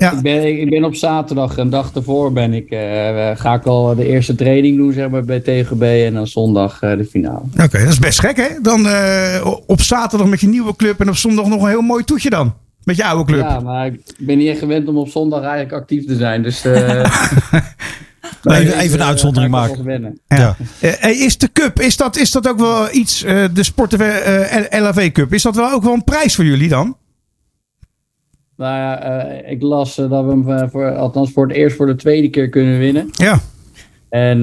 Ja. 0.00 0.12
Ik 0.12 0.20
ben, 0.22 0.60
ik 0.60 0.70
ben 0.70 0.84
op 0.84 0.94
zaterdag, 0.94 1.56
een 1.56 1.70
dag 1.70 1.92
ervoor, 1.94 2.32
ben 2.32 2.54
ik, 2.54 2.70
eh, 2.70 3.30
ga 3.34 3.54
ik 3.54 3.64
al 3.64 3.94
de 3.94 4.06
eerste 4.06 4.34
training 4.34 4.76
doen 4.76 4.92
zeg 4.92 5.08
maar, 5.08 5.24
bij 5.24 5.40
TGB 5.40 5.82
en 5.82 6.14
dan 6.14 6.26
zondag 6.26 6.82
eh, 6.82 6.96
de 6.96 7.04
finale. 7.04 7.42
Oké, 7.52 7.78
dat 7.78 7.88
is 7.88 7.98
best 7.98 8.20
gek, 8.20 8.36
hè? 8.36 8.48
Dan 8.62 8.86
eh, 8.86 9.46
op 9.66 9.80
zaterdag 9.80 10.28
met 10.28 10.40
je 10.40 10.48
nieuwe 10.48 10.76
club 10.76 11.00
en 11.00 11.08
op 11.08 11.16
zondag 11.16 11.46
nog 11.46 11.62
een 11.62 11.68
heel 11.68 11.80
mooi 11.80 12.04
toetje 12.04 12.30
dan. 12.30 12.54
Met 12.84 12.96
je 12.96 13.04
oude 13.04 13.32
club. 13.32 13.40
Ja, 13.40 13.60
maar 13.60 13.86
ik 13.86 14.00
ben 14.18 14.38
niet 14.38 14.48
echt 14.48 14.58
gewend 14.58 14.88
om 14.88 14.96
op 14.96 15.08
zondag 15.08 15.42
eigenlijk 15.42 15.72
actief 15.72 16.06
te 16.06 16.16
zijn. 16.16 16.42
Dus, 16.42 16.64
eh, 16.64 17.04
Even- 18.44 18.78
even 18.78 19.00
een 19.00 19.06
uitzondering 19.06 19.50
maken. 19.52 20.18
Ja. 20.28 20.56
Eh, 20.80 20.92
hey, 20.98 21.16
is 21.16 21.38
de 21.38 21.52
cup, 21.52 21.80
is 21.80 21.96
dat, 21.96 22.16
is 22.16 22.30
dat 22.30 22.48
ook 22.48 22.58
wel 22.58 22.88
iets, 22.92 23.22
eh, 23.22 23.44
de 23.52 23.62
Sport 23.62 23.94
eh 23.94 24.80
LAV 24.80 25.12
Cup, 25.12 25.34
is 25.34 25.42
dat 25.42 25.56
wel 25.56 25.70
ook 25.70 25.82
wel 25.82 25.92
een 25.92 26.04
prijs 26.04 26.34
voor 26.34 26.44
jullie 26.44 26.68
dan? 26.68 26.96
Nou 28.60 28.74
ja, 28.74 29.02
eh, 29.02 29.52
ik 29.52 29.62
las 29.62 29.98
eh, 29.98 30.10
dat 30.10 30.24
we 30.24 30.30
hem 30.30 30.50
eh, 30.50 30.68
voor, 30.70 30.96
althans 30.96 31.32
voor 31.32 31.46
het 31.46 31.56
eerst 31.56 31.76
voor 31.76 31.86
de 31.86 31.94
tweede 31.94 32.28
keer 32.28 32.48
kunnen 32.48 32.78
winnen. 32.78 33.08
Ja. 33.10 33.40
En 34.08 34.40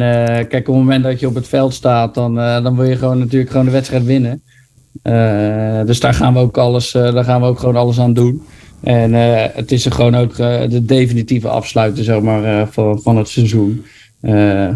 kijk, 0.47 0.67
op 0.67 0.73
het 0.75 0.84
moment 0.84 1.03
dat 1.03 1.19
je 1.19 1.27
op 1.27 1.36
het 1.36 1.47
veld 1.47 1.73
staat, 1.73 2.13
dan, 2.13 2.36
dan 2.36 2.75
wil 2.75 2.86
je 2.86 2.95
gewoon 2.95 3.19
natuurlijk 3.19 3.51
gewoon 3.51 3.65
de 3.65 3.71
wedstrijd 3.71 4.03
winnen. 4.03 4.41
Dus 5.88 5.99
daar 5.99 6.13
gaan 6.13 6.34
we 6.34 6.39
ook 6.39 6.58
alles, 6.58 6.91
daar 6.91 7.23
gaan 7.23 7.41
we 7.41 7.47
ook 7.47 7.60
gewoon 7.60 7.75
alles 7.75 7.99
aan 7.99 8.13
doen. 8.13 8.41
En 8.84 9.13
het 9.53 9.71
is 9.71 9.86
er 9.86 9.91
gewoon 9.91 10.15
ook 10.15 10.36
de 10.69 10.86
definitieve 10.86 11.47
afsluiten 11.47 12.03
zeg 12.03 12.21
maar, 12.21 12.67
van, 12.67 13.01
van 13.01 13.17
het 13.17 13.27
seizoen. 13.27 13.86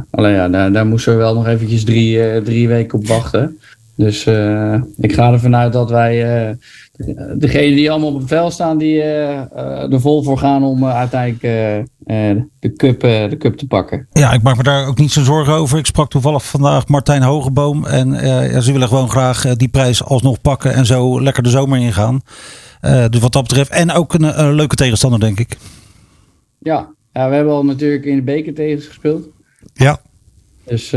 Alleen 0.10 0.34
ja, 0.34 0.49
daar, 0.49 0.71
daar 0.71 0.88
moesten 0.88 1.13
we 1.13 1.19
wel 1.19 1.34
nog 1.34 1.47
eventjes 1.47 1.84
drie, 1.84 2.41
drie 2.41 2.67
weken 2.67 2.97
op 2.97 3.08
wachten. 3.08 3.60
Dus 3.95 4.25
eh, 4.25 4.82
ik 4.97 5.13
ga 5.13 5.32
ervan 5.32 5.56
uit 5.56 5.73
dat 5.73 5.89
wij, 5.89 6.47
eh 6.47 6.56
degenen 7.38 7.75
die 7.75 7.91
allemaal 7.91 8.13
op 8.13 8.19
het 8.19 8.27
veld 8.27 8.54
staan, 8.54 8.77
die 8.77 9.01
eh, 9.01 9.93
er 9.93 10.01
vol 10.01 10.23
voor 10.23 10.38
gaan 10.38 10.63
om 10.63 10.86
uiteindelijk 10.86 11.41
de, 12.60 12.73
cup, 12.75 12.99
de 13.01 13.36
cup 13.39 13.58
te 13.58 13.67
pakken. 13.67 14.08
Ja, 14.12 14.34
ik 14.34 14.41
maak 14.41 14.58
me 14.58 14.63
daar 14.63 14.88
ook 14.88 14.97
niet 14.97 15.12
zo 15.12 15.23
zorgen 15.23 15.54
over. 15.54 15.77
Ik 15.77 15.86
sprak 15.86 16.10
toevallig 16.10 16.45
vandaag 16.45 16.88
Martijn 16.88 17.21
Hogeboom. 17.21 17.86
En 17.86 18.12
ja, 18.51 18.60
ze 18.60 18.71
willen 18.71 18.88
gewoon 18.88 19.10
graag 19.10 19.56
die 19.56 19.67
prijs 19.67 20.04
alsnog 20.04 20.41
pakken 20.41 20.73
en 20.73 20.86
zo 20.86 21.21
lekker 21.21 21.43
de 21.43 21.49
zomer 21.49 21.80
ingaan. 21.80 22.21
Dus 23.10 23.19
wat 23.19 23.34
dat 23.34 23.43
betreft. 23.43 23.69
En 23.69 23.91
ook 23.91 24.13
een, 24.13 24.39
een 24.43 24.54
leuke 24.54 24.75
tegenstander, 24.75 25.19
denk 25.19 25.39
ik. 25.39 25.58
Ja, 26.60 26.89
ja, 27.13 27.30
we 27.30 27.36
hebben 27.36 27.54
al 27.54 27.65
natuurlijk 27.65 28.06
in 28.06 28.15
de 28.15 28.21
beker 28.21 28.54
tegen 28.54 28.82
gespeeld. 28.82 29.27
Ja. 29.73 29.99
Dus, 30.65 30.89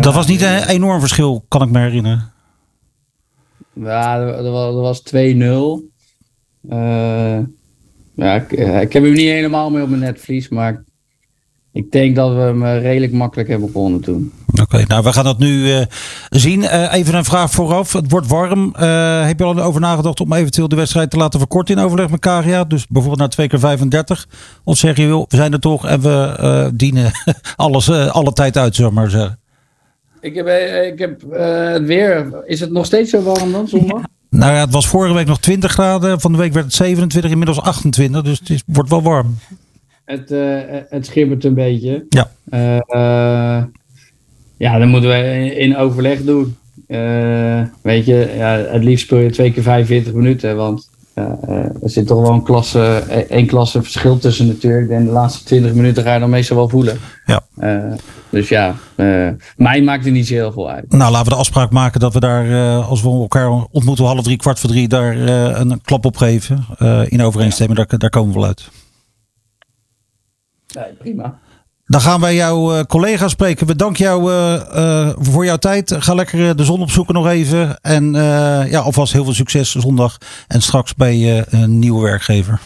Dat 0.00 0.14
was 0.14 0.26
niet 0.26 0.42
een 0.42 0.68
enorm 0.68 1.00
verschil, 1.00 1.44
kan 1.48 1.62
ik 1.62 1.70
me 1.70 1.78
herinneren. 1.78 2.32
Ja, 3.74 4.18
er 4.18 4.50
was, 4.50 4.74
er 4.74 4.80
was 4.80 5.02
2-0. 5.14 5.92
Eh, 6.68 7.38
ja, 8.14 8.34
ik, 8.34 8.52
eh, 8.52 8.80
ik 8.80 8.92
heb 8.92 9.02
hem 9.02 9.12
niet 9.12 9.28
helemaal 9.28 9.70
mee 9.70 9.82
op 9.82 9.88
mijn 9.88 10.00
netvlies, 10.00 10.48
maar 10.48 10.84
ik 11.72 11.92
denk 11.92 12.16
dat 12.16 12.32
we 12.32 12.40
hem 12.40 12.64
eh, 12.64 12.80
redelijk 12.80 13.12
makkelijk 13.12 13.48
hebben 13.48 13.68
gewonnen 13.68 14.00
toen. 14.00 14.32
Oké, 14.62 14.84
nou 14.86 15.02
we 15.02 15.12
gaan 15.12 15.24
dat 15.24 15.38
nu 15.38 15.84
zien. 16.30 16.64
Even 16.88 17.14
een 17.14 17.24
vraag 17.24 17.50
vooraf. 17.50 17.92
Het 17.92 18.10
wordt 18.10 18.26
warm. 18.26 18.74
Heb 19.24 19.38
je 19.38 19.44
al 19.44 19.60
over 19.60 19.80
nagedacht 19.80 20.20
om 20.20 20.32
eventueel 20.32 20.68
de 20.68 20.76
wedstrijd 20.76 21.10
te 21.10 21.16
laten 21.16 21.38
verkorten 21.38 21.76
in 21.76 21.84
overleg 21.84 22.10
met 22.10 22.20
Karia? 22.20 22.64
Dus 22.64 22.86
bijvoorbeeld 22.86 23.20
naar 23.20 23.30
2 23.30 23.48
keer 23.48 23.58
35? 23.58 24.28
Of 24.64 24.76
zeg 24.76 24.96
je, 24.96 25.06
wil, 25.06 25.26
we 25.28 25.36
zijn 25.36 25.52
er 25.52 25.60
toch 25.60 25.86
en 25.86 26.00
we 26.00 26.70
dienen 26.74 27.10
alles, 27.56 27.90
alle 27.90 28.32
tijd 28.32 28.56
uit, 28.56 28.74
zullen 28.74 28.94
maar 28.94 29.10
zeggen? 29.10 29.38
Ik 30.24 30.34
heb, 30.34 30.46
eh, 30.46 30.86
ik 30.86 30.98
heb 30.98 31.22
eh, 31.22 31.72
het 31.72 31.84
weer. 31.84 32.42
Is 32.46 32.60
het 32.60 32.70
nog 32.70 32.86
steeds 32.86 33.10
zo 33.10 33.22
warm 33.22 33.52
dan 33.52 33.68
zondag? 33.68 34.02
Nou 34.30 34.52
ja, 34.52 34.60
het 34.60 34.72
was 34.72 34.88
vorige 34.88 35.14
week 35.14 35.26
nog 35.26 35.40
20 35.40 35.72
graden. 35.72 36.20
Van 36.20 36.32
de 36.32 36.38
week 36.38 36.52
werd 36.52 36.64
het 36.64 36.74
27, 36.74 37.30
inmiddels 37.30 37.60
28. 37.60 38.22
Dus 38.22 38.38
het 38.38 38.50
is, 38.50 38.62
wordt 38.66 38.90
wel 38.90 39.02
warm. 39.02 39.38
Het, 40.04 40.30
eh, 40.30 40.58
het 40.88 41.44
een 41.44 41.54
beetje. 41.54 42.06
Ja. 42.08 42.30
Ja, 44.56 44.78
dan 44.78 44.88
moeten 44.88 45.10
we 45.10 45.54
in 45.56 45.76
overleg 45.76 46.22
doen. 46.22 46.56
Weet 47.82 48.04
je, 48.04 48.32
ja, 48.36 48.56
het 48.56 48.84
liefst 48.84 49.04
speel 49.04 49.18
je 49.18 49.30
twee 49.30 49.52
keer 49.52 49.62
45 49.62 50.12
minuten. 50.12 50.56
Want 50.56 50.90
er 51.14 51.90
zit 51.90 52.06
toch 52.06 52.20
wel 52.20 52.32
een 52.32 52.42
klasse, 52.42 53.04
eh, 53.08 53.18
één 53.18 53.46
klasse 53.46 53.82
verschil 53.82 54.18
tussen 54.18 54.46
natuurlijk. 54.46 54.90
En 54.90 55.04
de 55.04 55.10
laatste 55.10 55.44
20 55.44 55.74
minuten 55.74 56.02
ga 56.02 56.14
je 56.14 56.20
dan 56.20 56.30
meestal 56.30 56.56
wel 56.56 56.68
voelen. 56.68 56.98
Ja. 57.26 57.40
Eh, 57.56 57.92
dus 58.30 58.48
ja, 58.48 58.74
eh, 58.94 59.28
mij 59.56 59.82
maakt 59.82 60.04
het 60.04 60.12
niet 60.12 60.26
zo 60.26 60.34
heel 60.34 60.52
veel 60.52 60.70
uit. 60.70 60.92
Nou, 60.92 61.10
laten 61.10 61.24
we 61.24 61.32
de 61.32 61.40
afspraak 61.40 61.70
maken 61.70 62.00
dat 62.00 62.12
we 62.12 62.20
daar, 62.20 62.50
eh, 62.50 62.88
als 62.88 63.02
we 63.02 63.08
elkaar 63.08 63.50
ontmoeten, 63.70 64.04
half 64.04 64.22
drie, 64.22 64.36
kwart 64.36 64.60
voor 64.60 64.70
drie, 64.70 64.88
daar 64.88 65.12
eh, 65.12 65.60
een 65.60 65.80
klap 65.82 66.04
op 66.04 66.16
geven. 66.16 66.64
Eh, 66.78 67.02
in 67.08 67.22
overeenstemming, 67.22 67.78
daar, 67.78 67.98
daar 67.98 68.10
komen 68.10 68.32
we 68.32 68.38
wel 68.38 68.48
uit. 68.48 68.70
Nee, 70.74 70.92
prima. 70.98 71.38
Dan 71.94 72.02
gaan 72.02 72.20
wij 72.20 72.34
jouw 72.34 72.74
eh, 72.74 72.84
collega 72.84 73.28
spreken. 73.28 73.66
We 73.66 73.76
danken 73.76 74.04
jou 74.04 74.32
eh, 74.32 74.54
eh, 75.08 75.14
voor 75.18 75.44
jouw 75.44 75.56
tijd. 75.56 75.94
Ga 75.98 76.14
lekker 76.14 76.56
de 76.56 76.64
zon 76.64 76.80
opzoeken 76.80 77.14
nog 77.14 77.26
even. 77.28 77.80
En 77.80 78.14
eh, 78.14 78.70
ja, 78.70 78.78
alvast 78.80 79.12
heel 79.12 79.24
veel 79.24 79.32
succes 79.34 79.70
zondag. 79.74 80.18
En 80.46 80.62
straks 80.62 80.94
bij 80.94 81.16
je 81.16 81.44
een 81.48 81.78
nieuwe 81.78 82.02
werkgever. 82.02 82.60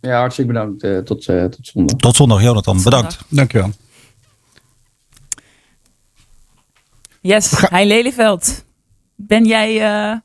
Ja, 0.00 0.18
hartstikke 0.18 0.52
bedankt. 0.52 1.06
tot, 1.06 1.26
eh, 1.28 1.44
tot 1.44 1.66
zondag. 1.66 1.96
Tot 1.96 2.16
zondag, 2.16 2.42
Jonathan. 2.42 2.82
Bedankt. 2.82 3.18
Dankjewel. 3.28 3.70
Yes, 7.20 7.50
Hein 7.68 7.86
Lelyveld. 7.86 8.64
Ben 9.16 9.44
jij 9.44 9.82
eh, 9.82 10.16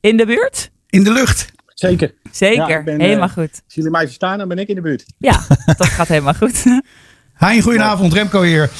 in 0.00 0.16
de 0.16 0.26
buurt? 0.26 0.70
In 0.88 1.04
de 1.04 1.12
lucht. 1.12 1.50
Zeker. 1.66 2.14
Zeker, 2.30 2.68
Ja, 2.68 2.78
ik 2.78 2.84
ben, 2.84 3.00
helemaal 3.00 3.28
goed. 3.28 3.60
Als 3.64 3.74
jullie 3.74 3.90
mij 3.90 4.04
verstaan, 4.04 4.38
dan 4.38 4.48
ben 4.48 4.58
ik 4.58 4.68
in 4.68 4.74
de 4.74 4.80
buurt. 4.80 5.04
Ja, 5.18 5.40
dat 5.76 5.86
gaat 5.86 6.08
helemaal 6.08 6.34
goed. 6.34 6.64
Hein, 7.34 7.62
goedenavond. 7.62 8.12
Remco 8.12 8.42
hier. 8.42 8.70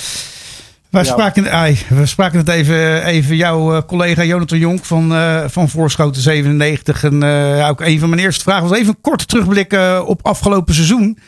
Wij 0.92 1.04
spraken, 1.04 1.50
ai, 1.50 1.78
we 1.88 2.06
spraken 2.06 2.38
het 2.38 2.48
even, 2.48 3.04
even 3.04 3.36
jouw 3.36 3.74
eh, 3.74 3.82
collega 3.86 4.24
Jonathan 4.24 4.58
Jonk 4.58 4.84
van, 4.84 5.14
eh, 5.14 5.48
van 5.48 5.68
Voorschoten 5.68 6.22
97. 6.22 7.04
En 7.04 7.22
eh, 7.22 7.68
ook 7.68 7.80
een 7.80 7.98
van 7.98 8.08
mijn 8.08 8.22
eerste 8.22 8.42
vragen 8.42 8.68
was 8.68 8.78
even 8.78 8.88
een 8.88 9.00
korte 9.00 9.26
terugblik 9.26 9.72
op 10.06 10.26
afgelopen 10.26 10.74
seizoen. 10.74 11.18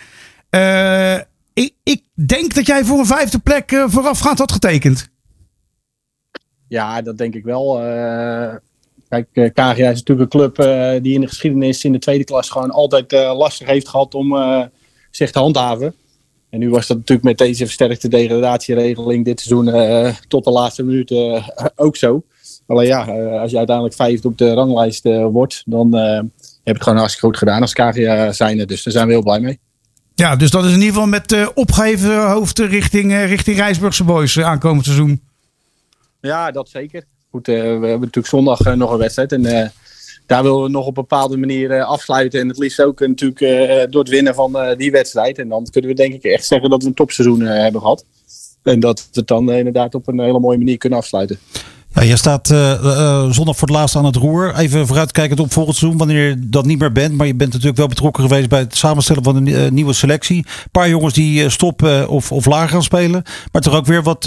Ik, 1.52 1.74
ik 1.82 2.02
denk 2.26 2.54
dat 2.54 2.66
jij 2.66 2.84
voor 2.84 2.98
een 2.98 3.06
vijfde 3.06 3.38
plek 3.38 3.82
voorafgaand 3.86 4.38
had 4.38 4.52
getekend. 4.52 5.08
Ja, 6.68 7.02
dat 7.02 7.18
denk 7.18 7.34
ik 7.34 7.44
wel. 7.44 7.76
Kijk, 9.08 9.52
KGA 9.54 9.72
is 9.90 10.02
natuurlijk 10.02 10.34
een 10.34 10.40
club 10.40 10.56
die 11.02 11.14
in 11.14 11.20
de 11.20 11.28
geschiedenis 11.28 11.84
in 11.84 11.92
de 11.92 11.98
tweede 11.98 12.24
klas 12.24 12.50
gewoon 12.50 12.70
altijd 12.70 13.12
lastig 13.12 13.66
heeft 13.66 13.88
gehad 13.88 14.14
om 14.14 14.36
zich 15.10 15.30
te 15.30 15.38
handhaven. 15.38 15.94
En 16.54 16.60
nu 16.60 16.70
was 16.70 16.86
dat 16.86 16.96
natuurlijk 16.96 17.26
met 17.26 17.38
deze 17.38 17.64
versterkte 17.64 18.08
degradatieregeling 18.08 19.24
dit 19.24 19.40
seizoen 19.40 19.74
eh, 19.74 20.14
tot 20.28 20.44
de 20.44 20.50
laatste 20.50 20.82
minuten 20.82 21.34
eh, 21.34 21.66
ook 21.76 21.96
zo. 21.96 22.24
Alleen 22.66 22.86
ja, 22.86 23.08
eh, 23.08 23.40
als 23.40 23.50
je 23.50 23.56
uiteindelijk 23.56 23.96
vijfde 23.96 24.28
op 24.28 24.38
de 24.38 24.52
ranglijst 24.52 25.04
wordt, 25.30 25.62
dan 25.66 25.92
heb 25.92 26.30
je 26.62 26.72
het 26.72 26.82
gewoon 26.82 26.98
hartstikke 26.98 27.26
goed 27.26 27.38
gedaan 27.38 27.60
als 27.60 27.72
KGA 27.72 28.32
zijnde. 28.32 28.66
Dus 28.66 28.82
daar 28.82 28.92
zijn 28.92 29.06
we 29.06 29.12
heel 29.12 29.22
blij 29.22 29.40
mee. 29.40 29.58
Ja, 30.14 30.36
dus 30.36 30.50
dat 30.50 30.64
is 30.64 30.70
in 30.70 30.78
ieder 30.78 30.92
geval 30.92 31.06
met 31.06 31.32
eh 31.32 31.48
opgeheven 31.54 32.30
hoofd 32.30 32.58
richting, 32.58 33.12
richting 33.12 33.56
Rijsburgse 33.56 34.04
Boys 34.04 34.40
aankomend 34.40 34.84
seizoen. 34.84 35.22
Ja, 36.20 36.50
dat 36.50 36.68
zeker. 36.68 37.04
Goed, 37.30 37.46
we 37.46 37.52
hebben 37.52 37.90
natuurlijk 37.90 38.26
zondag 38.26 38.76
nog 38.76 38.90
een 38.92 38.98
wedstrijd. 38.98 39.32
En 39.32 39.72
daar 40.26 40.42
willen 40.42 40.62
we 40.62 40.68
nog 40.68 40.86
op 40.86 40.96
een 40.96 41.06
bepaalde 41.08 41.36
manier 41.36 41.70
eh, 41.70 41.86
afsluiten. 41.86 42.40
En 42.40 42.48
het 42.48 42.58
liefst 42.58 42.82
ook 42.82 43.00
eh, 43.00 43.08
natuurlijk 43.08 43.40
eh, 43.40 43.90
door 43.90 44.00
het 44.02 44.10
winnen 44.10 44.34
van 44.34 44.56
die 44.76 44.90
wedstrijd. 44.90 45.38
En 45.38 45.48
dan 45.48 45.66
kunnen 45.70 45.90
we 45.90 45.96
denk 45.96 46.14
ik 46.14 46.24
echt 46.24 46.46
zeggen 46.46 46.70
dat 46.70 46.82
we 46.82 46.88
een 46.88 46.94
topseizoen 46.94 47.40
hebben 47.40 47.80
gehad. 47.80 48.04
En 48.62 48.80
dat 48.80 49.00
we 49.00 49.18
het 49.18 49.28
dan 49.28 49.52
inderdaad 49.52 49.94
op 49.94 50.08
een 50.08 50.20
hele 50.20 50.40
mooie 50.40 50.58
manier 50.58 50.78
kunnen 50.78 50.98
afsluiten. 50.98 51.38
Ja, 51.94 52.02
je 52.02 52.16
staat 52.16 52.46
zondag 53.30 53.56
voor 53.56 53.68
het 53.68 53.76
laatst 53.76 53.96
aan 53.96 54.04
het 54.04 54.16
roer. 54.16 54.54
Even 54.56 54.86
vooruitkijkend 54.86 55.40
op 55.40 55.52
volgend 55.52 55.76
seizoen, 55.76 55.98
wanneer 55.98 56.28
je 56.28 56.48
dat 56.48 56.66
niet 56.66 56.78
meer 56.78 56.92
bent. 56.92 57.14
Maar 57.14 57.26
je 57.26 57.34
bent 57.34 57.50
natuurlijk 57.50 57.78
wel 57.78 57.88
betrokken 57.88 58.22
geweest 58.22 58.48
bij 58.48 58.58
het 58.58 58.76
samenstellen 58.76 59.22
van 59.22 59.46
een 59.46 59.74
nieuwe 59.74 59.92
selectie. 59.92 60.36
Een 60.36 60.70
paar 60.70 60.88
jongens 60.88 61.14
die 61.14 61.48
stoppen 61.48 62.08
of, 62.08 62.32
of 62.32 62.46
laag 62.46 62.70
gaan 62.70 62.82
spelen. 62.82 63.22
Maar 63.52 63.62
toch 63.62 63.74
ook 63.74 63.86
weer 63.86 64.02
wat 64.02 64.24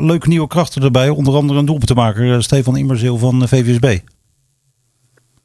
leuke 0.00 0.28
nieuwe 0.28 0.46
krachten 0.46 0.82
erbij. 0.82 1.08
Onder 1.08 1.34
andere 1.34 1.58
een 1.58 1.66
doelpuntenmaker, 1.66 2.32
eh, 2.32 2.40
Stefan 2.40 2.76
Immerzeel 2.76 3.18
van 3.18 3.48
VVSB. 3.48 3.98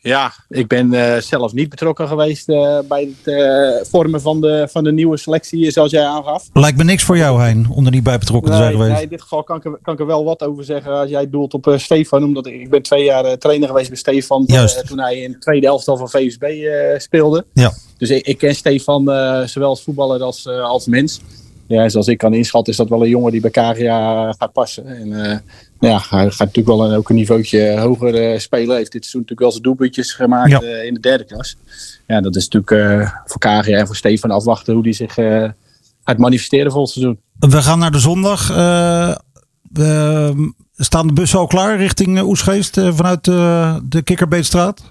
Ja, 0.04 0.34
ik 0.50 0.68
ben 0.68 0.94
eh, 0.94 1.22
zelf 1.22 1.54
niet 1.54 1.70
betrokken 1.70 2.08
geweest 2.08 2.50
eh, 2.50 2.80
bij 2.88 3.14
het 3.24 3.34
eh, 3.36 3.90
vormen 3.90 4.22
van 4.22 4.42
de, 4.42 4.68
van 4.72 4.84
de 4.84 4.92
nieuwe 4.92 5.18
selectie, 5.18 5.72
zoals 5.72 5.92
jij 5.92 6.06
aangaf. 6.06 6.50
Lijkt 6.54 6.78
me 6.78 6.84
niks 6.84 7.04
voor 7.04 7.18
jou, 7.18 7.42
Hein, 7.42 7.68
om 7.70 7.86
er 7.86 7.92
niet 7.92 8.04
bij 8.04 8.18
betrokken 8.18 8.52
te 8.52 8.58
zijn 8.58 8.72
geweest. 8.72 8.92
nee, 8.92 9.04
in 9.04 9.10
dit 9.10 9.22
geval 9.22 9.44
kan 9.44 9.58
ik, 9.58 9.66
er, 9.66 9.80
kan 9.82 9.94
ik 9.94 10.00
er 10.00 10.06
wel 10.06 10.24
wat 10.24 10.44
over 10.44 10.64
zeggen 10.64 10.92
als 10.92 11.10
jij 11.10 11.30
doelt 11.30 11.54
op 11.54 11.74
Stefan. 11.78 12.24
Omdat 12.24 12.46
ik, 12.46 12.54
ik 12.54 12.70
ben 12.70 12.82
twee 12.82 13.04
jaar 13.04 13.38
trainer 13.38 13.68
geweest 13.68 13.88
bij 13.88 13.98
Stefan 13.98 14.46
toen 14.86 15.00
hij 15.00 15.18
in 15.18 15.32
de 15.32 15.38
tweede 15.38 15.68
elftal 15.68 15.98
van 15.98 16.10
VSB 16.10 16.44
eh, 16.44 17.00
speelde. 17.00 17.46
Ja. 17.54 17.74
Dus 17.98 18.10
ik, 18.10 18.28
ik 18.28 18.38
ken 18.38 18.56
Stefan 18.56 19.12
eh, 19.12 19.44
zowel 19.46 19.70
als 19.70 19.84
voetballer 19.84 20.22
als, 20.22 20.46
eh, 20.46 20.62
als 20.62 20.86
mens. 20.86 21.22
Ja, 21.68 21.90
zoals 21.90 22.08
ik 22.08 22.18
kan 22.18 22.34
inschatten 22.34 22.72
is 22.74 22.80
dat 22.80 22.90
wel 22.90 23.04
een 23.04 23.10
jongen 23.10 23.32
die 23.32 23.42
bij 23.42 23.50
KGA 23.50 24.32
gaat 24.38 24.54
passen. 24.54 24.88
En 24.88 25.26
eh, 25.26 25.38
ja, 25.90 26.02
hij 26.10 26.30
gaat 26.30 26.40
natuurlijk 26.40 26.68
wel 26.68 26.86
een, 26.92 26.98
ook 26.98 27.10
een 27.10 27.16
niveautje 27.16 27.80
hoger 27.80 28.16
eh, 28.32 28.40
spelen. 28.40 28.76
Heeft 28.76 28.92
dit 28.92 29.02
seizoen 29.06 29.22
natuurlijk 29.22 29.40
wel 29.40 29.52
zijn 29.52 29.64
doelpuntjes 29.64 30.14
gemaakt 30.14 30.50
Ja. 30.52 30.62
eh, 30.62 30.86
in 30.86 30.94
de 30.94 31.00
derde 31.00 31.24
klas. 31.24 31.56
Ja, 32.08 32.22
dat 32.22 32.36
is 32.36 32.48
natuurlijk 32.48 33.02
eh, 33.02 33.12
voor 33.26 33.40
KGA 33.40 33.62
en 33.78 33.86
voor 33.88 33.96
Stefan 33.96 34.32
afwachten 34.32 34.74
hoe 34.74 34.84
die 34.84 34.94
zich 34.94 35.18
eh, 35.18 35.50
gaat 36.04 36.18
manifesteren 36.18 36.72
volgend 36.72 36.92
seizoen. 36.94 37.20
We 37.40 37.62
gaan 37.62 37.80
naar 37.80 37.92
de 37.92 38.00
zondag. 38.00 38.50
Eh, 38.56 40.30
staan 40.76 41.08
de 41.08 41.14
bussen 41.14 41.40
al 41.40 41.48
klaar 41.48 41.78
richting 41.78 42.18
eh, 42.18 42.28
Oesgeest 42.28 42.78
eh, 42.78 42.90
vanuit 42.94 43.28
eh, 43.28 43.78
de 43.84 44.02
Kikkerbeetstraat? 44.02 44.82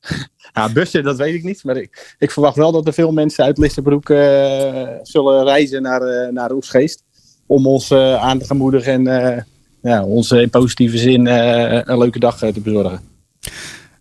Ja, 0.54 0.72
bussen, 0.72 1.02
dat 1.04 1.16
weet 1.16 1.34
ik 1.34 1.42
niet. 1.44 1.64
Maar 1.64 1.76
ik, 1.76 2.16
ik 2.18 2.30
verwacht 2.30 2.56
wel 2.56 2.72
dat 2.72 2.86
er 2.86 2.92
veel 2.92 3.12
mensen 3.12 3.44
uit 3.44 3.58
Listerbroek 3.58 4.10
eh, 4.10 4.86
zullen 5.02 5.44
reizen 5.44 5.82
naar, 5.82 6.02
eh 6.02 6.32
naar 6.32 6.52
Oesgeest. 6.52 7.02
Om 7.46 7.66
ons 7.66 7.90
eh, 7.90 8.14
aan 8.14 8.38
te 8.38 8.44
gaan 8.46 8.56
moedigen 8.56 8.92
en 8.92 9.06
eh, 9.36 9.42
ja, 9.88 10.04
ons 10.04 10.30
in 10.30 10.50
positieve 10.50 10.98
zin 10.98 11.26
eh, 11.26 11.80
een 11.84 11.98
leuke 11.98 12.18
dag 12.18 12.42
eh, 12.42 12.52
te 12.52 12.60
bezorgen. 12.60 13.00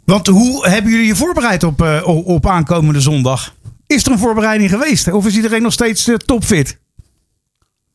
Want 0.04 0.28
hoe 0.28 0.68
hebben 0.68 0.92
jullie 0.92 1.08
je 1.08 1.16
voorbereid 1.16 1.64
op, 1.64 1.82
eh, 1.82 2.02
op 2.26 2.48
aankomende 2.48 3.02
zondag? 3.02 3.54
Is 3.88 4.06
er 4.06 4.12
een 4.12 4.20
voorbereiding 4.20 4.70
geweest? 4.70 5.12
Of 5.12 5.26
is 5.26 5.36
iedereen 5.36 5.62
nog 5.62 5.74
steeds 5.74 6.10
topfit? 6.26 6.78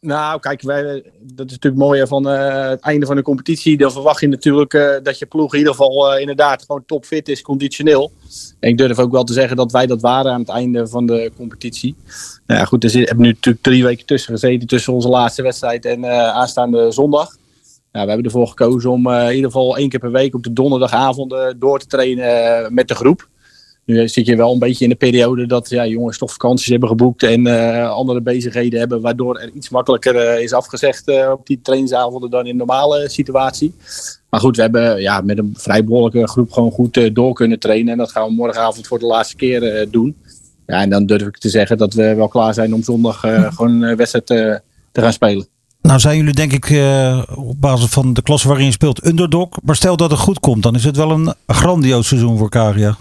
Nou, 0.00 0.40
kijk, 0.40 0.62
wij, 0.62 0.82
dat 1.20 1.46
is 1.46 1.52
natuurlijk 1.52 1.82
mooi 1.82 2.06
van 2.06 2.24
het 2.24 2.80
einde 2.80 3.06
van 3.06 3.16
de 3.16 3.22
competitie. 3.22 3.76
Dan 3.76 3.92
verwacht 3.92 4.20
je 4.20 4.28
natuurlijk 4.28 5.00
dat 5.02 5.18
je 5.18 5.26
ploeg 5.26 5.52
in 5.52 5.58
ieder 5.58 5.74
geval 5.74 6.18
inderdaad 6.18 6.64
gewoon 6.66 6.84
topfit 6.86 7.28
is, 7.28 7.42
conditioneel. 7.42 8.12
En 8.60 8.68
ik 8.68 8.78
durf 8.78 8.98
ook 8.98 9.12
wel 9.12 9.24
te 9.24 9.32
zeggen 9.32 9.56
dat 9.56 9.72
wij 9.72 9.86
dat 9.86 10.00
waren 10.00 10.32
aan 10.32 10.40
het 10.40 10.48
einde 10.48 10.86
van 10.86 11.06
de 11.06 11.32
competitie. 11.36 11.94
Nou 12.46 12.60
ja, 12.60 12.66
goed, 12.66 12.84
er 12.84 12.90
zit- 12.90 13.06
hebben 13.06 13.24
nu 13.26 13.32
natuurlijk 13.32 13.64
drie 13.64 13.84
weken 13.84 14.06
tussen 14.06 14.32
gezeten 14.32 14.68
tussen 14.68 14.92
onze 14.92 15.08
laatste 15.08 15.42
wedstrijd 15.42 15.84
en 15.84 16.06
aanstaande 16.32 16.90
zondag. 16.90 17.36
Ja, 17.92 18.02
we 18.02 18.08
hebben 18.08 18.24
ervoor 18.24 18.46
gekozen 18.46 18.90
om 18.90 19.06
eh, 19.06 19.28
in 19.28 19.34
ieder 19.34 19.50
geval 19.50 19.76
één 19.76 19.88
keer 19.88 20.00
per 20.00 20.10
week 20.10 20.34
op 20.34 20.42
de 20.42 20.52
donderdagavonden 20.52 21.58
door 21.58 21.78
te 21.78 21.86
trainen 21.86 22.24
eh, 22.24 22.70
met 22.70 22.88
de 22.88 22.94
groep. 22.94 23.30
Nu 23.84 24.08
zit 24.08 24.26
je 24.26 24.36
wel 24.36 24.52
een 24.52 24.58
beetje 24.58 24.84
in 24.84 24.90
de 24.90 24.96
periode 24.96 25.46
dat 25.46 25.68
ja, 25.68 25.86
jongens 25.86 26.18
toch 26.18 26.30
vakanties 26.30 26.68
hebben 26.68 26.88
geboekt 26.88 27.22
en 27.22 27.46
eh, 27.46 27.90
andere 27.90 28.20
bezigheden 28.20 28.78
hebben, 28.78 29.00
waardoor 29.00 29.38
er 29.38 29.50
iets 29.54 29.68
makkelijker 29.68 30.16
eh, 30.16 30.42
is 30.42 30.52
afgezegd 30.52 31.08
eh, 31.08 31.30
op 31.30 31.46
die 31.46 31.60
trainingsavonden 31.62 32.30
dan 32.30 32.44
in 32.44 32.50
een 32.50 32.56
normale 32.56 33.08
situatie. 33.08 33.74
Maar 34.32 34.40
goed, 34.40 34.56
we 34.56 34.62
hebben 34.62 35.00
ja, 35.00 35.20
met 35.20 35.38
een 35.38 35.54
vrij 35.56 35.84
behoorlijke 35.84 36.28
groep 36.28 36.52
gewoon 36.52 36.70
goed 36.70 36.96
eh, 36.96 37.14
door 37.14 37.32
kunnen 37.32 37.58
trainen. 37.58 37.92
En 37.92 37.98
dat 37.98 38.10
gaan 38.10 38.28
we 38.28 38.34
morgenavond 38.34 38.86
voor 38.86 38.98
de 38.98 39.06
laatste 39.06 39.36
keer 39.36 39.62
eh, 39.62 39.86
doen. 39.90 40.16
Ja, 40.66 40.80
en 40.80 40.90
dan 40.90 41.06
durf 41.06 41.26
ik 41.26 41.38
te 41.38 41.48
zeggen 41.48 41.78
dat 41.78 41.94
we 41.94 42.14
wel 42.14 42.28
klaar 42.28 42.54
zijn 42.54 42.74
om 42.74 42.82
zondag 42.82 43.24
eh, 43.24 43.52
gewoon 43.54 43.82
een 43.82 43.96
wedstrijd 43.96 44.30
eh, 44.30 44.56
te 44.92 45.00
gaan 45.00 45.12
spelen. 45.12 45.46
Nou 45.82 46.00
zijn 46.00 46.16
jullie 46.16 46.34
denk 46.34 46.52
ik 46.52 46.70
eh, 46.70 47.22
op 47.34 47.60
basis 47.60 47.90
van 47.90 48.12
de 48.12 48.22
klasse 48.22 48.48
waarin 48.48 48.66
je 48.66 48.72
speelt 48.72 49.06
underdog. 49.06 49.48
Maar 49.62 49.76
stel 49.76 49.96
dat 49.96 50.10
het 50.10 50.20
goed 50.20 50.40
komt, 50.40 50.62
dan 50.62 50.74
is 50.74 50.84
het 50.84 50.96
wel 50.96 51.10
een 51.10 51.34
grandioos 51.46 52.08
seizoen 52.08 52.38
voor 52.38 52.48
Karia. 52.48 52.96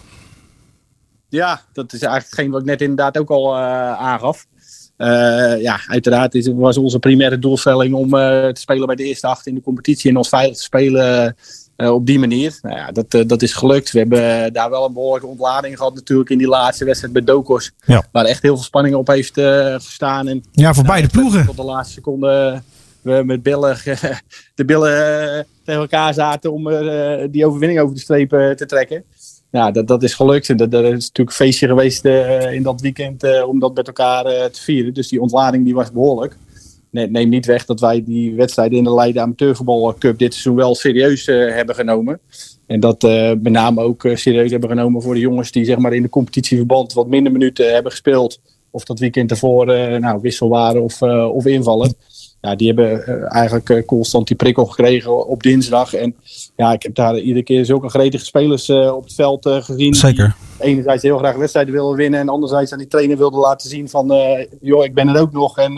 Ja, 1.29 1.61
dat 1.73 1.93
is 1.93 2.01
eigenlijk 2.01 2.25
hetgeen 2.25 2.51
wat 2.51 2.61
ik 2.61 2.67
net 2.67 2.81
inderdaad 2.81 3.17
ook 3.17 3.29
al 3.29 3.55
eh, 3.55 3.61
aangaf. 3.93 4.45
Eh, 4.97 5.61
ja, 5.61 5.79
uiteraard 5.87 6.35
is, 6.35 6.49
was 6.55 6.77
onze 6.77 6.99
primaire 6.99 7.39
doelstelling 7.39 7.93
om 7.93 8.13
eh, 8.13 8.47
te 8.47 8.61
spelen 8.61 8.87
bij 8.87 8.95
de 8.95 9.03
eerste 9.03 9.27
acht 9.27 9.47
in 9.47 9.55
de 9.55 9.61
competitie 9.61 10.09
en 10.09 10.17
ons 10.17 10.29
veilig 10.29 10.57
te 10.57 10.63
spelen 10.63 11.35
eh, 11.75 11.93
op 11.93 12.05
die 12.05 12.19
manier. 12.19 12.59
Nou 12.61 12.75
ja, 12.75 12.91
dat, 12.91 13.29
dat 13.29 13.41
is 13.41 13.53
gelukt. 13.53 13.91
We 13.91 13.97
hebben 13.97 14.53
daar 14.53 14.69
wel 14.69 14.85
een 14.85 14.93
behoorlijke 14.93 15.27
ontlading 15.27 15.77
gehad 15.77 15.93
natuurlijk 15.93 16.29
in 16.29 16.37
die 16.37 16.47
laatste 16.47 16.85
wedstrijd 16.85 17.13
bij 17.13 17.23
Dokos. 17.23 17.71
Ja. 17.85 18.03
Waar 18.11 18.25
echt 18.25 18.41
heel 18.41 18.55
veel 18.55 18.63
spanning 18.63 18.95
op 18.95 19.07
heeft 19.07 19.37
eh, 19.37 19.73
gestaan. 19.73 20.27
En, 20.27 20.43
Ja, 20.51 20.73
voor 20.73 20.83
beide 20.83 21.07
ploegen. 21.07 21.45
Tot 21.45 21.55
de 21.55 21.63
laatste 21.63 21.93
seconde 21.93 22.61
we 23.01 23.21
met 23.25 23.43
billen, 23.43 23.77
de 24.55 24.65
billen 24.65 25.37
eh, 25.37 25.43
tegen 25.63 25.81
elkaar 25.81 26.13
zaten 26.13 26.51
om 26.51 26.69
eh, 26.69 27.27
die 27.31 27.45
overwinning 27.45 27.79
over 27.79 27.95
de 27.95 28.01
streep 28.01 28.33
eh, 28.33 28.49
te 28.49 28.65
trekken. 28.65 29.03
Ja, 29.51 29.71
dat, 29.71 29.87
dat 29.87 30.03
is 30.03 30.13
gelukt. 30.13 30.49
En 30.49 30.57
dat, 30.57 30.73
is 30.73 30.81
natuurlijk 30.81 31.17
een 31.17 31.45
feestje 31.45 31.67
geweest 31.67 32.05
in 32.51 32.63
dat 32.63 32.81
weekend 32.81 33.43
om 33.43 33.59
dat 33.59 33.75
met 33.75 33.87
elkaar 33.87 34.23
te 34.23 34.61
vieren. 34.61 34.93
Dus 34.93 35.07
die 35.07 35.21
ontlading 35.21 35.65
die 35.65 35.73
was 35.73 35.91
behoorlijk. 35.91 36.35
Nee, 36.89 37.07
neem 37.09 37.29
niet 37.29 37.45
weg 37.45 37.65
dat 37.65 37.79
wij 37.79 38.03
die 38.03 38.35
wedstrijden 38.35 38.77
in 38.77 38.83
de 38.83 38.93
Leiden 38.93 39.21
Amateurvoetbal 39.21 39.95
Cup 39.99 40.17
dit 40.17 40.33
seizoen 40.33 40.55
wel 40.55 40.75
serieus 40.75 41.25
hebben 41.25 41.75
genomen. 41.75 42.19
En 42.67 42.79
dat 42.79 43.01
met 43.41 43.49
name 43.49 43.81
ook 43.81 44.09
serieus 44.13 44.51
hebben 44.51 44.69
genomen 44.69 45.01
voor 45.01 45.13
de 45.13 45.19
jongens 45.19 45.51
die 45.51 45.65
zeg 45.65 45.77
maar, 45.77 45.93
in 45.93 46.01
de 46.01 46.09
competitieverband 46.09 46.93
wat 46.93 47.07
minder 47.07 47.31
minuten 47.31 47.73
hebben 47.73 47.91
gespeeld. 47.91 48.39
Of 48.69 48.83
dat 48.83 48.99
weekend 48.99 49.31
ervoor 49.31 49.65
nou, 49.99 50.21
wissel 50.21 50.49
waren 50.49 50.81
of, 50.81 51.01
of 51.31 51.45
invallen. 51.45 51.95
Ja, 52.41 52.55
die 52.55 52.67
hebben 52.67 53.05
eh, 53.05 53.35
eigenlijk 53.35 53.69
eh, 53.69 53.85
constant 53.85 54.27
die 54.27 54.35
prikkel 54.35 54.65
gekregen 54.65 55.27
op 55.27 55.43
dinsdag. 55.43 55.93
En 55.93 56.15
ja, 56.55 56.71
ik 56.73 56.83
heb 56.83 56.95
daar 56.95 57.17
iedere 57.17 57.43
keer 57.43 57.65
zulke 57.65 57.89
gretige 57.89 58.25
spelers 58.25 58.69
eh, 58.69 58.95
op 58.95 59.03
het 59.03 59.13
veld 59.13 59.47
gezien. 59.49 59.93
Zeker. 59.93 60.35
Enerzijds 60.59 61.03
heel 61.03 61.17
graag 61.17 61.35
wedstrijden 61.35 61.73
wilden 61.73 61.97
winnen. 61.97 62.19
En 62.19 62.29
anderzijds 62.29 62.71
aan 62.71 62.77
die 62.77 62.87
trainer 62.87 63.17
wilden 63.17 63.39
laten 63.39 63.69
zien 63.69 63.89
van... 63.89 64.13
joh, 64.61 64.83
ik 64.83 64.93
ben 64.93 65.07
er 65.07 65.21
ook 65.21 65.31
nog 65.31 65.57
en 65.57 65.73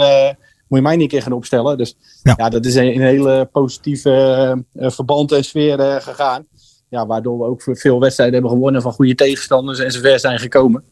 moet 0.67 0.79
je 0.79 0.81
mij 0.81 0.93
niet 0.93 1.01
een 1.01 1.07
keer 1.07 1.21
gaan 1.21 1.31
opstellen. 1.31 1.77
Dus 1.77 1.97
Ja. 2.23 2.33
ja, 2.37 2.49
dat 2.49 2.65
is 2.65 2.75
een, 2.75 2.95
een 2.95 3.01
hele 3.01 3.49
positieve 3.51 4.63
verband 4.73 5.31
en 5.31 5.43
sfeer 5.43 6.01
gegaan. 6.01 6.45
Ja, 6.89 7.05
waardoor 7.05 7.37
we 7.37 7.45
ook 7.45 7.61
veel 7.63 7.99
wedstrijden 7.99 8.35
hebben 8.35 8.51
gewonnen 8.51 8.81
van 8.81 8.93
goede 8.93 9.15
tegenstanders 9.15 9.79
en 9.79 9.91
zover 9.91 10.19
zijn 10.19 10.39
gekomen. 10.39 10.83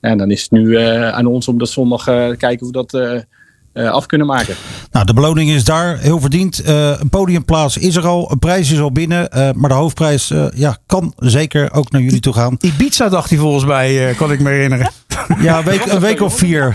En 0.00 0.18
dan 0.18 0.30
is 0.30 0.42
het 0.42 0.50
nu 0.50 0.76
aan 0.76 1.26
ons 1.26 1.48
om 1.48 1.58
dat 1.58 1.68
zondag 1.68 2.04
te 2.04 2.34
kijken 2.38 2.66
hoe 2.66 2.72
we 2.72 2.86
dat 2.86 3.26
af 3.86 4.06
kunnen 4.06 4.26
maken. 4.26 4.54
Nou, 4.90 5.06
de 5.06 5.14
beloning 5.14 5.50
is 5.50 5.64
daar, 5.64 5.98
heel 5.98 6.20
verdiend. 6.20 6.58
Eh, 6.62 6.90
een 7.00 7.08
podiumplaats 7.08 7.76
is 7.76 7.96
er 7.96 8.06
al, 8.06 8.30
een 8.30 8.38
prijs 8.38 8.72
is 8.72 8.80
al 8.80 8.92
binnen. 8.92 9.30
eh, 9.30 9.50
maar 9.54 9.68
de 9.68 9.74
hoofdprijs 9.76 10.32
ja, 10.54 10.76
kan 10.86 11.12
zeker 11.16 11.72
ook 11.72 11.90
naar 11.90 12.00
jullie 12.02 12.20
toe 12.20 12.32
gaan. 12.32 12.56
Ibiza 12.60 13.08
dacht 13.08 13.30
hij 13.30 13.38
volgens 13.38 13.64
mij, 13.64 14.08
eh, 14.08 14.16
kan 14.16 14.32
ik 14.32 14.40
me 14.40 14.50
herinneren. 14.50 14.90
Ja, 15.40 15.58
een 15.58 15.64
week, 15.64 15.86
een 15.86 16.00
week 16.00 16.20
of 16.20 16.36
vier. 16.36 16.74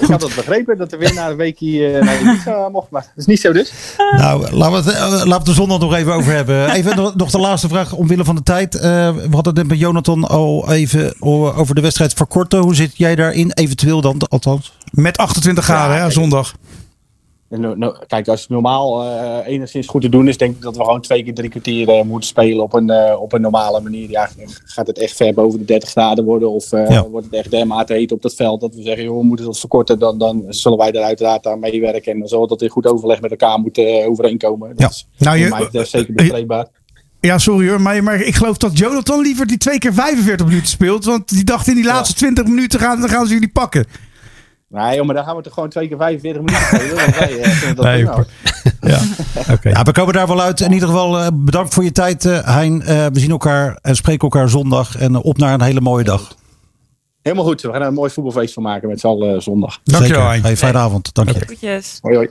Ik 0.00 0.06
had 0.08 0.22
het 0.22 0.34
begrepen 0.34 0.78
dat 0.78 0.90
de 0.90 0.96
winnaar 0.96 1.30
een 1.30 1.36
weekje 1.36 1.86
eh, 1.88 2.04
naar 2.04 2.20
Ibiza 2.20 2.68
mocht, 2.68 2.90
maar 2.90 3.00
dat 3.02 3.10
is 3.16 3.26
niet 3.26 3.40
zo 3.40 3.52
dus. 3.52 3.72
Nou, 4.16 4.50
laten 4.56 4.84
we 4.84 4.90
het, 4.90 4.98
eh, 4.98 5.10
laten 5.10 5.28
we 5.28 5.34
het 5.34 5.48
er 5.48 5.54
zondag 5.54 5.78
nog 5.78 5.94
even 5.94 6.12
over 6.14 6.32
hebben. 6.32 6.70
Even 6.70 6.96
nog- 6.96 7.14
nog 7.16 7.30
de 7.30 7.38
laatste 7.38 7.68
vraag 7.68 7.92
omwille 7.92 8.24
van 8.24 8.34
de 8.34 8.42
tijd. 8.42 8.74
Eh, 8.74 8.82
we 9.14 9.28
hadden 9.30 9.44
het 9.44 9.54
net 9.54 9.66
met 9.68 9.78
Jonathan 9.78 10.24
al 10.28 10.70
even 10.72 11.14
over 11.56 11.74
de 11.74 11.80
wedstrijd 11.80 12.12
verkorten. 12.12 12.58
Hoe 12.60 12.74
zit 12.74 12.96
jij 12.96 13.14
daarin? 13.14 13.50
Eventueel 13.52 14.00
dan, 14.00 14.22
althans. 14.46 14.72
Met 14.92 15.16
28 15.16 15.64
graden, 15.64 15.96
Ja, 15.96 16.02
hè, 16.04 16.10
zondag. 16.10 16.54
En 17.48 17.60
no- 17.60 17.74
no- 17.74 17.94
kijk, 18.06 18.28
als 18.28 18.40
het 18.40 18.50
normaal 18.50 19.02
eh, 19.04 19.52
enigszins 19.52 19.86
goed 19.86 20.02
te 20.02 20.08
doen 20.08 20.28
is, 20.28 20.36
denk 20.36 20.56
ik 20.56 20.62
dat 20.62 20.76
we 20.76 20.84
gewoon 20.84 21.00
twee 21.00 21.22
keer 21.24 21.34
drie 21.34 21.48
kwartier 21.50 21.88
eh, 21.88 22.02
moeten 22.04 22.28
spelen 22.28 22.62
op 22.62 22.72
een, 22.74 22.90
eh, 22.90 23.20
op 23.20 23.32
een 23.32 23.40
normale 23.40 23.80
manier. 23.80 24.10
Ja, 24.10 24.28
gaat 24.64 24.86
het 24.86 24.98
echt 24.98 25.16
ver 25.16 25.34
boven 25.34 25.58
de 25.58 25.64
30 25.64 25.88
graden 25.90 26.24
worden 26.24 26.50
of 26.50 26.72
eh, 26.72 26.88
Ja. 26.90 27.08
wordt 27.08 27.26
het 27.26 27.34
echt 27.34 27.50
dermate 27.50 27.92
heet 27.92 28.12
op 28.12 28.22
dat 28.22 28.34
veld 28.34 28.60
dat 28.60 28.74
we 28.74 28.82
zeggen, 28.82 29.04
joh, 29.04 29.18
we 29.18 29.24
moeten 29.24 29.46
dat 29.46 29.58
verkorten, 29.58 29.98
dan, 29.98 30.18
dan 30.18 30.44
zullen 30.48 30.78
wij 30.78 30.92
er 30.92 31.02
uiteraard 31.02 31.46
aan 31.46 31.58
meewerken 31.60 32.12
en 32.12 32.18
dan 32.18 32.28
zal 32.28 32.46
dat 32.46 32.62
in 32.62 32.68
goed 32.68 32.86
overleg 32.86 33.20
met 33.20 33.30
elkaar 33.30 33.58
moeten 33.58 33.86
eh, 33.86 34.08
overeenkomen. 34.08 34.68
Dat 34.68 34.78
Ja. 34.80 34.88
is 34.88 35.06
Nou, 35.18 35.36
je- 35.38 35.48
mij 35.48 35.68
eh, 35.72 35.84
zeker 35.84 36.14
bespreekbaar. 36.14 36.66
Ja, 37.20 37.38
sorry 37.38 37.68
hoor, 37.68 37.80
maar, 37.80 38.02
maar 38.02 38.20
ik 38.20 38.34
geloof 38.34 38.56
dat 38.56 38.78
Jonathan 38.78 39.20
liever 39.20 39.46
die 39.46 39.58
twee 39.58 39.78
keer 39.78 39.94
45 39.94 40.46
minuten 40.46 40.68
speelt. 40.68 41.04
Want 41.04 41.28
die 41.28 41.44
dacht 41.44 41.68
in 41.68 41.74
die 41.74 41.84
laatste 41.84 42.14
20 42.14 42.44
minuten 42.46 42.80
gaan, 42.80 43.00
dan 43.00 43.08
gaan 43.08 43.26
ze 43.26 43.32
jullie 43.32 43.48
pakken. 43.52 43.86
Nee, 44.70 44.96
joh, 44.96 45.06
maar 45.06 45.14
dan 45.14 45.24
gaan 45.24 45.36
we 45.36 45.42
toch 45.42 45.54
gewoon 45.54 45.68
twee 45.68 45.88
keer 45.88 45.96
45 45.96 46.42
minuten 46.42 46.66
spelen. 46.66 46.96
Wij 46.96 47.40
eh, 47.40 47.76
dat 47.76 47.84
Nee, 47.84 48.04
prima. 48.04 48.24
Ja, 48.80 49.00
oké. 49.50 49.68
Ja, 49.68 49.82
we 49.82 49.92
komen 49.92 50.14
daar 50.14 50.26
wel 50.26 50.40
uit. 50.40 50.60
In 50.60 50.72
ieder 50.72 50.88
geval 50.88 51.18
eh, 51.18 51.26
bedankt 51.32 51.74
voor 51.74 51.84
je 51.84 51.92
tijd, 51.92 52.24
eh, 52.24 52.56
Hein. 52.56 52.82
Eh, 52.82 53.06
we 53.06 53.20
zien 53.20 53.30
elkaar 53.30 53.78
en 53.82 53.96
spreken 53.96 54.22
elkaar 54.22 54.48
zondag. 54.48 54.96
En 54.96 55.16
op 55.16 55.38
naar 55.38 55.54
een 55.54 55.62
hele 55.62 55.80
mooie 55.80 56.04
dag. 56.04 56.36
Helemaal 57.22 57.44
goed, 57.44 57.60
we 57.60 57.70
gaan 57.70 57.80
er 57.80 57.86
een 57.86 57.94
mooi 57.94 58.10
voetbalfeest 58.10 58.54
van 58.54 58.62
maken 58.62 58.88
met 58.88 59.00
z'n 59.00 59.06
allen 59.06 59.42
zondag. 59.42 59.80
Dankjewel, 59.84 60.20
Zeker. 60.20 60.32
Hein. 60.32 60.42
Hey, 60.42 60.56
fijne 60.56 60.78
avond. 60.78 61.14
Dank 61.14 61.28
je. 61.30 61.82
Hoi 62.00 62.16
hoi. 62.16 62.28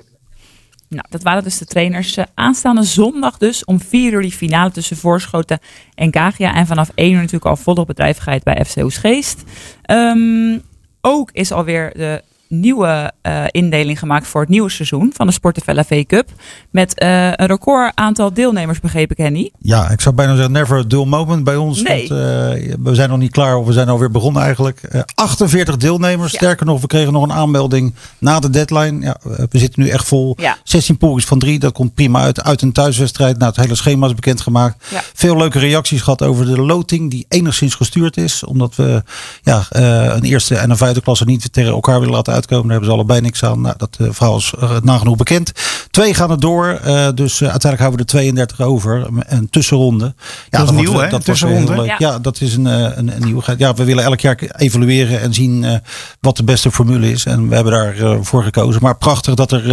Nou, 0.87 1.05
dat 1.09 1.23
waren 1.23 1.43
dus 1.43 1.57
de 1.57 1.65
trainers. 1.65 2.17
Aanstaande 2.33 2.83
zondag 2.83 3.37
dus 3.37 3.65
om 3.65 3.81
4 3.81 4.13
uur 4.13 4.21
die 4.21 4.31
finale 4.31 4.71
tussen 4.71 4.97
Voorschoten 4.97 5.59
en 5.95 6.13
Gagia. 6.13 6.55
En 6.55 6.67
vanaf 6.67 6.91
1 6.95 7.11
uur 7.11 7.17
natuurlijk 7.17 7.45
al 7.45 7.55
volop 7.55 7.87
bedrijvigheid 7.87 8.43
bij 8.43 8.65
FC 8.65 8.77
Oesgeest. 8.77 9.43
Ehm, 9.81 10.57
ook 11.01 11.31
is 11.31 11.51
alweer 11.51 11.91
de 11.93 12.23
nieuwe 12.50 13.12
eh, 13.22 13.43
indeling 13.52 14.00
gemaakt 14.00 14.28
voor 14.28 14.41
het 14.41 14.50
nieuwe 14.50 14.70
seizoen 14.70 15.12
van 15.16 15.28
de 15.28 15.34
Sporten 15.34 15.86
V 15.86 16.06
Cup. 16.06 16.30
Met 16.72 17.00
eh, 17.00 17.26
een 17.26 17.45
record 17.45 17.91
aantal 17.95 18.34
deelnemers, 18.34 18.80
begreep 18.80 19.12
ik, 19.12 19.18
Henny. 19.18 19.52
Ja, 19.60 19.89
ik 19.89 20.02
zou 20.02 20.16
bijna 20.16 20.36
zeggen 20.36 20.52
never 20.52 20.78
a 20.78 20.84
dull 20.84 21.06
moment 21.06 21.43
bij 21.43 21.56
ons. 21.56 21.82
Nee. 21.82 22.08
Want, 22.08 22.22
eh, 22.22 22.74
we 22.84 22.95
zijn 22.95 23.10
nog 23.10 23.18
niet 23.18 23.32
klaar 23.32 23.58
of 23.58 23.66
we 23.66 23.74
zijn 23.74 23.89
alweer 23.89 24.12
begonnen 24.12 24.41
eigenlijk. 24.41 24.84
Eh, 24.84 25.02
48 25.16 25.78
deelnemers. 25.78 26.32
Ja. 26.32 26.38
Sterker 26.38 26.66
nog, 26.66 26.82
we 26.82 26.88
kregen 26.88 27.14
nog 27.14 27.24
een 27.24 27.34
aanmelding 27.34 27.93
na 28.18 28.39
de 28.39 28.50
deadline. 28.50 29.06
Ja, 29.06 29.18
we 29.24 29.60
zitten 29.60 29.84
nu 29.84 29.89
echt 29.89 30.08
vol. 30.08 30.36
Ja. 30.38 30.58
16 30.64 30.97
pogings 30.97 31.26
van 31.26 31.39
3. 31.39 31.60
Dat 31.60 31.74
komt 31.74 31.93
prima 31.93 32.22
uit. 32.22 32.43
Uit 32.43 32.62
een 32.62 32.72
thuiswedstrijd. 32.72 33.38
Nou, 33.38 33.52
het 33.52 33.62
hele 33.62 33.76
schema 33.76 34.08
is 34.08 34.16
bekendgemaakt. 34.16 34.86
Ja. 34.89 35.02
Veel 35.14 35.38
leuke 35.38 35.60
reacties 35.60 36.02
gehad 36.02 36.22
over 36.22 36.45
de 36.45 36.62
loting 36.62 37.12
die 37.12 37.26
enigszins 37.30 37.76
gestuurd 37.76 38.18
is. 38.18 38.43
Omdat 38.43 38.76
we 38.76 39.04
ja, 39.41 39.66
een 39.70 40.24
eerste 40.24 40.56
en 40.56 40.70
een 40.70 40.78
vijfde 40.78 41.02
klasse 41.02 41.26
niet 41.26 41.54
tegen 41.54 41.72
elkaar 41.72 42.00
willen 42.00 42.16
laten 42.16 42.34
uitkomen. 42.39 42.63
Daar 42.63 42.71
hebben 42.71 42.89
ze 42.89 42.95
allebei 42.95 43.21
niks 43.21 43.43
aan. 43.43 43.61
Nou, 43.61 43.73
dat 43.77 43.97
eh, 43.99 44.07
verhaal 44.11 44.37
is 44.37 44.53
eh, 44.59 44.71
nagenoeg 44.81 45.15
bekend. 45.17 45.51
Twee 45.91 46.13
gaan 46.13 46.31
er 46.31 46.39
door. 46.39 46.67
eh, 46.83 47.07
dus 47.15 47.41
uiteindelijk 47.41 47.79
houden 47.81 47.99
we 47.99 48.05
er 48.05 48.05
32 48.05 48.61
over. 48.61 49.07
Een 49.27 49.49
tussenronde. 49.49 50.13
Ja, 50.49 50.59
Dat 50.59 50.69
is 50.69 50.75
nieuw, 50.75 50.93
hè? 50.93 51.09
Dat 51.09 51.25
Tussenronde. 51.25 51.71
heel 51.73 51.81
leuk. 51.81 51.89
Ja. 51.89 51.95
Ja. 51.99 52.19
dat 52.19 52.41
is 52.41 52.55
een, 52.55 52.65
een, 52.65 53.15
een 53.15 53.23
nieuwigheid. 53.23 53.59
Ja, 53.59 53.73
we 53.73 53.83
willen 53.83 54.03
elk 54.03 54.19
jaar 54.19 54.37
evalueren 54.57 55.21
en 55.21 55.33
zien 55.33 55.63
eh, 55.63 55.75
wat 56.21 56.37
de 56.37 56.43
beste 56.43 56.71
formule 56.71 57.11
is. 57.11 57.25
En 57.25 57.47
we 57.49 57.55
hebben 57.55 57.73
daarvoor 57.73 58.25
voor 58.25 58.43
gekozen. 58.43 58.81
Maar 58.81 58.97
prachtig 58.97 59.33
dat 59.35 59.51
er 59.51 59.71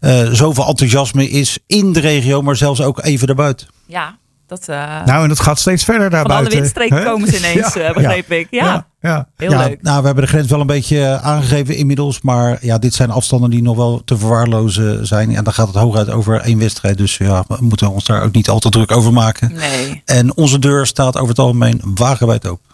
eh, 0.00 0.22
eh, 0.24 0.32
zoveel 0.32 0.66
enthousiasme 0.66 1.28
is 1.30 1.58
in 1.66 1.92
de 1.92 2.00
regio, 2.00 2.42
maar 2.42 2.56
zelfs 2.56 2.80
ook 2.80 3.02
even 3.02 3.26
daarbuiten. 3.26 3.66
Ja, 3.86 4.16
dat, 4.48 4.68
eh, 4.68 5.04
Nou, 5.04 5.22
en 5.22 5.28
dat 5.28 5.40
gaat 5.40 5.58
steeds 5.58 5.84
verder 5.84 6.10
daar 6.10 6.22
van 6.22 6.30
alle 6.30 6.48
windstreken 6.48 7.04
komen 7.04 7.28
ze 7.28 7.36
ineens, 7.38 7.74
Ja, 7.74 7.80
eh, 7.80 7.94
begreep 7.94 8.30
ik. 8.30 8.46
Ja, 8.50 8.64
Ja, 8.64 8.86
ja. 9.00 9.28
heel 9.36 9.50
ja, 9.50 9.66
leuk. 9.66 9.82
Nou, 9.82 10.00
we 10.00 10.06
hebben 10.06 10.24
de 10.24 10.30
grens 10.30 10.48
wel 10.48 10.60
een 10.60 10.66
beetje 10.66 11.04
eh, 11.04 11.26
aangegeven 11.26 11.76
inmiddels. 11.76 12.20
Maar 12.20 12.58
ja, 12.60 12.78
dit 12.78 12.94
zijn 12.94 13.10
afstanden 13.10 13.50
die 13.50 13.62
nog 13.62 13.76
wel 13.76 14.02
te 14.04 14.18
verwaarlozen 14.18 15.06
zijn. 15.06 15.36
En 15.36 15.44
dan 15.44 15.52
gaat 15.52 15.66
het 15.66 15.76
hooguit 15.76 16.10
over 16.10 16.40
één 16.40 16.58
wedstrijd. 16.58 16.98
Dus 16.98 17.16
ja, 17.16 17.44
we 17.48 17.56
moeten 17.60 17.90
ons 17.90 18.04
daar 18.04 18.22
ook 18.22 18.32
niet 18.32 18.48
al 18.48 18.58
te 18.58 18.70
druk 18.70 18.92
over 18.92 19.12
maken. 19.12 19.52
Nee, 19.52 20.02
En 20.04 20.36
onze 20.36 20.58
deur 20.58 20.86
staat 20.86 21.16
over 21.16 21.28
het 21.28 21.38
algemeen 21.38 21.80
wagenwijd 21.94 22.46
open. 22.46 22.67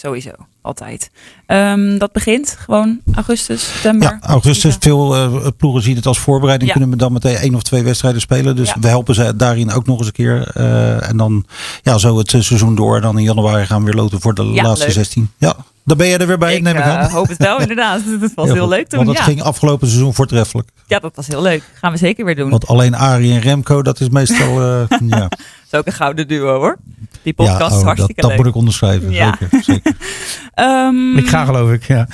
Sowieso. 0.00 0.30
Altijd. 0.62 1.10
Ehm, 1.46 1.98
dat 1.98 2.12
begint 2.12 2.56
gewoon 2.60 3.00
augustus, 3.14 3.64
september. 3.72 4.08
Ja, 4.20 4.28
augustus. 4.28 4.76
Veel 4.80 5.14
eh, 5.16 5.46
ploegen 5.56 5.82
zien 5.82 5.96
het 5.96 6.06
als 6.06 6.18
voorbereiding. 6.18 6.70
Ja. 6.70 6.76
Kunnen 6.76 6.94
we 6.96 7.02
dan 7.02 7.12
meteen 7.12 7.36
één 7.36 7.54
of 7.54 7.62
twee 7.62 7.82
wedstrijden 7.82 8.20
spelen. 8.20 8.56
Dus 8.56 8.68
Ja. 8.68 8.76
we 8.80 8.88
helpen 8.88 9.14
ze 9.14 9.36
daarin 9.36 9.72
ook 9.72 9.86
nog 9.86 9.98
eens 9.98 10.06
een 10.06 10.12
keer. 10.12 10.50
Eh, 10.54 11.08
en 11.08 11.16
dan 11.16 11.46
ja, 11.82 11.98
zo 11.98 12.18
het 12.18 12.34
eh, 12.34 12.40
seizoen 12.40 12.74
door. 12.74 12.96
En 12.96 13.02
dan 13.02 13.18
in 13.18 13.24
januari 13.24 13.66
gaan 13.66 13.78
we 13.78 13.84
weer 13.84 14.00
loten 14.02 14.20
voor 14.20 14.34
de 14.34 14.42
Ja, 14.44 14.62
laatste 14.62 14.84
leuk. 14.86 14.94
16. 14.94 15.30
Ja, 15.38 15.56
dan 15.84 15.96
ben 15.96 16.06
je 16.06 16.16
er 16.16 16.26
weer 16.26 16.38
bij, 16.38 16.56
ik 16.56 16.62
neem 16.62 16.76
ik 16.76 16.82
aan. 16.82 17.10
hoop 17.10 17.28
het 17.28 17.38
wel, 17.38 17.60
inderdaad. 17.66 18.00
Het 18.20 18.34
was 18.34 18.48
heel, 18.50 18.60
goed. 18.60 18.68
leuk 18.68 18.88
toen. 18.88 18.98
Want 19.04 19.08
het 19.10 19.18
Ja. 19.18 19.24
ging 19.32 19.42
afgelopen 19.42 19.88
seizoen 19.88 20.14
voortreffelijk. 20.14 20.68
ja, 20.86 20.98
dat 20.98 21.16
was 21.16 21.26
heel 21.26 21.42
leuk. 21.42 21.62
Gaan 21.74 21.92
we 21.92 21.98
zeker 21.98 22.24
weer 22.24 22.36
doen. 22.36 22.50
Want 22.50 22.66
alleen 22.66 22.94
Arie 22.94 23.32
en 23.32 23.40
Remco, 23.40 23.82
dat 23.82 24.00
is 24.00 24.08
meestal... 24.08 24.62
ja, 25.06 25.28
Dat 25.28 25.38
is 25.72 25.78
ook 25.78 25.86
een 25.86 25.92
gouden 25.92 26.28
duo 26.28 26.58
hoor. 26.58 26.78
Die 27.22 27.34
podcast 27.34 27.58
ja, 27.60 27.66
oh, 27.66 27.72
dat, 27.72 27.82
hartstikke 27.82 28.20
dat 28.20 28.30
leuk. 28.30 28.38
moet 28.38 28.48
ik 28.48 28.54
onderschrijven. 28.54 29.10
Ja. 29.10 29.36
Zeker, 29.40 29.62
zeker. 29.64 29.92
Ehm, 30.54 31.18
Ik 31.18 31.28
ga 31.28 31.44
geloof 31.44 31.72
ik, 31.72 31.84
ja. 31.86 32.06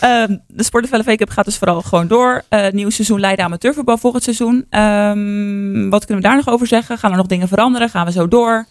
ehm, 0.00 0.36
de 0.48 0.62
Sporten 0.64 1.04
V 1.04 1.16
Cup 1.16 1.30
gaat 1.30 1.44
dus 1.44 1.56
vooral 1.58 1.82
gewoon 1.82 2.06
door. 2.06 2.42
Eh, 2.48 2.70
nieuw 2.72 2.90
seizoen 2.90 3.20
Leiden 3.20 3.44
amateurvoetbal 3.44 3.98
volgend 3.98 4.22
seizoen. 4.22 4.66
Ehm, 4.70 5.88
wat 5.88 6.04
kunnen 6.04 6.22
we 6.22 6.28
daar 6.28 6.36
nog 6.36 6.48
over 6.48 6.66
zeggen? 6.66 6.98
Gaan 6.98 7.10
er 7.10 7.16
nog 7.16 7.26
dingen 7.26 7.48
veranderen? 7.48 7.90
Gaan 7.90 8.06
we 8.06 8.12
zo 8.12 8.28
door? 8.28 8.66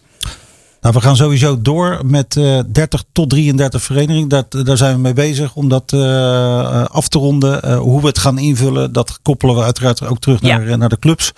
Nou, 0.82 0.94
we 0.94 1.00
gaan 1.00 1.16
sowieso 1.16 1.62
door 1.62 2.00
met 2.04 2.36
eh, 2.36 2.58
30 2.72 3.04
tot 3.12 3.30
33 3.30 3.82
verenigingen. 3.82 4.28
Dat, 4.28 4.54
eh, 4.54 4.64
daar 4.64 4.76
zijn 4.76 4.94
we 4.94 5.00
mee 5.00 5.12
bezig 5.12 5.54
om 5.54 5.68
dat 5.68 5.92
eh, 5.92 6.84
af 6.84 7.08
te 7.08 7.18
ronden. 7.18 7.76
Hoe 7.76 8.00
we 8.00 8.06
het 8.06 8.18
gaan 8.18 8.38
invullen, 8.38 8.92
dat 8.92 9.18
koppelen 9.22 9.54
we 9.54 9.62
uiteraard 9.62 10.06
ook 10.06 10.18
terug 10.18 10.40
naar, 10.40 10.78
naar 10.78 10.88
de 10.88 10.98
clubs. 10.98 11.32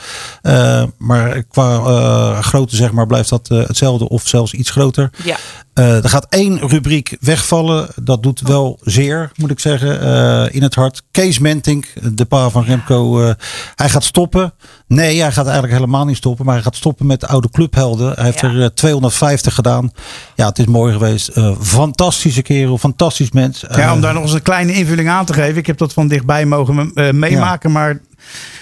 maar 0.98 1.42
qua 1.42 2.42
grootte 2.42 2.76
zeg 2.76 2.92
maar, 2.92 3.06
blijft 3.06 3.28
dat 3.28 3.48
hetzelfde 3.48 4.08
of 4.08 4.28
zelfs 4.28 4.52
iets 4.52 4.70
groter. 4.70 5.10
Ja. 5.24 5.36
er 5.74 6.08
gaat 6.08 6.26
één 6.28 6.68
rubriek 6.68 7.16
wegvallen. 7.20 7.88
Dat 8.02 8.22
doet 8.22 8.40
wel 8.40 8.78
zeer, 8.82 9.30
moet 9.36 9.50
ik 9.50 9.60
zeggen, 9.60 10.52
in 10.52 10.62
het 10.62 10.74
hart. 10.74 11.02
Kees 11.10 11.38
Mentink, 11.38 11.86
de 12.12 12.24
paar 12.24 12.50
van 12.50 12.64
Remco. 12.64 13.34
hij 13.74 13.88
gaat 13.88 14.04
stoppen. 14.04 14.54
Nee, 14.86 15.20
hij 15.20 15.32
gaat 15.32 15.44
eigenlijk 15.44 15.74
helemaal 15.74 16.04
niet 16.04 16.16
stoppen. 16.16 16.44
Maar 16.44 16.54
hij 16.54 16.64
gaat 16.64 16.76
stoppen 16.76 17.06
met 17.06 17.20
de 17.20 17.26
oude 17.26 17.50
clubhelden. 17.50 18.12
Hij 18.14 18.24
heeft 18.24 18.42
er 18.42 18.74
250 18.74 19.33
50 19.34 19.54
gedaan. 19.54 19.90
Ja, 20.34 20.46
het 20.46 20.58
is 20.58 20.66
mooi 20.66 20.92
geweest. 20.92 21.28
Eh, 21.28 21.56
fantastische 21.60 22.42
kerel, 22.42 22.78
fantastisch 22.78 23.30
mens. 23.30 23.64
ja, 23.68 23.90
om 23.90 23.96
eh, 23.96 24.02
daar 24.02 24.14
nog 24.14 24.22
eens 24.22 24.32
een 24.32 24.42
kleine 24.42 24.72
invulling 24.72 25.08
aan 25.08 25.24
te 25.24 25.32
geven. 25.32 25.56
Ik 25.56 25.66
heb 25.66 25.78
dat 25.78 25.92
van 25.92 26.08
dichtbij 26.08 26.46
mogen 26.46 26.90
eh, 26.94 27.10
meemaken. 27.10 27.72
Maar 27.72 27.98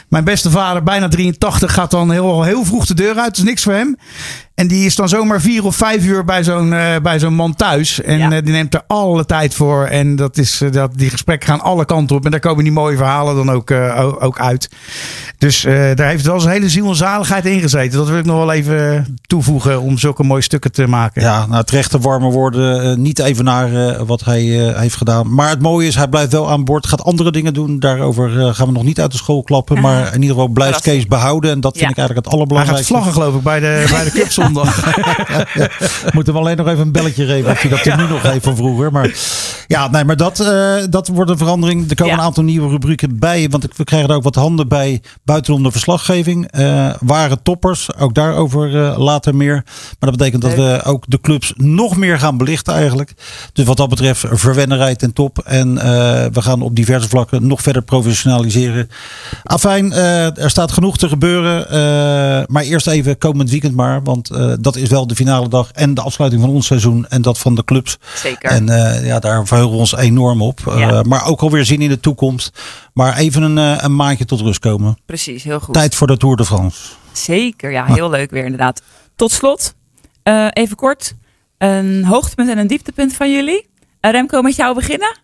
mijn 0.09 0.25
beste 0.25 0.51
vader, 0.51 0.83
bijna 0.83 1.09
83, 1.09 1.73
gaat 1.75 1.91
dan 1.91 2.11
heel, 2.11 2.43
heel 2.43 2.65
vroeg 2.65 2.87
de 2.87 2.95
deur 2.95 3.15
uit. 3.17 3.27
Dat 3.29 3.37
is 3.37 3.43
niks 3.43 3.63
voor 3.63 3.73
hem. 3.73 3.97
En 4.55 4.67
die 4.69 4.87
is 4.87 4.95
dan 4.95 5.09
zomaar 5.09 5.41
vier 5.41 5.65
of 5.65 5.77
vijf 5.77 6.05
uur 6.05 6.25
bij 6.25 6.45
zo'n 6.45 6.73
eh, 6.73 6.97
bij 7.03 7.19
zo'n 7.19 7.35
man 7.35 7.55
thuis. 7.55 8.01
En 8.03 8.19
Ja. 8.19 8.31
eh, 8.33 8.43
die 8.45 8.53
neemt 8.53 8.75
er 8.75 8.83
alle 8.87 9.27
tijd 9.27 9.55
voor. 9.55 9.85
En 9.85 10.17
dat 10.17 10.39
is, 10.39 10.61
eh, 10.61 10.71
dat, 10.73 10.91
die 10.95 11.11
gesprekken 11.11 11.49
gaan 11.49 11.61
alle 11.61 11.85
kanten 11.85 12.17
op. 12.17 12.25
En 12.25 12.31
daar 12.31 12.41
komen 12.41 12.65
die 12.65 12.73
mooie 12.73 12.97
verhalen 12.97 13.35
dan 13.37 13.51
ook, 13.51 13.71
ook 14.21 14.39
uit. 14.41 14.69
Dus 15.39 15.65
eh, 15.65 15.75
daar 15.95 16.09
heeft 16.09 16.25
wel 16.27 16.41
zijn 16.41 16.53
hele 16.53 16.69
ziel 16.69 16.89
en 16.89 16.95
zaligheid 16.97 17.47
in 17.47 17.61
gezeten. 17.61 17.99
Dat 17.99 18.09
wil 18.09 18.19
ik 18.19 18.25
nog 18.25 18.37
wel 18.37 18.53
even 18.53 19.17
toevoegen 19.27 19.81
om 19.81 19.99
zulke 19.99 20.23
mooie 20.23 20.43
stukken 20.43 20.73
te 20.73 20.87
maken. 20.87 21.23
Ja, 21.23 21.47
nou, 21.47 21.65
terechte 21.65 21.99
warme 21.99 22.31
woorden. 22.31 23.03
niet 23.03 23.19
even 23.19 23.45
naar 23.45 24.05
wat 24.07 24.25
hij 24.25 24.41
heeft 24.77 24.97
gedaan. 24.97 25.35
Maar 25.35 25.49
het 25.49 25.63
mooie 25.63 25.87
is, 25.87 25.95
hij 25.95 26.09
blijft 26.09 26.33
wel 26.33 26.51
aan 26.51 26.65
boord. 26.65 26.87
Gaat 26.87 27.05
andere 27.05 27.33
dingen 27.33 27.55
doen. 27.55 27.79
Daarover 27.79 28.55
gaan 28.55 28.67
we 28.67 28.73
nog 28.73 28.83
niet 28.85 29.01
uit 29.01 29.11
de 29.13 29.17
school 29.17 29.43
klappen. 29.53 29.81
Maar 29.81 30.07
in 30.07 30.21
ieder 30.23 30.29
geval 30.37 30.49
blijft. 30.49 30.81
Kees 30.81 31.07
behouden. 31.07 31.51
En 31.51 31.61
dat 31.61 31.77
vind 31.79 31.85
Ja. 31.85 31.91
ik 31.91 31.97
eigenlijk 31.97 32.27
het 32.27 32.35
Hij 32.35 32.41
gaat 32.41 32.51
allerbelangrijkste. 32.51 32.93
vlaggen 32.95 33.13
geloof 33.13 33.35
ik 33.35 33.43
bij 33.43 33.61
de, 33.61 33.87
bij 33.91 34.05
de 34.05 34.11
Cup 34.11 34.31
zondag. 34.31 34.85
Moeten 36.15 36.33
we 36.33 36.39
alleen 36.39 36.57
nog 36.57 36.67
even 36.67 36.81
een 36.81 36.93
belletje 36.93 37.27
geven. 37.27 37.51
Of 37.51 37.63
je 37.63 37.69
dat 37.69 37.85
er 37.85 37.97
nu 37.97 38.09
nog 38.09 38.23
heeft 38.23 38.45
van 38.45 38.57
vroeger. 38.57 38.93
Maar 38.93 39.11
ja, 39.67 39.89
nee, 39.91 40.05
maar 40.05 40.17
dat, 40.17 40.41
eh, 40.41 40.75
dat 40.91 41.09
wordt 41.09 41.31
een 41.31 41.39
verandering. 41.39 41.91
Er 41.91 41.97
komen 41.97 42.13
Ja. 42.15 42.19
een 42.19 42.25
aantal 42.25 42.43
nieuwe 42.45 42.69
rubrieken 42.69 43.19
bij. 43.19 43.49
Want 43.51 43.67
we 43.77 43.85
krijgen 43.85 44.09
er 44.11 44.15
ook 44.17 44.23
wat 44.23 44.35
handen 44.35 44.69
bij 44.69 45.03
buitenom 45.25 45.63
de 45.63 45.71
verslaggeving. 45.71 46.51
Eh 46.51 46.91
ware 47.01 47.39
toppers. 47.43 47.95
Ook 47.99 48.15
daarover 48.15 48.85
eh, 48.85 48.99
later 48.99 49.35
meer. 49.37 49.55
Maar 49.99 50.11
dat 50.11 50.17
betekent 50.17 50.43
dat 50.43 50.55
we 50.55 50.81
ook 50.85 51.05
de 51.09 51.21
clubs 51.21 51.53
nog 51.57 51.97
meer 51.97 52.19
gaan 52.19 52.37
belichten 52.37 52.75
eigenlijk. 52.75 53.13
Dus 53.53 53.65
wat 53.65 53.77
dat 53.77 53.89
betreft 53.89 54.25
verwennerheid 54.31 55.03
en 55.03 55.13
top. 55.13 55.39
En 55.39 55.79
eh, 55.79 55.85
we 56.33 56.43
gaan 56.43 56.63
op 56.63 56.77
diverse 56.77 57.09
vlakken 57.09 57.47
nog 57.47 57.63
verder 57.63 57.83
professionaliseren. 57.83 58.89
Afijn, 59.43 59.93
eh, 59.93 60.39
er 60.39 60.51
staat 60.51 60.73
genoeg 60.73 60.99
te 60.99 61.09
gebeuren. 61.09 61.69
eh, 61.69 62.47
maar 62.47 62.63
eerst 62.63 62.87
even 62.87 63.19
komend 63.19 63.51
weekend 63.51 63.75
maar. 63.75 64.03
Want 64.03 64.31
eh, 64.31 64.53
dat 64.61 64.77
is 64.77 64.89
wel 64.89 65.07
de 65.07 65.15
finale 65.15 65.49
dag. 65.49 65.71
En 65.73 65.95
de 65.95 66.01
afsluiting 66.01 66.43
van 66.43 66.51
ons 66.51 66.67
seizoen. 66.67 67.07
En 67.09 67.23
dat 67.23 67.39
van 67.39 67.55
de 67.55 67.65
clubs. 67.65 67.99
Zeker. 68.15 68.51
En 68.51 68.67
ja, 69.05 69.19
daar 69.19 69.47
verheugen 69.47 69.73
we 69.73 69.79
ons 69.79 69.97
enorm 69.97 70.43
op. 70.43 70.61
Ja. 70.77 71.03
maar 71.03 71.27
ook 71.27 71.41
alweer 71.41 71.65
zin 71.65 71.83
in 71.83 71.89
de 71.89 72.01
toekomst. 72.01 72.61
Maar 72.95 73.17
even 73.17 73.43
een, 73.43 73.85
een 73.85 73.97
maandje 73.97 74.25
tot 74.25 74.41
rust 74.41 74.59
komen. 74.59 74.99
Precies, 75.07 75.43
heel 75.43 75.61
goed. 75.61 75.75
Tijd 75.75 75.95
voor 75.95 76.07
de 76.07 76.17
Tour 76.17 76.37
de 76.37 76.45
France. 76.45 76.79
Zeker, 77.13 77.71
ja, 77.71 77.85
heel 77.85 78.11
leuk 78.11 78.31
weer 78.31 78.45
inderdaad. 78.45 78.83
Tot 79.17 79.33
slot, 79.33 79.75
even 80.53 80.77
kort, 80.77 81.15
een 81.59 82.05
hoogtepunt 82.05 82.49
en 82.49 82.59
een 82.59 82.67
dieptepunt 82.67 83.15
van 83.15 83.33
jullie. 83.33 83.71
Remco, 84.01 84.43
met 84.43 84.57
jou 84.57 84.75
beginnen? 84.75 85.17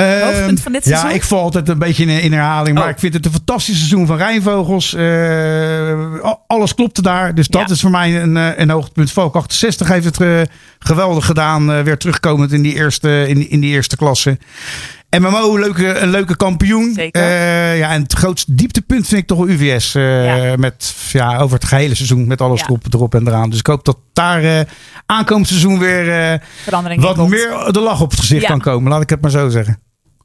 Hoogtepunt 0.00 0.60
van 0.60 0.72
dit 0.72 0.82
Ehm, 0.82 0.90
ja, 0.92 0.98
seizoen? 0.98 1.10
ik 1.20 1.22
val 1.24 1.40
altijd 1.42 1.68
een 1.68 1.78
beetje 1.78 2.04
in, 2.04 2.20
in 2.22 2.32
herhaling. 2.32 2.74
Maar 2.76 2.84
Oh. 2.84 2.90
ik 2.90 2.98
vind 2.98 3.14
het 3.14 3.24
een 3.26 3.32
fantastisch 3.32 3.76
seizoen 3.76 4.06
van 4.06 4.16
Rijnvogels. 4.16 4.94
Eh, 4.94 6.32
alles 6.46 6.74
klopte 6.74 7.02
daar. 7.02 7.34
Dus 7.34 7.48
dat 7.48 7.68
Ja. 7.68 7.74
is 7.74 7.80
voor 7.80 7.90
mij 7.90 8.22
een, 8.22 8.36
eh, 8.36 8.48
een 8.56 8.70
hoogtepunt. 8.70 9.12
Volk 9.12 9.36
68 9.36 9.88
heeft 9.88 10.04
het 10.04 10.20
eh, 10.20 10.40
geweldig 10.78 11.26
gedaan. 11.26 11.72
eh, 11.72 11.80
weer 11.80 11.98
terugkomend 11.98 12.52
in 12.52 12.62
die 12.62 12.74
eerste, 12.74 13.24
in, 13.28 13.50
in 13.50 13.60
die 13.60 13.70
eerste 13.70 13.96
klasse. 13.96 14.38
MMO, 15.18 15.58
leuke, 15.58 15.98
een 15.98 16.10
leuke 16.10 16.36
kampioen. 16.36 16.92
Zeker. 16.94 17.22
Eh, 17.22 17.78
ja, 17.78 17.90
en 17.90 18.02
het 18.02 18.12
grootste 18.12 18.54
dieptepunt 18.54 19.06
vind 19.06 19.20
ik 19.20 19.26
toch 19.26 19.46
UVS. 19.46 19.94
eh, 19.94 20.24
Ja. 20.50 20.56
Met, 20.56 20.94
ja, 21.12 21.38
over 21.38 21.54
het 21.58 21.64
gehele 21.68 21.94
seizoen. 21.94 22.26
Met 22.26 22.40
alles 22.40 22.60
Ja. 22.60 22.66
erop, 22.66 22.84
erop 22.94 23.14
en 23.14 23.26
eraan. 23.28 23.50
Dus 23.50 23.58
ik 23.58 23.66
hoop 23.66 23.84
dat 23.84 23.96
daar 24.12 24.42
eh, 24.44 24.60
aankomend 25.06 25.48
seizoen 25.48 25.78
weer 25.78 26.32
eh, 26.32 26.38
Verandering 26.62 27.02
in 27.02 27.14
wat 27.14 27.28
meer 27.28 27.68
de 27.72 27.80
lach 27.80 28.00
op 28.00 28.10
het 28.10 28.20
gezicht 28.20 28.42
Ja. 28.42 28.48
kan 28.48 28.60
komen. 28.60 28.90
Laat 28.90 29.02
ik 29.02 29.10
het 29.10 29.20
maar 29.20 29.30
zo 29.30 29.48
zeggen. 29.48 29.78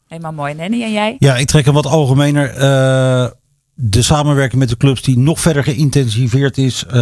Helemaal 0.07 0.33
mooi. 0.33 0.53
Nenny, 0.53 0.83
en 0.83 0.91
jij? 0.91 1.15
Ja, 1.19 1.35
ik 1.37 1.47
trek 1.47 1.65
hem 1.65 1.73
wat 1.73 1.85
algemener. 1.85 2.49
Eh, 2.49 3.25
de 3.81 4.01
samenwerking 4.01 4.59
met 4.59 4.69
de 4.69 4.77
clubs 4.77 5.01
die 5.01 5.17
nog 5.17 5.39
verder 5.39 5.63
geïntensiveerd 5.63 6.57
is. 6.57 6.83
Eh, 6.87 6.93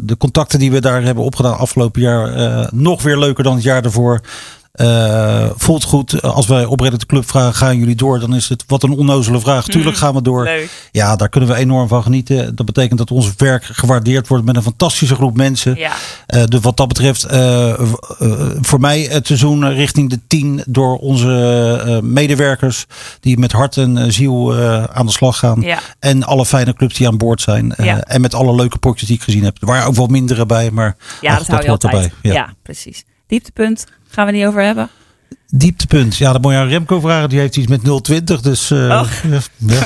de 0.00 0.16
contacten 0.18 0.58
die 0.58 0.70
we 0.70 0.80
daar 0.80 1.02
hebben 1.02 1.24
opgedaan 1.24 1.58
afgelopen 1.58 2.00
jaar. 2.02 2.34
eh, 2.34 2.66
nog 2.72 3.02
weer 3.02 3.18
leuker 3.18 3.44
dan 3.44 3.54
het 3.54 3.62
jaar 3.62 3.82
daarvoor. 3.82 4.20
Eh, 4.76 5.50
voelt 5.56 5.84
goed. 5.84 6.22
Als 6.22 6.46
wij 6.46 6.64
op 6.64 6.80
Reddit 6.80 7.00
de 7.00 7.06
club 7.06 7.28
vragen, 7.28 7.54
gaan 7.54 7.76
jullie 7.78 7.94
door? 7.94 8.20
Dan 8.20 8.34
is 8.34 8.48
het 8.48 8.64
wat 8.66 8.82
een 8.82 8.92
onnozele 8.92 9.40
vraag. 9.40 9.64
Tuurlijk 9.66 9.96
gaan 9.96 10.14
we 10.14 10.22
door. 10.22 10.44
Leuk. 10.44 10.88
Ja, 10.92 11.16
daar 11.16 11.28
kunnen 11.28 11.50
we 11.50 11.56
enorm 11.56 11.88
van 11.88 12.02
genieten. 12.02 12.54
Dat 12.56 12.66
betekent 12.66 12.98
dat 12.98 13.10
ons 13.10 13.32
werk 13.36 13.64
gewaardeerd 13.64 14.28
wordt 14.28 14.44
met 14.44 14.56
een 14.56 14.62
fantastische 14.62 15.14
groep 15.14 15.36
mensen. 15.36 15.76
Ja, 15.76 15.92
Eh, 16.26 16.44
dus 16.44 16.60
wat 16.60 16.76
dat 16.76 16.88
betreft, 16.88 17.24
eh, 17.24 17.70
eh, 17.70 17.78
voor 18.60 18.80
mij 18.80 19.00
het 19.00 19.26
seizoen 19.26 19.72
richting 19.72 20.10
de 20.10 20.20
10 20.26 20.62
door 20.66 20.96
onze 20.98 21.80
eh, 21.86 21.98
medewerkers 22.00 22.86
die 23.20 23.38
met 23.38 23.52
hart 23.52 23.76
en 23.76 23.98
eh, 23.98 24.04
ziel 24.10 24.56
eh, 24.56 24.84
aan 24.84 25.06
de 25.06 25.12
slag 25.12 25.38
gaan. 25.38 25.60
Ja. 25.60 25.78
En 25.98 26.22
alle 26.24 26.46
fijne 26.46 26.74
clubs 26.74 26.94
die 26.94 27.06
aan 27.06 27.16
boord 27.16 27.40
zijn. 27.40 27.74
Eh, 27.74 27.84
Ja. 27.86 28.00
En 28.00 28.20
met 28.20 28.34
alle 28.34 28.54
leuke 28.54 28.78
potjes 28.78 29.08
die 29.08 29.16
ik 29.16 29.22
gezien 29.22 29.44
heb. 29.44 29.56
Er 29.60 29.66
waren 29.66 29.86
ook 29.86 29.94
wel 29.94 30.06
mindere 30.06 30.46
bij, 30.46 30.70
maar 30.70 30.96
ja 31.20 31.36
dat 31.36 31.46
je 31.46 31.52
hoort 31.52 31.68
altijd. 31.84 31.92
erbij. 31.92 32.32
Ja. 32.32 32.52
precies. 32.62 33.04
Dieptepunt, 33.26 33.86
gaan 34.08 34.26
we 34.26 34.32
niet 34.32 34.44
over 34.46 34.62
hebben? 34.62 34.88
Dieptepunt. 35.48 36.16
Ja, 36.16 36.32
dat 36.32 36.42
moet 36.42 36.52
je 36.52 36.58
aan 36.58 36.68
Remco 36.68 37.00
vragen. 37.00 37.28
Die 37.28 37.38
heeft 37.38 37.56
iets 37.56 37.66
met 37.66 38.02
020. 38.02 38.40
Dus 38.40 38.70
eh, 38.70 38.78
Oh. 38.78 39.08
ja, 39.30 39.38
ja. 39.74 39.78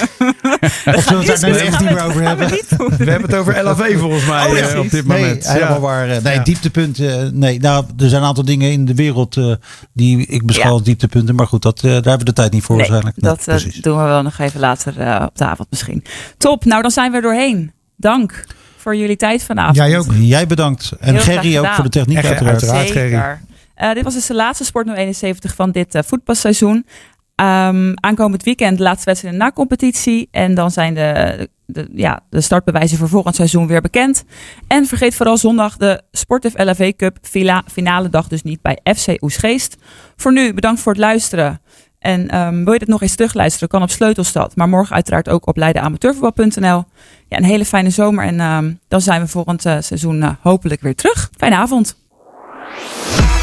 Of 0.94 1.02
zullen 1.04 1.24
we 1.24 1.32
het 1.32 1.40
daar 1.40 1.80
niet 1.80 1.80
meer 1.90 2.04
over 2.04 2.20
we 2.20 2.26
hebben? 2.26 2.48
We 2.48 3.10
hebben 3.10 3.30
het 3.30 3.34
over 3.34 3.62
LAV 3.62 3.98
volgens 3.98 4.26
mij 4.26 4.46
Oh, 4.46 4.56
ja, 4.56 4.66
eh, 4.68 4.78
op 4.78 4.90
dit 4.90 5.06
Nee, 5.06 5.18
moment. 5.20 5.48
helemaal 5.52 5.74
Ja. 5.74 5.80
waar. 5.80 6.08
eh, 6.10 6.22
Nee, 6.22 6.34
Ja. 6.34 6.42
dieptepunten. 6.42 7.38
Nee, 7.38 7.58
nou, 7.60 7.84
er 7.98 8.08
zijn 8.08 8.22
een 8.22 8.28
aantal 8.28 8.44
dingen 8.44 8.70
in 8.72 8.84
de 8.84 8.94
wereld 8.94 9.36
eh, 9.36 9.52
die 9.92 10.26
ik 10.26 10.46
beschouw 10.46 10.64
Ja. 10.66 10.70
als 10.72 10.82
dieptepunten. 10.82 11.34
Maar 11.34 11.46
goed, 11.46 11.62
dat, 11.62 11.76
eh, 11.76 11.82
daar 11.82 11.92
hebben 11.92 12.18
we 12.18 12.24
de 12.24 12.32
tijd 12.32 12.52
niet 12.52 12.62
voor 12.62 12.76
Nee, 12.76 12.84
waarschijnlijk. 12.88 13.22
Nee, 13.22 13.30
dat 13.30 13.44
precies. 13.44 13.82
doen 13.82 13.98
we 13.98 14.04
wel 14.04 14.22
nog 14.22 14.38
even 14.38 14.60
later 14.60 14.98
eh, 15.00 15.24
op 15.26 15.36
de 15.38 15.44
avond 15.44 15.70
misschien. 15.70 16.04
Top, 16.38 16.64
nou 16.64 16.82
dan 16.82 16.90
zijn 16.90 17.10
we 17.10 17.16
er 17.16 17.22
doorheen. 17.22 17.72
Dank 17.96 18.44
voor 18.80 18.96
jullie 18.96 19.16
tijd 19.16 19.42
vanavond. 19.42 19.76
Jij 19.76 19.98
ook. 19.98 20.06
Jij 20.18 20.46
bedankt. 20.46 20.92
En 21.00 21.14
Heel 21.14 21.22
Gerry 21.22 21.58
ook 21.58 21.66
voor 21.66 21.84
de 21.84 21.90
techniek 21.90 22.16
Echt, 22.16 22.26
uiteraard. 22.26 22.62
uiteraard. 22.62 22.88
Zeker. 22.88 23.40
Eh, 23.74 23.92
dit 23.92 24.04
was 24.04 24.14
dus 24.14 24.26
de 24.26 24.34
laatste 24.34 24.64
Sport 24.64 24.86
071 24.86 25.54
van 25.54 25.70
dit 25.70 25.94
eh, 25.94 26.02
voetbalseizoen. 26.06 26.86
Ehm, 27.34 27.92
aankomend 27.94 28.42
weekend 28.42 28.76
de 28.76 28.82
laatste 28.82 29.04
wedstrijd 29.04 29.34
na 29.36 29.52
competitie. 29.52 30.28
En 30.30 30.54
dan 30.54 30.70
zijn 30.70 30.94
de, 30.94 31.48
de, 31.66 31.88
ja, 31.94 32.20
de 32.30 32.40
startbewijzen 32.40 32.98
voor 32.98 33.08
volgend 33.08 33.34
seizoen 33.34 33.66
weer 33.66 33.80
bekend. 33.80 34.24
En 34.66 34.86
vergeet 34.86 35.14
vooral 35.14 35.36
zondag 35.36 35.76
de 35.76 36.02
Sportif 36.12 36.52
LAV 36.64 36.92
Cup 36.96 37.18
fila- 37.22 37.62
finale 37.72 38.08
dag 38.08 38.28
dus 38.28 38.42
niet 38.42 38.62
bij 38.62 38.78
FC 38.94 39.22
Oesgeest. 39.22 39.76
Voor 40.16 40.32
nu 40.32 40.54
bedankt 40.54 40.80
voor 40.80 40.92
het 40.92 41.00
luisteren. 41.00 41.60
En 42.00 42.28
ehm, 42.28 42.64
wil 42.64 42.72
je 42.72 42.78
dit 42.78 42.88
nog 42.88 43.02
eens 43.02 43.14
terugluisteren, 43.14 43.68
kan 43.68 43.82
op 43.82 43.90
Sleutelstad. 43.90 44.56
Maar 44.56 44.68
morgen 44.68 44.94
uiteraard 44.94 45.28
ook 45.28 45.46
op 45.46 45.56
leidenamateurvoetbal.nl. 45.56 46.84
Ja, 47.28 47.36
een 47.36 47.44
hele 47.44 47.64
fijne 47.64 47.90
zomer. 47.90 48.24
En 48.24 48.40
ehm, 48.40 48.72
dan 48.88 49.00
zijn 49.00 49.20
we 49.20 49.28
volgend 49.28 49.66
eh, 49.66 49.76
seizoen 49.80 50.22
eh, 50.22 50.30
hopelijk 50.40 50.80
weer 50.80 50.94
terug. 50.94 51.30
Fijne 51.36 51.56
avond. 51.56 51.96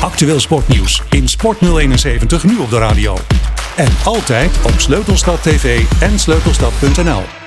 Actueel 0.01 0.39
sportnieuws 0.39 1.03
in 1.09 1.27
Sport 1.27 1.61
071 1.61 2.43
nu 2.43 2.57
op 2.57 2.69
de 2.69 2.77
radio. 2.77 3.17
En 3.75 3.87
altijd 4.03 4.51
op 4.65 4.79
Sleutelstad 4.79 5.43
TV 5.43 5.83
en 5.99 6.19
sleutelstad.nl. 6.19 7.23